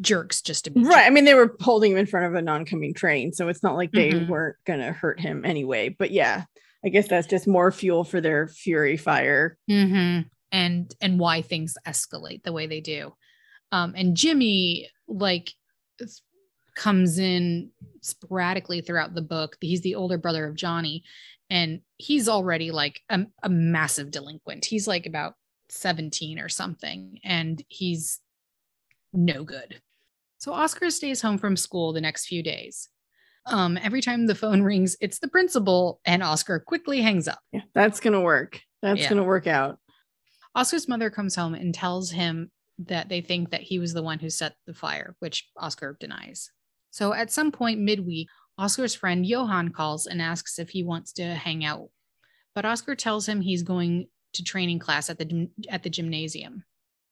[0.01, 0.95] jerks just to be right.
[0.95, 1.07] Jerks.
[1.07, 3.75] i mean they were holding him in front of an oncoming train so it's not
[3.75, 4.31] like they mm-hmm.
[4.31, 5.89] weren't gonna hurt him anyway.
[5.89, 6.45] But yeah
[6.85, 9.59] i guess that's just more fuel for their fury fire.
[9.71, 10.29] Mm-hmm.
[10.53, 13.15] and and why things escalate the way they do.
[13.73, 15.53] Um and jimmy like
[16.75, 17.71] comes in
[18.01, 19.57] sporadically throughout the book.
[19.61, 21.05] He's the older brother of Johnny,
[21.49, 24.65] and he's already like a, a massive delinquent.
[24.65, 25.35] He's like about
[25.69, 28.21] 17 or something, and he's
[29.13, 29.81] no good.
[30.39, 32.89] So Oscar stays home from school the next few days.
[33.47, 37.41] Um, every time the phone rings, it's the principal, and Oscar quickly hangs up.
[37.53, 38.61] Yeah, that's gonna work.
[38.83, 39.09] That's yeah.
[39.09, 39.79] gonna work out.
[40.55, 42.51] Oscar's mother comes home and tells him
[42.87, 46.51] that they think that he was the one who set the fire, which Oscar denies.
[46.91, 51.25] So at some point midweek, Oscar's friend Johan calls and asks if he wants to
[51.35, 51.89] hang out.
[52.55, 56.65] But Oscar tells him he's going to training class at the at the gymnasium.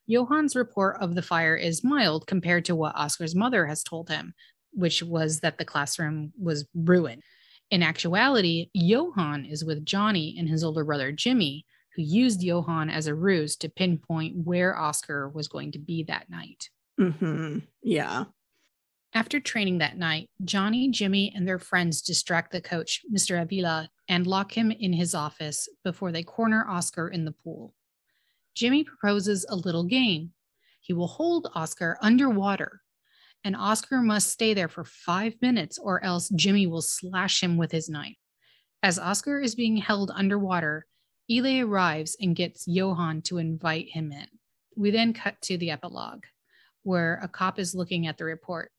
[0.09, 4.35] Johan's report of the fire is mild compared to what Oscar's mother has told him,
[4.73, 7.23] which was that the classroom was ruined.
[7.71, 13.07] In actuality, Johan is with Johnny and his older brother Jimmy, who used Johan as
[13.07, 16.71] a ruse to pinpoint where Oscar was going to be that night.
[16.99, 17.59] Mm-hmm.
[17.83, 18.25] Yeah.
[19.15, 23.41] After training that night, Johnny, Jimmy, and their friends distract the coach, Mr.
[23.41, 27.75] Avila, and lock him in his office before they corner Oscar in the pool.
[28.55, 30.33] Jimmy proposes a little game.
[30.81, 32.83] He will hold Oscar underwater,
[33.45, 37.73] and Oscar must stay there for five minutes, or else Jimmy will slash him with
[37.73, 38.17] his knife.
[38.83, 40.87] As Oscar is being held underwater,
[41.31, 44.27] Eli arrives and gets Johan to invite him in.
[44.77, 46.25] We then cut to the epilogue,
[46.83, 48.71] where a cop is looking at the report.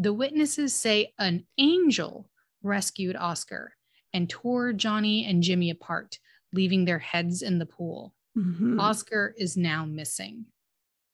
[0.00, 2.30] The witnesses say an angel
[2.62, 3.72] rescued Oscar
[4.14, 6.20] and tore Johnny and Jimmy apart,
[6.52, 8.14] leaving their heads in the pool.
[8.36, 8.78] Mm-hmm.
[8.78, 10.46] Oscar is now missing.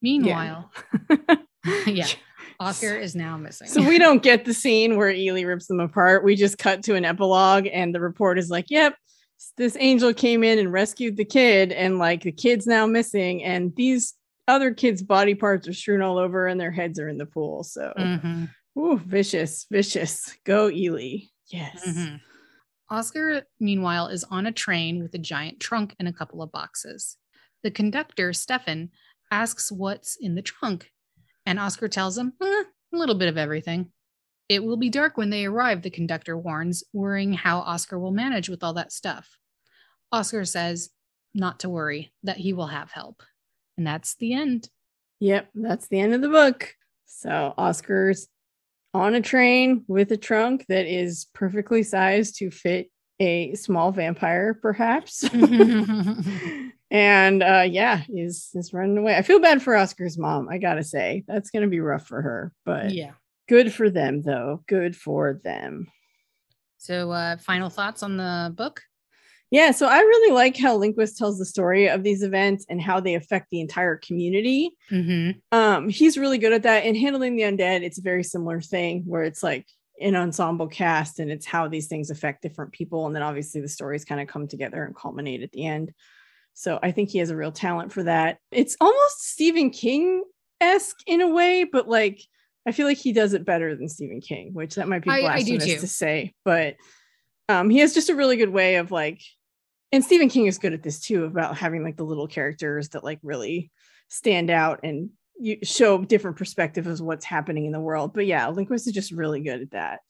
[0.02, 0.70] Meanwhile,
[1.08, 1.36] yeah.
[1.86, 2.06] yeah.
[2.60, 3.68] Oscar is now missing.
[3.68, 6.22] So we don't get the scene where Eli rips them apart.
[6.22, 8.96] We just cut to an epilogue, and the report is like, "Yep,
[9.56, 13.74] this angel came in and rescued the kid, and like the kid's now missing, and
[13.76, 14.12] these
[14.46, 17.64] other kids' body parts are strewn all over, and their heads are in the pool."
[17.64, 18.44] So mm-hmm.
[18.76, 20.36] Ooh, vicious, vicious.
[20.44, 21.26] Go Eli.
[21.48, 21.86] Yes.
[21.86, 22.16] Mm-hmm.
[22.90, 27.16] Oscar, meanwhile, is on a train with a giant trunk and a couple of boxes.
[27.62, 28.90] The conductor, Stefan,
[29.30, 30.90] asks what's in the trunk,
[31.46, 33.90] and Oscar tells him, eh, a little bit of everything.
[34.48, 38.48] It will be dark when they arrive, the conductor warns, worrying how Oscar will manage
[38.48, 39.38] with all that stuff.
[40.12, 40.90] Oscar says,
[41.34, 43.22] not to worry, that he will have help.
[43.78, 44.68] And that's the end.
[45.20, 46.74] Yep, that's the end of the book.
[47.06, 48.28] So Oscar's
[48.94, 52.90] on a train with a trunk that is perfectly sized to fit
[53.20, 55.24] a small vampire, perhaps.
[56.90, 59.16] and uh, yeah, is is running away.
[59.16, 60.48] I feel bad for Oscar's mom.
[60.48, 63.12] I gotta say that's gonna be rough for her, but yeah,
[63.48, 64.62] good for them though.
[64.68, 65.88] Good for them.
[66.78, 68.82] So, uh, final thoughts on the book?
[69.50, 72.98] Yeah, so I really like how Lindqvist tells the story of these events and how
[72.98, 74.70] they affect the entire community.
[74.90, 75.38] Mm-hmm.
[75.56, 76.84] Um, he's really good at that.
[76.84, 79.66] And handling the undead, it's a very similar thing where it's like
[80.00, 83.06] an ensemble cast and it's how these things affect different people.
[83.06, 85.92] And then obviously the stories kind of come together and culminate at the end.
[86.54, 88.38] So I think he has a real talent for that.
[88.50, 90.24] It's almost Stephen King
[90.60, 92.20] esque in a way, but like
[92.66, 95.68] I feel like he does it better than Stephen King, which that might be blasphemous
[95.68, 96.76] I, I to say, but
[97.48, 99.22] um, he has just a really good way of like
[99.92, 103.04] and Stephen King is good at this too about having like the little characters that
[103.04, 103.70] like really
[104.08, 108.12] stand out and you show different perspectives of what's happening in the world.
[108.12, 110.00] But yeah, Lindqvist is just really good at that.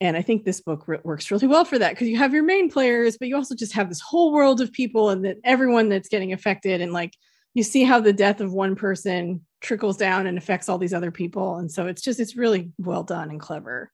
[0.00, 2.42] and I think this book re- works really well for that because you have your
[2.42, 5.88] main players, but you also just have this whole world of people and that everyone
[5.88, 6.80] that's getting affected.
[6.80, 7.14] And like
[7.54, 11.10] you see how the death of one person trickles down and affects all these other
[11.10, 11.56] people.
[11.56, 13.92] And so it's just, it's really well done and clever.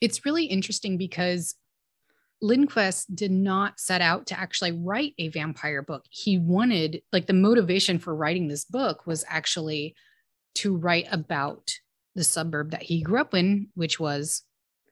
[0.00, 1.54] It's really interesting because
[2.46, 6.04] Lindqvist did not set out to actually write a vampire book.
[6.10, 9.94] He wanted, like, the motivation for writing this book was actually
[10.56, 11.70] to write about
[12.14, 14.42] the suburb that he grew up in, which was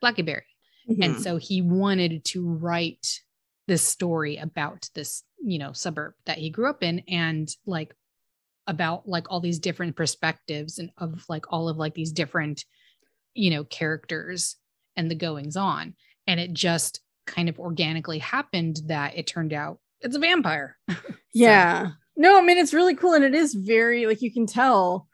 [0.03, 0.43] Blackeberg.
[0.91, 1.03] Mm-hmm.
[1.03, 3.21] And so he wanted to write
[3.67, 7.95] this story about this, you know, suburb that he grew up in and like
[8.67, 12.65] about like all these different perspectives and of like all of like these different,
[13.33, 14.57] you know, characters
[14.97, 15.95] and the goings on.
[16.27, 20.77] And it just kind of organically happened that it turned out it's a vampire.
[21.33, 21.89] yeah.
[22.17, 23.15] No, I mean, it's really cool.
[23.15, 25.09] And it is very, like, you can tell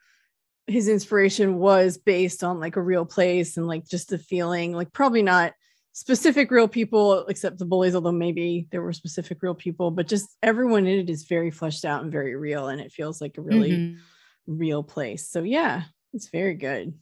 [0.67, 4.93] his inspiration was based on like a real place and like just the feeling, like,
[4.93, 5.55] probably not
[5.93, 10.37] specific real people except the bullies, although maybe there were specific real people, but just
[10.43, 12.69] everyone in it is very fleshed out and very real.
[12.69, 13.99] And it feels like a really mm-hmm.
[14.47, 15.29] real place.
[15.29, 16.95] So, yeah, it's very good.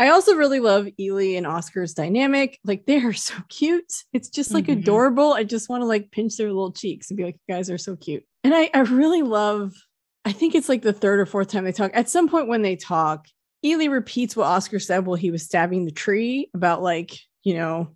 [0.00, 2.58] I also really love Eli and Oscar's dynamic.
[2.64, 3.92] Like they are so cute.
[4.14, 4.80] It's just like mm-hmm.
[4.80, 5.34] adorable.
[5.34, 7.78] I just want to like pinch their little cheeks and be like, you guys are
[7.78, 8.24] so cute.
[8.42, 9.74] And I, I really love,
[10.24, 11.90] I think it's like the third or fourth time they talk.
[11.92, 13.26] At some point when they talk,
[13.62, 17.94] Eli repeats what Oscar said while he was stabbing the tree about like, you know,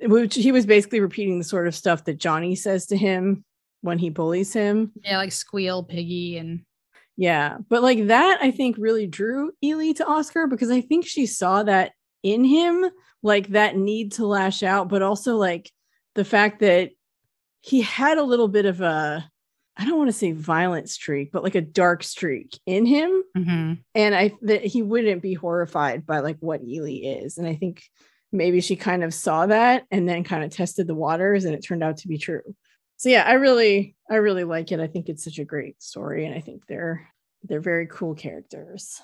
[0.00, 3.44] which he was basically repeating the sort of stuff that Johnny says to him
[3.80, 4.92] when he bullies him.
[5.02, 6.64] Yeah, like squeal, piggy, and
[7.16, 7.58] yeah.
[7.68, 11.62] But like that, I think really drew Eli to Oscar because I think she saw
[11.62, 12.84] that in him,
[13.22, 15.70] like that need to lash out, but also like
[16.14, 16.90] the fact that
[17.60, 19.28] he had a little bit of a,
[19.78, 23.22] I don't want to say violent streak, but like a dark streak in him.
[23.36, 23.72] Mm-hmm.
[23.94, 27.38] And I, that he wouldn't be horrified by like what Eli is.
[27.38, 27.82] And I think
[28.32, 31.64] maybe she kind of saw that and then kind of tested the waters and it
[31.64, 32.42] turned out to be true
[32.96, 34.80] so yeah i really i really like it.
[34.80, 37.08] I think it's such a great story and i think they're
[37.44, 39.00] they're very cool characters.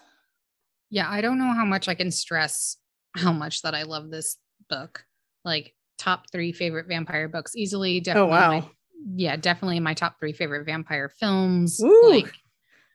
[0.90, 2.76] Yeah i don't know how much i can stress
[3.16, 4.36] how much that i love this
[4.68, 5.04] book.
[5.44, 8.50] Like top three favorite vampire books easily oh, definitely oh wow.
[8.50, 8.70] My,
[9.14, 12.32] yeah definitely my top three favorite vampire films Ooh, like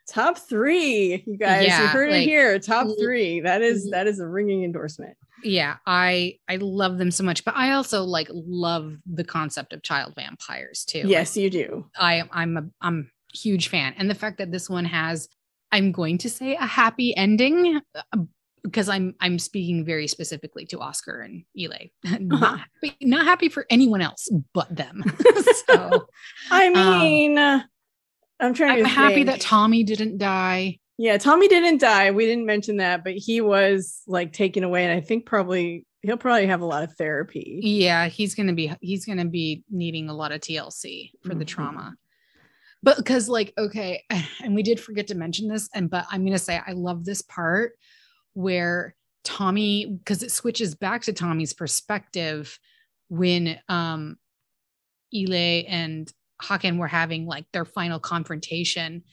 [0.10, 3.42] top three you guys yeah, you heard like, it here top three.
[3.42, 7.56] That is that is a ringing endorsement yeah i i love them so much but
[7.56, 11.86] i also like love the concept of child vampires too yes you do.
[11.96, 15.28] I i'm a i'm huge fan and the fact that this one has
[15.72, 18.18] i'm going to say a happy ending uh,
[18.64, 21.88] because i'm i'm speaking very specifically to oscar and eli
[22.20, 22.58] not, uh-huh.
[22.58, 25.04] happy, not happy for anyone else but them.
[25.68, 26.08] So
[26.50, 27.64] i um, mean um,
[28.40, 32.10] i'm trying to i'm happy that tommy didn't die yeah, Tommy didn't die.
[32.12, 36.18] We didn't mention that, but he was like taken away, and I think probably he'll
[36.18, 37.60] probably have a lot of therapy.
[37.64, 41.40] Yeah, he's gonna be he's gonna be needing a lot of TLC for mm-hmm.
[41.40, 41.96] the trauma.
[42.82, 44.04] But because like okay,
[44.44, 47.22] and we did forget to mention this, and but I'm gonna say I love this
[47.22, 47.74] part
[48.34, 52.58] where Tommy because it switches back to Tommy's perspective
[53.10, 54.18] when um
[55.14, 56.12] Eli and
[56.42, 59.04] Håkan were having like their final confrontation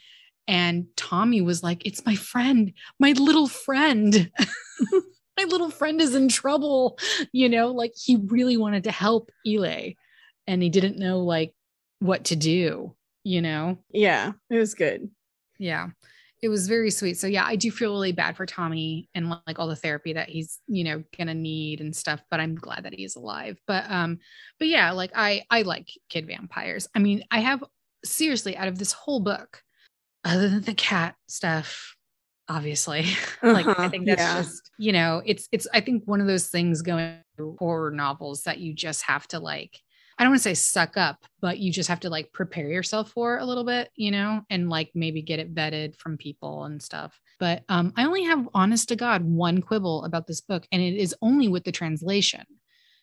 [0.47, 4.31] and Tommy was like, It's my friend, my little friend.
[5.39, 6.99] my little friend is in trouble.
[7.33, 9.93] You know, like he really wanted to help Eli
[10.47, 11.55] and he didn't know like
[11.99, 12.95] what to do,
[13.25, 13.79] you know?
[13.91, 15.11] Yeah, it was good.
[15.59, 15.89] Yeah.
[16.43, 17.17] It was very sweet.
[17.17, 20.29] So yeah, I do feel really bad for Tommy and like all the therapy that
[20.29, 23.59] he's, you know, gonna need and stuff, but I'm glad that he's alive.
[23.67, 24.19] But um,
[24.59, 26.87] but yeah, like I I like kid vampires.
[26.95, 27.65] I mean, I have
[28.05, 29.63] seriously out of this whole book,
[30.25, 31.95] other than the cat stuff
[32.49, 33.01] obviously.
[33.01, 34.43] Uh-huh, like i uh-huh, think that's yeah.
[34.43, 38.43] just you know it's it's i think one of those things going through horror novels
[38.43, 39.81] that you just have to like
[40.19, 43.11] i don't want to say suck up but you just have to like prepare yourself
[43.11, 46.83] for a little bit you know and like maybe get it vetted from people and
[46.83, 47.19] stuff.
[47.41, 50.97] But um i only have honest to god one quibble about this book and it
[50.97, 52.45] is only with the translation.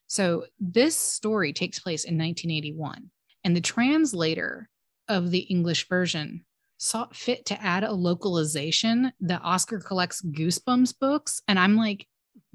[0.07, 3.10] So this story takes place in 1981
[3.43, 4.69] and the translator
[5.07, 6.45] of the english version
[6.82, 11.44] saw fit to add a localization that Oscar collects Goosebumps books.
[11.48, 12.08] And I'm like,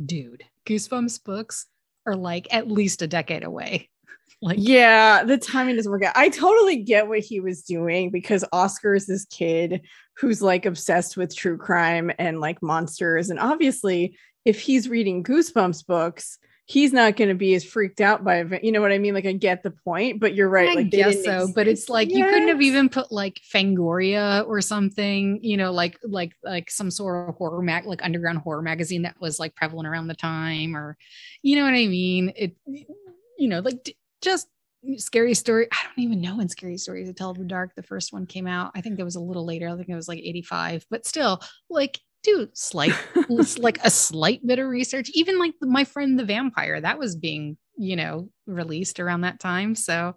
[0.04, 1.66] dude, Goosebumps books
[2.06, 3.88] are like at least a decade away.
[4.42, 6.16] like, yeah, the timing doesn't work out.
[6.16, 9.82] I totally get what he was doing because Oscar is this kid
[10.16, 13.30] who's like obsessed with true crime and like monsters.
[13.30, 18.24] And obviously, if he's reading Goosebumps books, he's not going to be as freaked out
[18.24, 18.64] by it.
[18.64, 19.14] You know what I mean?
[19.14, 20.70] Like I get the point, but you're right.
[20.70, 24.60] I like guess so, but it's like you couldn't have even put like Fangoria or
[24.60, 29.02] something, you know, like like like some sort of horror mag like underground horror magazine
[29.02, 30.98] that was like prevalent around the time, or
[31.42, 32.32] you know what I mean?
[32.34, 34.48] It you know, like d- just
[34.96, 35.68] scary story.
[35.72, 38.46] I don't even know when Scary Stories to Tell the Dark, the first one came
[38.46, 38.72] out.
[38.74, 39.68] I think it was a little later.
[39.68, 42.92] I think it was like 85, but still, like, dude, slight,
[43.58, 45.10] like a slight bit of research.
[45.14, 49.74] Even like my friend the vampire, that was being, you know, released around that time.
[49.74, 50.16] So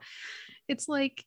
[0.67, 1.23] it's like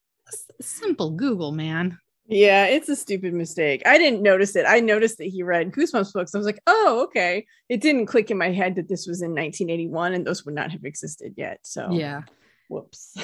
[0.61, 1.99] simple Google, man.
[2.27, 3.83] Yeah, it's a stupid mistake.
[3.85, 4.65] I didn't notice it.
[4.67, 6.35] I noticed that he read Goosebumps books.
[6.35, 7.47] I was like, oh, okay.
[7.69, 10.71] It didn't click in my head that this was in 1981 and those would not
[10.71, 11.59] have existed yet.
[11.63, 12.23] So, yeah.
[12.69, 13.17] Whoops.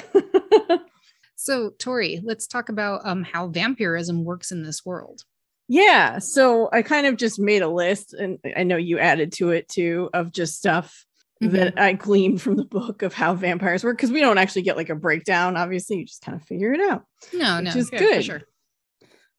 [1.35, 5.23] so, Tori, let's talk about um, how vampirism works in this world.
[5.69, 6.19] Yeah.
[6.19, 9.69] So, I kind of just made a list, and I know you added to it
[9.69, 11.05] too, of just stuff
[11.41, 11.55] mm-hmm.
[11.55, 14.77] that I gleaned from the book of how vampires work because we don't actually get
[14.77, 15.55] like a breakdown.
[15.55, 17.05] Obviously, you just kind of figure it out.
[17.33, 18.25] No, which no, yeah, good.
[18.25, 18.41] sure.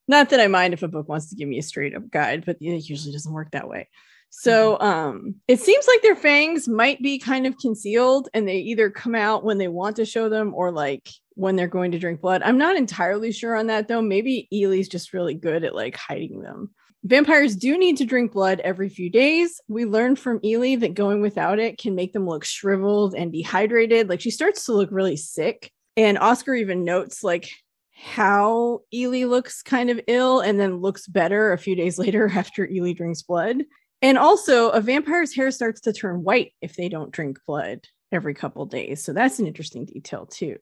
[0.09, 2.45] Not that I mind if a book wants to give me a straight up guide,
[2.45, 3.89] but it usually doesn't work that way.
[4.31, 4.85] So mm-hmm.
[4.85, 9.15] um it seems like their fangs might be kind of concealed and they either come
[9.15, 12.43] out when they want to show them or like when they're going to drink blood.
[12.43, 14.03] I'm not entirely sure on that though.
[14.03, 16.71] Maybe Eli's just really good at like hiding them.
[17.03, 19.59] Vampires do need to drink blood every few days.
[19.69, 24.09] We learned from Eli that going without it can make them look shriveled and dehydrated.
[24.09, 25.71] Like she starts to look really sick.
[25.97, 27.49] And Oscar even notes like
[27.97, 32.69] how Eli looks kind of ill and then looks better a few days later after
[32.69, 33.63] Eli drinks blood.
[34.03, 38.35] And also, a vampire's hair starts to turn white if they don't drink blood every
[38.35, 39.03] couple days.
[39.05, 40.59] So that's an interesting detail too.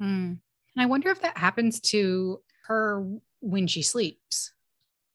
[0.00, 0.38] Mm.
[0.74, 3.06] And I wonder if that happens to her
[3.40, 4.52] when she sleeps.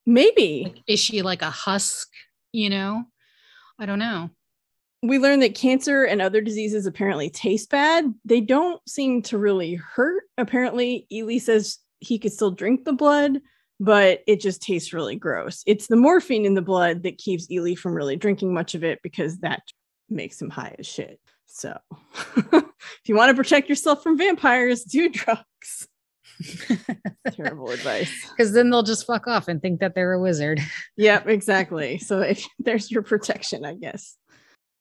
[0.05, 0.63] Maybe.
[0.65, 2.09] Like, is she like a husk?
[2.51, 3.03] You know,
[3.79, 4.29] I don't know.
[5.03, 8.13] We learned that cancer and other diseases apparently taste bad.
[8.25, 10.23] They don't seem to really hurt.
[10.37, 13.39] Apparently, Eli says he could still drink the blood,
[13.79, 15.63] but it just tastes really gross.
[15.65, 18.99] It's the morphine in the blood that keeps Eli from really drinking much of it
[19.03, 19.61] because that
[20.09, 21.19] makes him high as shit.
[21.45, 21.77] So,
[22.35, 25.87] if you want to protect yourself from vampires, do drugs.
[27.31, 28.11] Terrible advice.
[28.29, 30.59] Because then they'll just fuck off and think that they're a wizard.
[30.97, 31.99] Yep, exactly.
[31.99, 34.17] So if there's your protection, I guess.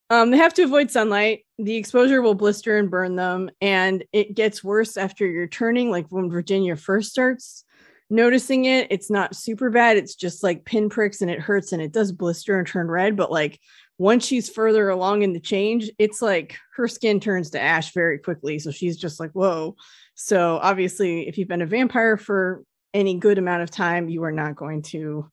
[0.08, 1.44] Um, they have to avoid sunlight.
[1.58, 5.90] The exposure will blister and burn them, and it gets worse after you're turning.
[5.90, 7.64] Like when Virginia first starts
[8.08, 8.88] noticing it.
[8.90, 9.96] It's not super bad.
[9.96, 13.16] It's just like pinpricks and it hurts and it does blister and turn red.
[13.16, 13.60] But like
[13.98, 18.18] once she's further along in the change, it's like her skin turns to ash very
[18.18, 18.58] quickly.
[18.58, 19.76] So she's just like, whoa.
[20.14, 22.62] So obviously, if you've been a vampire for
[22.94, 25.30] any good amount of time, you are not going to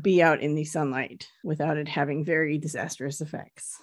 [0.00, 3.76] be out in the sunlight without it having very disastrous effects.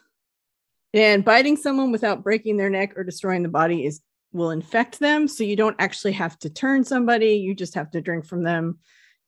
[0.93, 4.01] And biting someone without breaking their neck or destroying the body is
[4.31, 5.27] will infect them.
[5.27, 8.79] So you don't actually have to turn somebody, you just have to drink from them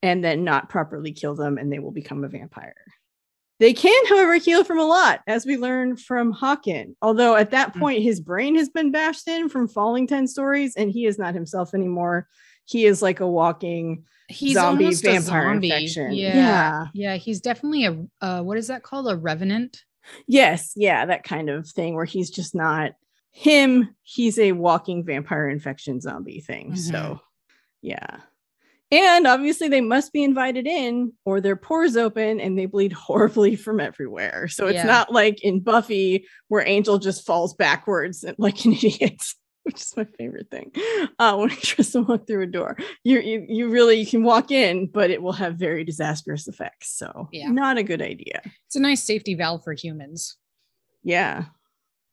[0.04, 2.74] and then not properly kill them, and they will become a vampire.
[3.60, 6.96] They can, however, heal from a lot, as we learned from Håkan.
[7.00, 7.80] Although at that hmm.
[7.80, 11.36] point, his brain has been bashed in from falling 10 stories, and he is not
[11.36, 12.28] himself anymore.
[12.66, 15.72] He is like a walking he's zombie vampire zombie.
[15.72, 16.14] infection.
[16.14, 16.36] Yeah.
[16.36, 16.86] yeah.
[16.94, 17.16] Yeah.
[17.18, 19.10] He's definitely a, uh, what is that called?
[19.10, 19.84] A revenant?
[20.28, 20.74] Yes.
[20.76, 21.06] Yeah.
[21.06, 22.94] That kind of thing where he's just not
[23.32, 26.74] him, he's a walking vampire infection zombie thing.
[26.74, 26.92] Mm-hmm.
[26.92, 27.22] So,
[27.82, 28.18] yeah.
[28.92, 33.56] And obviously, they must be invited in, or their pores open and they bleed horribly
[33.56, 34.48] from everywhere.
[34.50, 34.84] So it's yeah.
[34.84, 39.24] not like in Buffy where Angel just falls backwards like an idiot,
[39.64, 40.74] which is my favorite thing.
[41.18, 42.76] Uh, when he tries to walk through a door,
[43.06, 46.98] you, you you really you can walk in, but it will have very disastrous effects.
[46.98, 48.42] So yeah, not a good idea.
[48.68, 50.36] It's a nice safety valve for humans.
[51.04, 51.46] Yeah,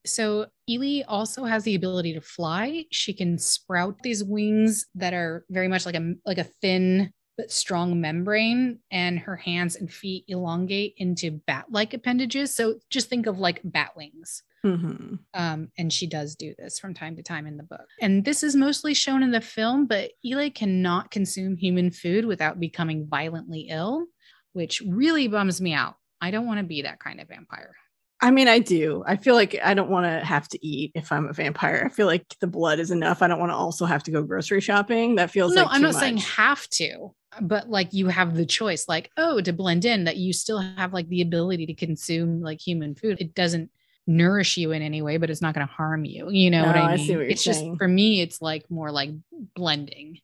[0.06, 2.84] so Eli also has the ability to fly.
[2.90, 7.52] She can sprout these wings that are very much like a like a thin but
[7.52, 12.52] strong membrane, and her hands and feet elongate into bat-like appendages.
[12.52, 14.42] So just think of like bat wings.
[14.66, 15.14] Mm-hmm.
[15.34, 17.86] Um, and she does do this from time to time in the book.
[18.00, 22.58] And this is mostly shown in the film, but Eli cannot consume human food without
[22.58, 24.06] becoming violently ill,
[24.52, 25.94] which really bums me out.
[26.20, 27.76] I don't want to be that kind of vampire.
[28.20, 29.04] I mean, I do.
[29.06, 31.84] I feel like I don't want to have to eat if I'm a vampire.
[31.86, 33.22] I feel like the blood is enough.
[33.22, 35.14] I don't want to also have to go grocery shopping.
[35.16, 35.62] That feels no.
[35.62, 36.02] Like I'm not much.
[36.02, 38.88] saying have to, but like you have the choice.
[38.88, 42.60] Like oh, to blend in, that you still have like the ability to consume like
[42.60, 43.18] human food.
[43.20, 43.70] It doesn't
[44.08, 46.28] nourish you in any way, but it's not going to harm you.
[46.30, 46.90] You know no, what I mean?
[46.90, 47.72] I see what you're it's saying.
[47.72, 49.10] just for me, it's like more like
[49.54, 50.18] blending.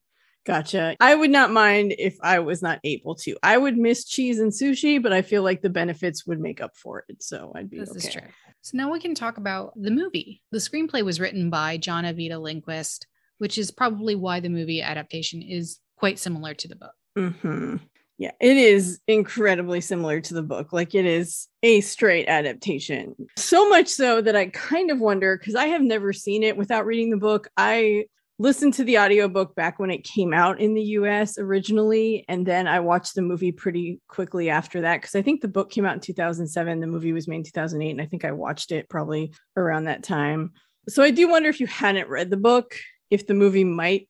[0.44, 0.96] Gotcha.
[1.00, 3.36] I would not mind if I was not able to.
[3.42, 6.76] I would miss cheese and sushi, but I feel like the benefits would make up
[6.76, 7.22] for it.
[7.22, 8.26] So I'd be this okay.
[8.60, 10.42] So now we can talk about the movie.
[10.50, 13.06] The screenplay was written by John Ajvide Lindqvist,
[13.38, 16.94] which is probably why the movie adaptation is quite similar to the book.
[17.16, 17.76] Mm-hmm.
[18.16, 20.72] Yeah, it is incredibly similar to the book.
[20.72, 23.14] Like it is a straight adaptation.
[23.36, 26.86] So much so that I kind of wonder because I have never seen it without
[26.86, 27.48] reading the book.
[27.56, 28.04] I
[28.38, 32.24] listened to the audiobook back when it came out in the US originally.
[32.28, 35.70] And then I watched the movie pretty quickly after that because I think the book
[35.70, 36.80] came out in 2007.
[36.80, 37.90] The movie was made in 2008.
[37.90, 40.52] And I think I watched it probably around that time.
[40.88, 42.76] So I do wonder if you hadn't read the book,
[43.10, 44.08] if the movie might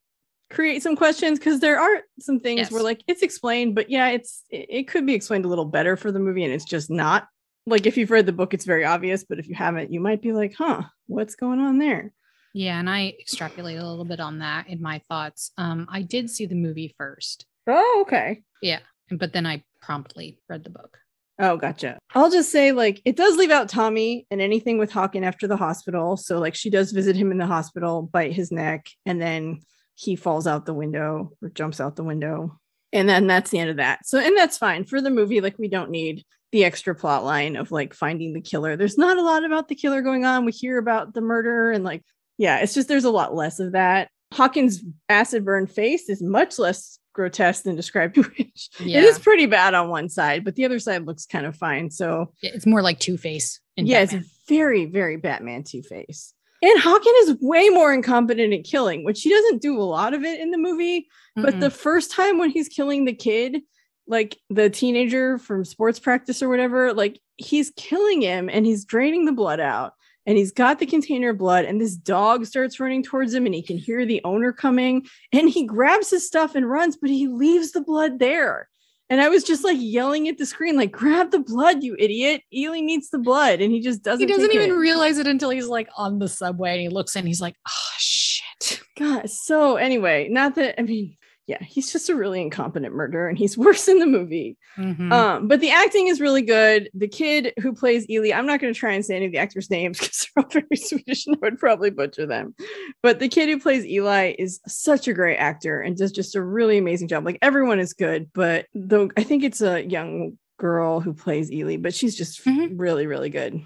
[0.51, 2.71] create some questions because there are some things yes.
[2.71, 5.97] where like it's explained but yeah it's it, it could be explained a little better
[5.97, 7.27] for the movie and it's just not
[7.67, 10.21] like if you've read the book it's very obvious but if you haven't you might
[10.21, 12.13] be like huh what's going on there
[12.55, 15.51] yeah, and I extrapolate a little bit on that in my thoughts.
[15.59, 17.47] Um, I did see the movie first.
[17.67, 18.43] Oh, okay.
[18.63, 18.79] Yeah,
[19.11, 20.97] but then I promptly read the book.
[21.41, 21.99] Oh, gotcha.
[22.15, 25.57] I'll just say, like, it does leave out Tommy and anything with Håkan after the
[25.57, 26.17] hospital.
[26.17, 29.59] So, like, she does visit him in the hospital, bite his neck, and then
[29.97, 32.61] he falls out the window or jumps out the window.
[32.93, 34.07] And then that's the end of that.
[34.07, 35.41] So, and that's fine for the movie.
[35.41, 38.77] Like, we don't need the extra plot line of like finding the killer.
[38.77, 40.45] There's not a lot about the killer going on.
[40.45, 42.05] We hear about the murder and like
[42.39, 44.09] yeah, it's just there's a lot less of that.
[44.33, 48.99] Håkan's acid burn face is much less grotesque than described which yeah.
[48.99, 51.91] it is pretty bad on one side but the other side looks kind of fine
[51.91, 54.21] so it's more like two-face yeah Batman.
[54.21, 59.31] it's very very batman two-face and Håkan is way more incompetent at killing which he
[59.31, 61.07] doesn't do a lot of it in the movie
[61.39, 61.45] Mm-mm.
[61.45, 63.63] but the first time when he's killing the kid
[64.07, 69.25] like the teenager from sports practice or whatever like he's killing him and he's draining
[69.25, 69.93] the blood out
[70.27, 73.55] and he's got the container of blood and this dog starts running towards him and
[73.55, 77.29] he can hear the owner coming and he grabs his stuff and runs but he
[77.29, 78.69] leaves the blood there.
[79.11, 82.43] And i was just like yelling at the screen like grab the blood you idiot.
[82.53, 83.61] Eli needs the blood.
[83.61, 84.75] And he just doesn't he doesn't even it.
[84.75, 87.95] realize it until he's like on the subway and he looks and he's like oh
[87.99, 88.83] shit.
[88.97, 93.37] God so anyway not that i mean yeah, he's just a really incompetent murderer and
[93.37, 94.57] he's worse in the movie.
[94.77, 95.13] Mm-hmm.
[95.13, 96.91] Um, but the acting is really good.
[96.95, 99.39] The kid who plays Eli, I'm not going to try and say any of the
[99.39, 102.55] actors' names because they're all very Swedish and I would probably butcher them.
[103.03, 106.43] But the kid who plays Eli is such a great actor and does just a
[106.43, 107.25] really amazing job.
[107.25, 111.77] Like everyone is good, but though I think it's a young girl who plays Eli,
[111.77, 112.77] but she's just mm-hmm.
[112.77, 113.61] really, really good.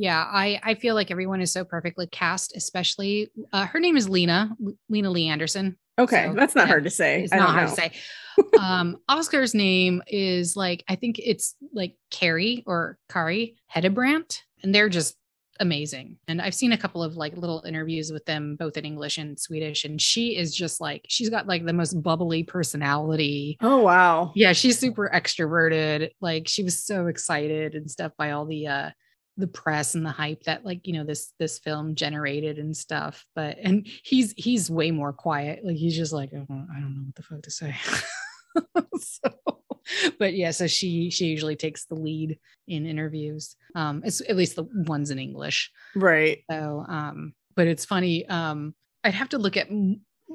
[0.00, 4.08] Yeah, I I feel like everyone is so perfectly cast, especially uh, her name is
[4.08, 4.56] Lena
[4.88, 5.76] Lina Leandersson.
[5.98, 7.22] Okay, so, that's not hard to say.
[7.22, 7.74] It's not hard know.
[7.74, 7.92] to say.
[8.58, 14.88] um, Oscar's name is like I think it's like Carrie or Kari Hedebrant, and they're
[14.88, 15.16] just
[15.60, 16.16] amazing.
[16.28, 19.38] And I've seen a couple of like little interviews with them, both in English and
[19.38, 23.58] Swedish, and she is just like she's got like the most bubbly personality.
[23.60, 24.32] Oh wow!
[24.34, 26.12] Yeah, she's super extroverted.
[26.22, 28.90] Like she was so excited and stuff by all the uh
[29.40, 33.24] the press and the hype that like you know this this film generated and stuff
[33.34, 35.64] but and he's he's way more quiet.
[35.64, 37.74] Like he's just like oh, i don't know what the fuck to say.
[39.02, 39.30] So
[40.18, 42.38] but yeah so she she usually takes the lead
[42.68, 45.70] in interviews um it's at least the ones in english.
[45.96, 46.44] Right.
[46.50, 49.68] So um but it's funny um i'd have to look at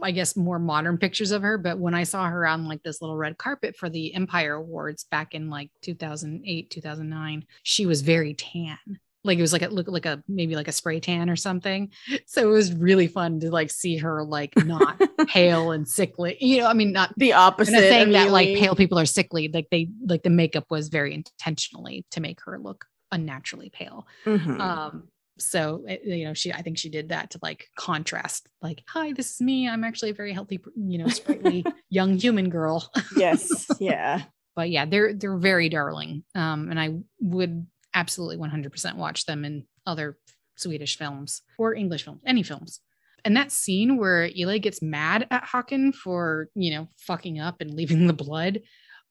[0.02, 3.02] I guess more modern pictures of her, but when I saw her on like this
[3.02, 8.34] little red carpet for the Empire Awards back in like 2008, 2009, she was very
[8.34, 8.78] tan.
[9.24, 11.92] Like it was like a look like a maybe like a spray tan or something.
[12.28, 16.38] So it was really fun to like see her like not pale and sickly.
[16.40, 17.74] You know, I mean not the opposite.
[17.74, 19.50] saying that like pale people are sickly.
[19.52, 24.06] Like they like the makeup was very intentionally to make her look unnaturally pale.
[24.26, 24.62] Mm-hmm.
[24.62, 28.84] Um, so eh, you know she i think she did that to like contrast like
[28.88, 29.68] hi this is me.
[29.68, 32.90] I'm actually a very healthy you know sprightly young human girl.
[33.16, 33.68] Yes.
[33.80, 34.24] Yeah.
[34.56, 39.66] But yeah they're they're very darling um and i would absolutely 100% watch them in
[39.86, 40.18] other
[40.56, 42.80] swedish films or english films any films.
[43.26, 47.74] And that scene where Eli gets mad at Håkan for, you know, fucking up and
[47.74, 48.62] leaving the blood.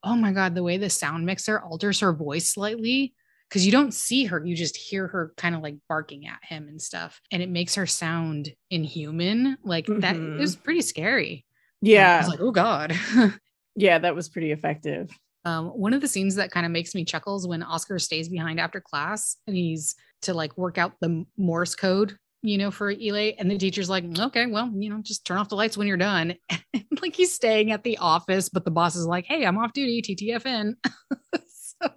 [0.05, 3.13] Oh my God, the way the sound mixer alters her voice slightly
[3.55, 6.67] because you don't see her you just hear her kind of like barking at him
[6.67, 10.01] and stuff and it makes her sound inhuman like mm-hmm.
[10.01, 11.47] that is pretty scary
[11.81, 12.93] yeah was like oh god
[13.77, 15.09] yeah that was pretty effective
[15.47, 18.59] um, one of the scenes that kind of makes me chuckles when oscar stays behind
[18.59, 23.33] after class and he's to like work out the morse code you know, for Eli.
[23.39, 25.97] And the teacher's like, okay, well, you know, just turn off the lights when you're
[25.97, 26.35] done.
[26.75, 29.73] And like he's staying at the office, but the boss is like, hey, I'm off
[29.73, 30.75] duty, TTFN.
[31.49, 31.89] so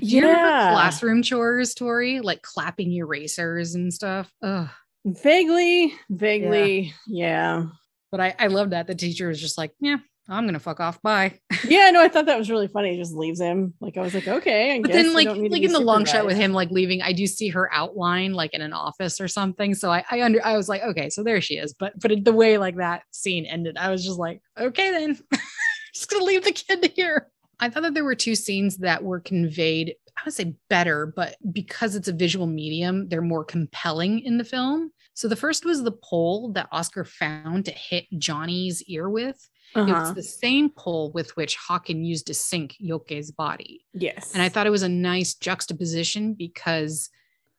[0.00, 0.70] you yeah.
[0.72, 2.20] classroom chores, Tori?
[2.20, 4.32] Like clapping erasers and stuff.
[4.42, 4.68] Ugh.
[5.04, 7.58] Vaguely, vaguely, yeah.
[7.58, 7.66] yeah.
[8.12, 8.86] But I, I love that.
[8.86, 9.96] The teacher was just like, yeah,
[10.28, 11.02] I'm gonna fuck off.
[11.02, 11.40] Bye.
[11.64, 12.92] yeah, no, I thought that was really funny.
[12.92, 13.74] He just leaves him.
[13.80, 15.80] Like I was like, okay, I But then, like, don't need to like in the
[15.80, 19.20] long shot with him, like leaving, I do see her outline, like in an office
[19.20, 19.74] or something.
[19.74, 21.74] So I, I under, I was like, okay, so there she is.
[21.74, 25.18] But, but the way like that scene ended, I was just like, okay, then,
[25.94, 27.31] just gonna leave the kid here.
[27.62, 29.94] I thought that there were two scenes that were conveyed.
[30.18, 34.44] I would say better, but because it's a visual medium, they're more compelling in the
[34.44, 34.92] film.
[35.14, 39.48] So the first was the pole that Oscar found to hit Johnny's ear with.
[39.74, 40.12] It was Uh-huh.
[40.12, 43.86] the same pole with which Håkan used to sink Jocke's body.
[43.94, 44.32] Yes.
[44.34, 47.08] And I thought it was a nice juxtaposition because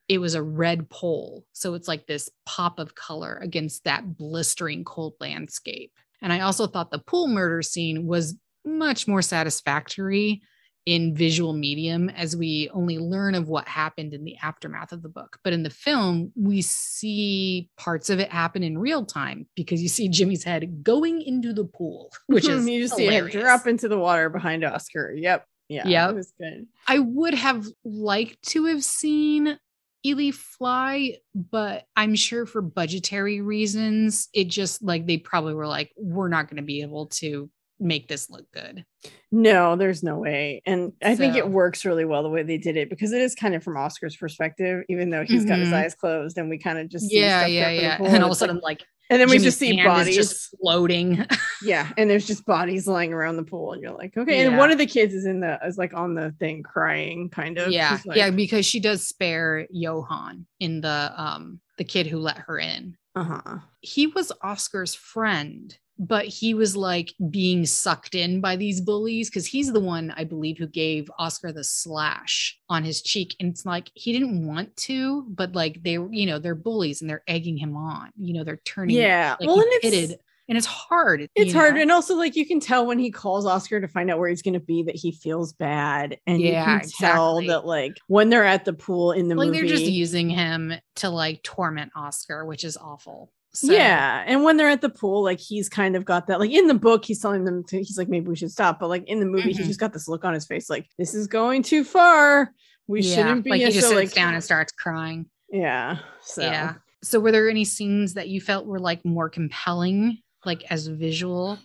[0.08, 1.46] it was a red pole.
[1.54, 5.92] So it's like this pop of color against that blistering cold landscape.
[6.22, 8.36] And I also thought the pool murder scene was
[8.66, 10.42] much more satisfactory
[10.86, 15.10] in visual medium as we only learn of what happened in the aftermath of the
[15.10, 15.38] book.
[15.44, 19.88] But in the film, we see parts of it happen in real time because you
[19.88, 23.88] see Jimmy's head going into the pool, which is you just see it drop into
[23.88, 25.14] the water behind Oscar.
[25.16, 25.46] Yep.
[25.70, 25.88] Yeah.
[25.88, 26.10] Yep.
[26.10, 26.68] It was good.
[26.88, 29.58] I would have liked to have seen
[30.06, 35.94] Eli fly, but I'm sure for budgetary reasons, it just like they probably were like,
[35.96, 38.86] we're not going to be able to make this look good.
[39.32, 40.62] No, there's no way.
[40.66, 43.36] And I think it works really well the way they did it because it is
[43.36, 45.74] kind of from Oscar's perspective, even though he's got his Mhm.
[45.74, 47.98] eyes closed and we kind of just see Yeah, stuff yeah, drop in the yeah.
[47.98, 49.84] pool, And then all of a it's like- sudden, like, and then we just see
[49.84, 50.16] bodies.
[50.16, 51.26] just floating.
[51.64, 54.40] yeah, and there's just bodies lying around the pool, and you're like, okay.
[54.42, 54.48] Yeah.
[54.48, 57.58] And one of the kids is in the is like on the thing crying, kind
[57.58, 57.72] of.
[57.72, 62.38] yeah, She's yeah, because she does spare Johan in the um the kid who let
[62.38, 62.96] her in.
[63.16, 63.60] uh-huh.
[63.82, 69.46] he was Oscar's friend, but he was like being sucked in by these bullies because
[69.46, 73.36] he's the one I believe who gave Oscar the slash on his cheek.
[73.40, 77.02] And it's like he didn't want to, but like they, were, you know, they're bullies
[77.02, 78.12] and they're egging him on.
[78.18, 78.98] You know, they're turning.
[78.98, 79.36] Yeah.
[79.40, 80.14] like well, and it's
[80.50, 81.30] and it's hard.
[81.36, 81.82] it's hard know?
[81.82, 84.42] and also like you can tell when he calls oscar to find out where he's
[84.42, 88.30] going to be that he feels bad and Yeah, you can tell that like when
[88.30, 91.94] they're at the pool in the like movie they're just using him to like torment
[91.96, 93.32] Oscar, which is awful.
[93.56, 96.50] So, yeah and when they're at the pool like he's kind of got that like
[96.50, 99.04] in the book he's telling them to he's like maybe we should stop but like
[99.08, 99.58] in the movie Mhm.
[99.58, 102.52] he's just got this look on his face like this is going too far
[102.88, 105.28] we yeah, shouldn't be like he just so sits like down and starts crying.
[105.52, 106.74] yeah so Yeah.
[107.04, 111.60] So were there any scenes that you felt were like more compelling, like as visual?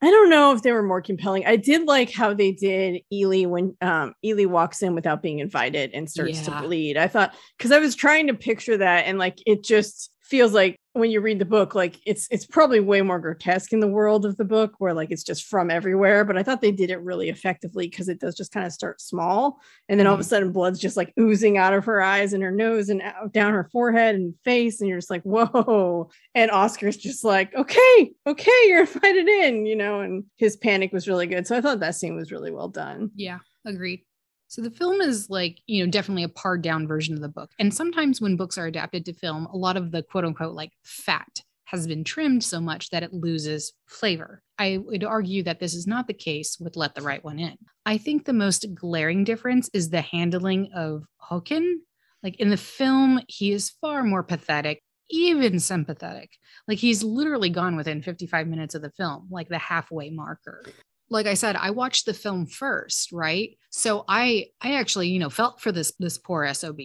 [0.00, 1.44] I don't know if they were more compelling.
[1.44, 5.90] I did like how they did Eli when um Eli walks in without being invited
[5.92, 6.60] and starts Yeah.
[6.60, 6.96] to bleed.
[6.96, 10.76] I thought because I was trying to picture that and like it just feels like
[10.92, 14.24] when you read the book, like it's it's probably way more grotesque in the world
[14.24, 16.24] of the book where like it's just from everywhere.
[16.24, 19.00] But I thought they did it really effectively because it does just kind of start
[19.00, 20.26] small and then all of a Mhm.
[20.26, 23.52] sudden blood's just like oozing out of her eyes and her nose and out down
[23.52, 26.08] her forehead and face, and you're just like, whoa.
[26.34, 31.06] And Oscar's just like, okay, okay, you're invited in, you know, and his panic was
[31.08, 31.46] really good.
[31.46, 33.10] So I thought that scene was really well done.
[33.14, 34.02] Yeah, agreed.
[34.48, 37.50] So the film is like, you know, definitely a pared down version of the book.
[37.58, 40.72] And sometimes when books are adapted to film, a lot of the quote unquote like
[40.84, 44.40] fat has been trimmed so much that it loses flavor.
[44.58, 47.56] I would argue that this is not the case with Let the Right One In.
[47.84, 51.74] I think the most glaring difference is the handling of Håkan.
[52.22, 56.30] Like in the film, he is far more pathetic, even sympathetic.
[56.68, 60.64] Like he's literally gone within 55 minutes of the film, like the halfway marker
[61.10, 63.56] like I said, I watched the film first, right?
[63.70, 66.80] So I I actually, you know, felt for this this poor SOB.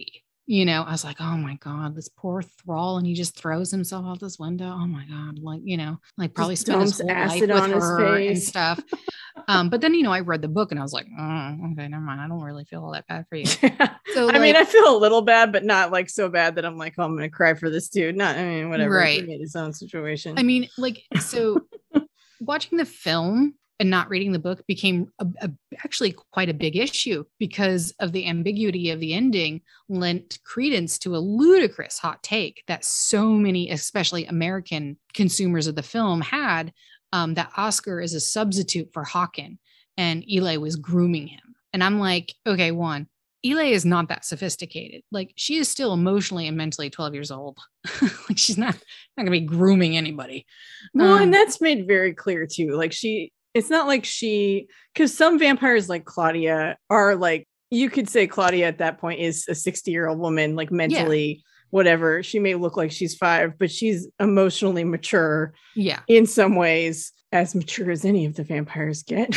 [0.46, 3.70] You know, I was like, oh my God, this poor thrall, and he just throws
[3.70, 4.66] himself out this window.
[4.76, 7.60] Oh my God, like, you know, like probably Just spent his whole life acid with
[7.62, 8.80] on his her and stuff.
[9.48, 11.86] um, but then, you know, I read the book and I was like, oh, okay,
[11.86, 12.20] never mind.
[12.20, 13.46] I don't really feel all that bad for you.
[14.14, 16.76] So I mean, I feel a little bad, but not like so bad that I'm
[16.76, 18.14] like, oh, I'm gonna cry for this dude.
[18.14, 19.02] Not, I mean, whatever.
[19.06, 19.26] He Right.
[19.26, 20.34] made his own situation.
[20.36, 21.60] I mean, like, so
[22.40, 25.50] watching the film and not reading the book became a, a-
[25.84, 31.16] actually quite a big issue because of the ambiguity of the ending lent credence to
[31.16, 36.72] a ludicrous hot take that so many, especially American consumers of the film, had
[37.12, 39.58] um, that Oscar is a substitute for Håkan
[39.96, 41.40] and Eli was grooming him.
[41.72, 43.06] And I'm like, okay, one,
[43.44, 45.02] Eli is not that sophisticated.
[45.10, 47.58] Like she is still emotionally and mentally 12 years old.
[48.02, 48.74] like she's not
[49.16, 50.46] not gonna be grooming anybody.
[50.94, 52.72] Well, Um, and that's made very clear too.
[52.76, 58.08] Like she, it's not like she, because some vampires like Claudia are like, you could
[58.08, 62.22] say Claudia at that point is a 60 year old woman, like mentally, whatever.
[62.22, 66.00] She may look like she's five, but she's emotionally mature Yeah.
[66.06, 69.30] in some ways, as mature as any of the vampires get.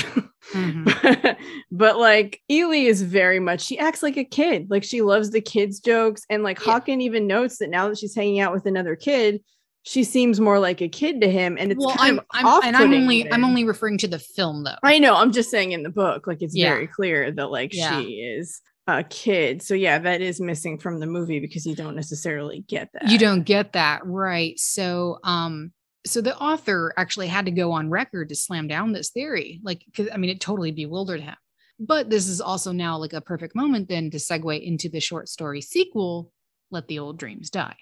[0.52, 1.38] Mhm.
[1.72, 4.68] but like Eli is very much, she acts like a kid.
[4.70, 6.24] Like she loves the kids' jokes.
[6.30, 6.80] And like Yeah.
[6.80, 9.42] Håkan even notes that now that she's hanging out with another kid,
[9.86, 12.64] she seems more like a kid to him, and it's well, kind I'm, of I'm
[12.68, 13.34] and I'm only even.
[13.34, 14.76] I'm only referring to the film though.
[14.84, 15.16] I know.
[15.16, 16.70] I'm just saying in the book, like it's Yeah.
[16.70, 18.02] very clear that like Yeah.
[18.02, 19.62] she is a kid.
[19.62, 23.10] So yeah, that is missing from the movie because you don't necessarily get that.
[23.10, 24.60] You don't get that right.
[24.60, 25.72] So, um,
[26.06, 29.84] so the author actually had to go on record to slam down this theory, like,
[29.96, 31.36] 'cause, I mean, it totally bewildered him.
[31.80, 35.30] But this is also now like a perfect moment then to segue into the short
[35.30, 36.32] story sequel,
[36.72, 37.76] "Let the Old Dreams Die."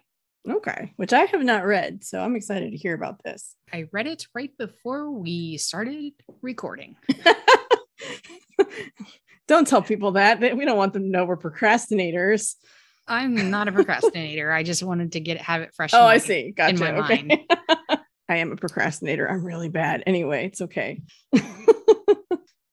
[0.50, 3.56] Okay, which I have not read, so I'm excited to hear about this.
[3.72, 6.98] I read it right before we started recording.
[9.48, 10.42] don't tell people that.
[10.42, 12.56] We don't want them to know we're procrastinators.
[13.08, 14.52] I'm not a procrastinator.
[14.52, 15.92] I just wanted to get have it fresh.
[15.94, 16.52] Oh, in I see.
[16.52, 16.80] Gotcha.
[16.80, 17.46] my okay.
[18.30, 19.30] I am a procrastinator.
[19.30, 20.04] I'm really bad.
[20.06, 21.02] Anyway, it's okay.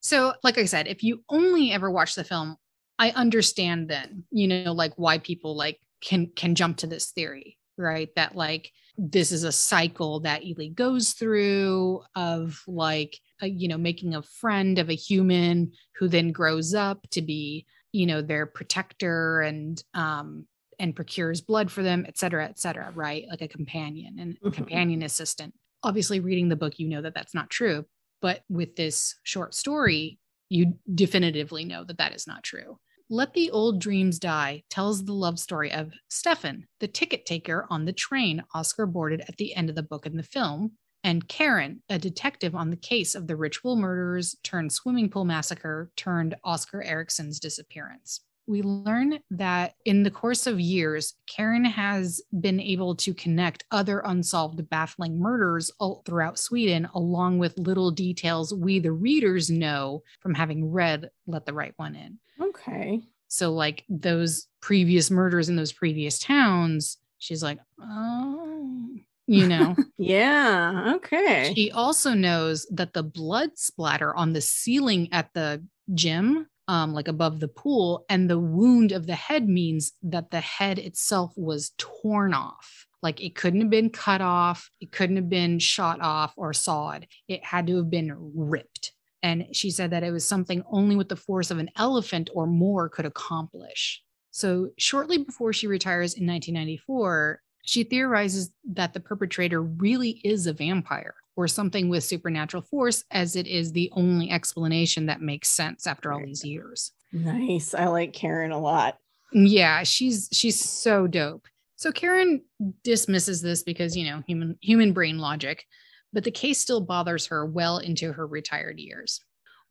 [0.00, 2.56] So, like I said, if you only ever watch the film,
[2.98, 7.58] I understand then, you know, like why people like can can jump to this theory,
[7.80, 8.10] right?
[8.16, 13.78] That like this is a cycle that Eli goes through of like a, you know
[13.78, 18.46] making a friend of a human who then grows up to be you know their
[18.46, 20.46] protector and um
[20.78, 23.24] and procures blood for them, et cetera, et cetera, right?
[23.28, 24.52] Like a companion and Mhm.
[24.54, 25.52] companion assistant.
[25.82, 27.84] Obviously, reading the book, you know that that's not true.
[28.22, 32.78] But with this short story, you definitively know that that is not true.
[33.12, 37.84] Let the Old Dreams Die tells the love story of Stefan, the ticket taker on
[37.84, 41.82] the train Oscar boarded at the end of the book and the film, and Karen,
[41.88, 46.84] a detective on the case of the ritual murders turned swimming pool massacre turned Oscar
[46.84, 48.20] Erickson's disappearance.
[48.50, 54.00] We learn that in the course of years, Karen has been able to connect other
[54.00, 60.34] unsolved, baffling murders all throughout Sweden, along with little details we, the readers, know from
[60.34, 62.18] having read Let the Right One In.
[62.42, 63.00] okay.
[63.28, 68.88] So, like those previous murders in those previous towns, she's like, oh,
[69.28, 69.76] you know.
[69.96, 70.94] Yeah.
[70.96, 71.52] Okay.
[71.54, 75.62] She also knows that the blood splatter on the ceiling at the
[75.94, 80.38] gym, um, like above the pool, and the wound of the head means that the
[80.38, 82.86] head itself was torn off.
[83.02, 87.08] Like it couldn't have been cut off, it couldn't have been shot off or sawed.
[87.26, 88.92] It had to have been ripped.
[89.20, 92.46] And she said that it was something only with the force of an elephant or
[92.46, 94.00] more could accomplish.
[94.30, 100.52] So, shortly before she retires in 1994, she theorizes that the perpetrator really is a
[100.52, 105.86] vampire or something with supernatural force, as it is the only explanation that makes sense
[105.86, 106.92] after all these years.
[107.12, 107.74] Nice.
[107.74, 108.98] I like Karen a lot.
[109.32, 111.46] Yeah, she's she's so dope.
[111.76, 112.42] So Karen
[112.84, 115.64] dismisses this because you know human human brain logic,
[116.12, 119.20] but the case still bothers her well into her retired years.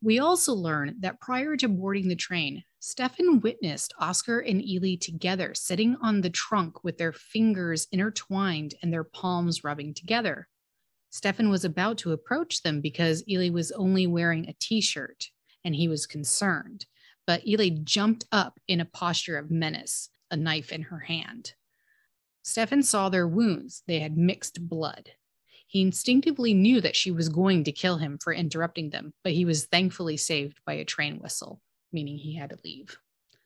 [0.02, 5.54] We also learn that prior to boarding the train, Stefan witnessed Oscar and Eli together
[5.54, 10.48] sitting on the trunk with their fingers intertwined and their palms rubbing together.
[11.10, 15.30] Stefan was about to approach them because Eli was only wearing a t shirt
[15.64, 16.86] and he was concerned.
[17.26, 21.54] But Eli jumped up in a posture of menace, a knife in her hand.
[22.44, 23.84] Stefan saw their wounds.
[23.88, 25.12] They had mixed blood.
[25.68, 29.46] He instinctively knew that she was going to kill him for interrupting them, but he
[29.46, 31.62] was thankfully saved by a train whistle,
[31.92, 32.98] meaning he had to leave.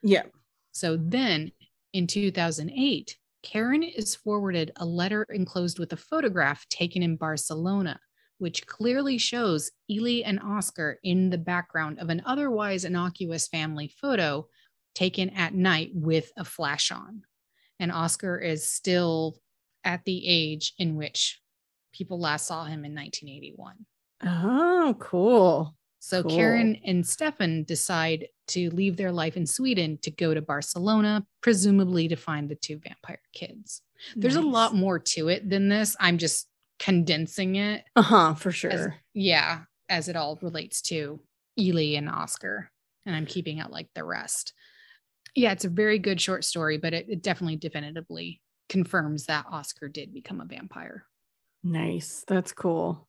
[0.02, 0.24] Yeah.
[0.72, 1.52] So then
[1.92, 8.00] in 2008, Karen is forwarded a letter enclosed with a photograph taken in Barcelona,
[8.38, 14.48] which clearly shows Eli and Oscar in the background of an otherwise innocuous family photo
[14.96, 17.24] taken at night with a flash on.
[17.80, 19.38] And Oscar is still
[19.84, 21.42] at the age in which
[21.92, 23.86] people last saw him in 1981.
[24.26, 25.76] Oh, cool.
[26.06, 26.36] So Cool.
[26.36, 32.10] Karen and Stefan decide to leave their life in Sweden to go to Barcelona, presumably
[32.10, 33.82] to find the two vampire kids.
[34.14, 35.96] There's a lot more to it than this.
[36.02, 37.86] I'm just condensing it.
[37.96, 38.96] Uh huh, for As, sure.
[39.14, 41.22] yeah, as it all relates to
[41.58, 42.70] Eli and Oscar.
[43.06, 44.52] And I'm keeping out like the rest.
[45.36, 49.88] Yeah, it's a very good short story, but it, it definitely definitively confirms that Oscar
[49.88, 51.06] did become a vampire.
[51.64, 52.26] Nice.
[52.28, 53.08] That's cool.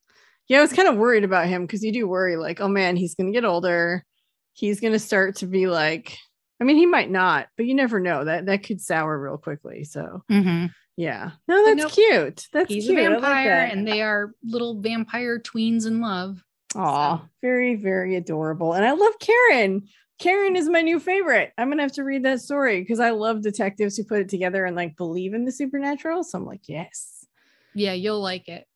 [0.48, 2.96] Yeah, I was kind of worried about him because you do worry, like, oh man,
[2.96, 4.04] he's going to get older.
[4.52, 6.18] He's going to start to be like,
[6.60, 8.24] I mean, he might not, but you never know.
[8.24, 9.84] That that could sour real quickly.
[9.84, 10.66] So mm-hmm.
[10.96, 11.92] yeah, no, that's nope.
[11.92, 12.46] cute.
[12.52, 12.98] That's He's cute.
[12.98, 13.72] a like vampire, that.
[13.72, 16.42] and they are little vampire tweens in love.
[16.76, 18.72] Aw, very, very adorable.
[18.74, 19.88] And I love Karen.
[20.20, 21.52] Karen is my new favorite.
[21.58, 24.64] I'm gonna have to read that story because I love detectives who put it together
[24.64, 26.22] and like believe in the supernatural.
[26.22, 27.26] So I'm like, yes,
[27.74, 28.66] Yeah, you'll like it.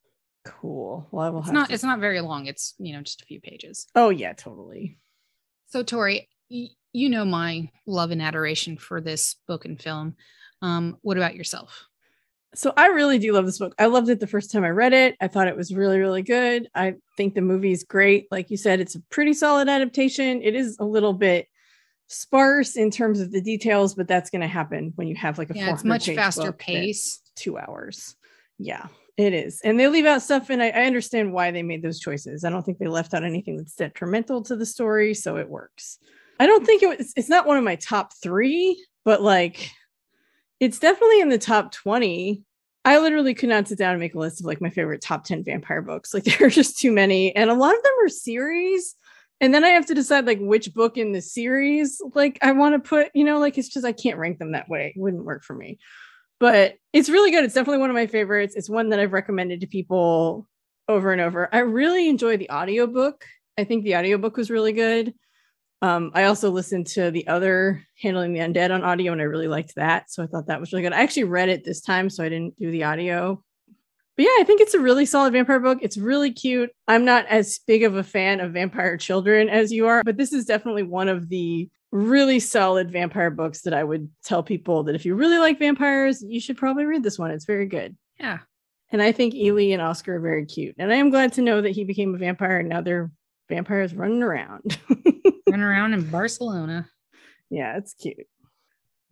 [0.61, 1.09] Cool.
[1.11, 2.47] Well, I will It's have not to- it's not very long.
[2.47, 3.87] It's, you know, just a few pages.
[3.95, 4.99] Oh yeah, totally.
[5.67, 10.17] So Tori, y- you know my love and adoration for this book and film.
[10.63, 11.87] Um, what about yourself?
[12.55, 13.75] So I really do love this book.
[13.79, 15.17] I loved it the first time I read it.
[15.21, 16.69] I thought it was really, really good.
[16.75, 18.27] I think the movie is great.
[18.31, 20.41] Like you said, it's a pretty solid adaptation.
[20.43, 21.47] It is a little bit
[22.07, 25.51] sparse in terms of the details, but that's going to happen when you have like
[25.51, 27.21] a yeah, it's much faster pace.
[27.37, 28.17] Two hours.
[28.59, 28.87] Yeah,
[29.19, 29.61] it is.
[29.63, 32.45] And they leave out stuff, and I, I understand why they made those choices.
[32.45, 35.99] I don't think they left out anything that's detrimental to the story, so it works.
[36.41, 39.73] I don't think it was, it's not one of my top three, but like
[40.61, 42.43] it's definitely in the top 20.
[42.85, 45.25] I literally could not sit down and make a list of like my favorite top
[45.25, 46.15] 10 vampire books.
[46.15, 47.35] Like there are just too many.
[47.35, 48.95] And a lot of them are series.
[49.41, 52.75] And then I have to decide like which book in the series like I want
[52.75, 54.93] to put, you know, like it's just I can't rank them that way.
[54.95, 55.79] It wouldn't work for me.
[56.41, 57.45] But it's really good.
[57.45, 58.55] It's definitely one of my favorites.
[58.55, 60.49] It's one that I've recommended to people
[60.89, 61.53] over and over.
[61.53, 63.25] I really enjoy the audiobook.
[63.59, 65.15] I think the audiobook was really good.
[65.81, 69.49] Um, I also listened to the other Handling the Undead on audio, and I really
[69.49, 70.11] liked that.
[70.11, 70.93] So I thought that was really good.
[70.93, 73.43] I actually read it this time, so I didn't do the audio.
[74.19, 75.79] But yeah, I think it's a really solid vampire book.
[75.81, 76.73] It's really cute.
[76.89, 80.33] I'm not as big of a fan of vampire children as you are, but this
[80.33, 84.97] is definitely one of the really solid vampire books that I would tell people that
[84.97, 87.31] if you really like vampires, you should probably read this one.
[87.31, 87.97] It's very good.
[88.19, 88.41] Yeah.
[88.91, 90.75] And I think Eli and Oscar are very cute.
[90.81, 93.13] And I am glad to know that he became a vampire and now they're
[93.49, 94.81] vampires running around.
[95.49, 96.89] running around in Barcelona.
[97.51, 98.27] Yeah, it's cute.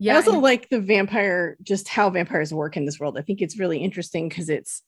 [0.01, 0.15] Yeah.
[0.15, 3.16] I also like the vampire, just how vampires work in this world.
[3.16, 4.83] I think it's really interesting because it's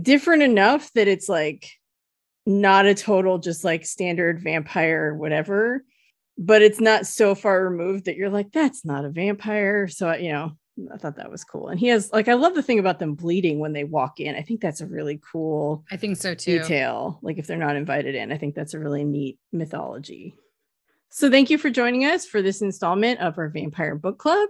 [0.00, 1.70] different enough that it's like
[2.44, 5.82] not a total just like standard vampire whatever
[6.38, 9.88] but it's not so far removed that you're like that's not a vampire.
[9.88, 10.56] So you know
[10.92, 11.68] i thought that was cool.
[11.68, 14.36] And he has like i love the thing about them bleeding when they walk in.
[14.36, 16.58] I think that's a really cool i think so too.
[16.58, 18.32] detail like if they're not invited in.
[18.32, 20.34] I think that's a really neat mythology.
[21.08, 24.48] So thank you for joining us for this installment of our vampire book club.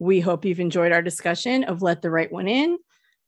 [0.00, 2.78] We hope you've enjoyed our discussion of let the right one in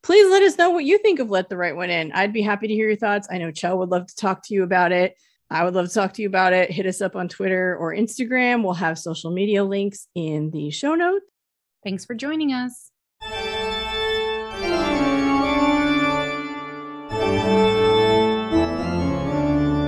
[0.03, 2.43] please let us know what you think of let the right one in i'd be
[2.43, 4.93] happy to hear your thoughts i know chell would love to talk to you about
[4.93, 5.17] it
[5.53, 6.71] I would love to talk to you about it.
[6.71, 8.63] Hit us up on Twitter or Instagram.
[8.63, 11.27] We'll have social media links in the show notes.
[11.83, 12.93] Thanks for joining us.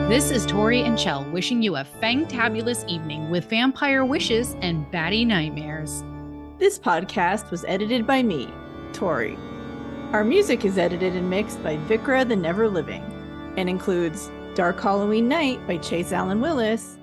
[0.08, 5.24] This is Tori and Chell wishing you a fangtabulous evening with vampire wishes and batty
[5.24, 6.02] nightmares.
[6.58, 8.48] This podcast was edited by me,
[8.92, 9.38] Tori.
[10.12, 13.02] Our music is edited and mixed by Vikra the Never Living
[13.56, 16.98] and includes Dark Halloween Night by Chase Allen Willis,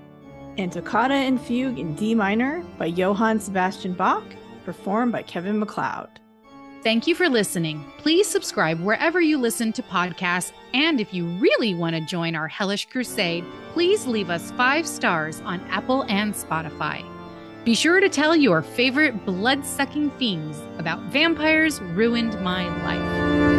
[0.60, 4.23] and Toccata and Fugue in D minor by Johann Sebastian Bach,
[4.64, 6.19] performed by Kevin MacLeod.
[6.84, 7.84] Thank you for listening.
[7.98, 10.52] Please subscribe wherever you listen to podcasts.
[10.76, 15.41] And if you really want to join our hellish crusade, please leave us five stars
[15.41, 17.03] on Apple and Spotify.
[17.65, 23.59] Be sure to tell your favorite blood sucking fiends about vampires ruined my life.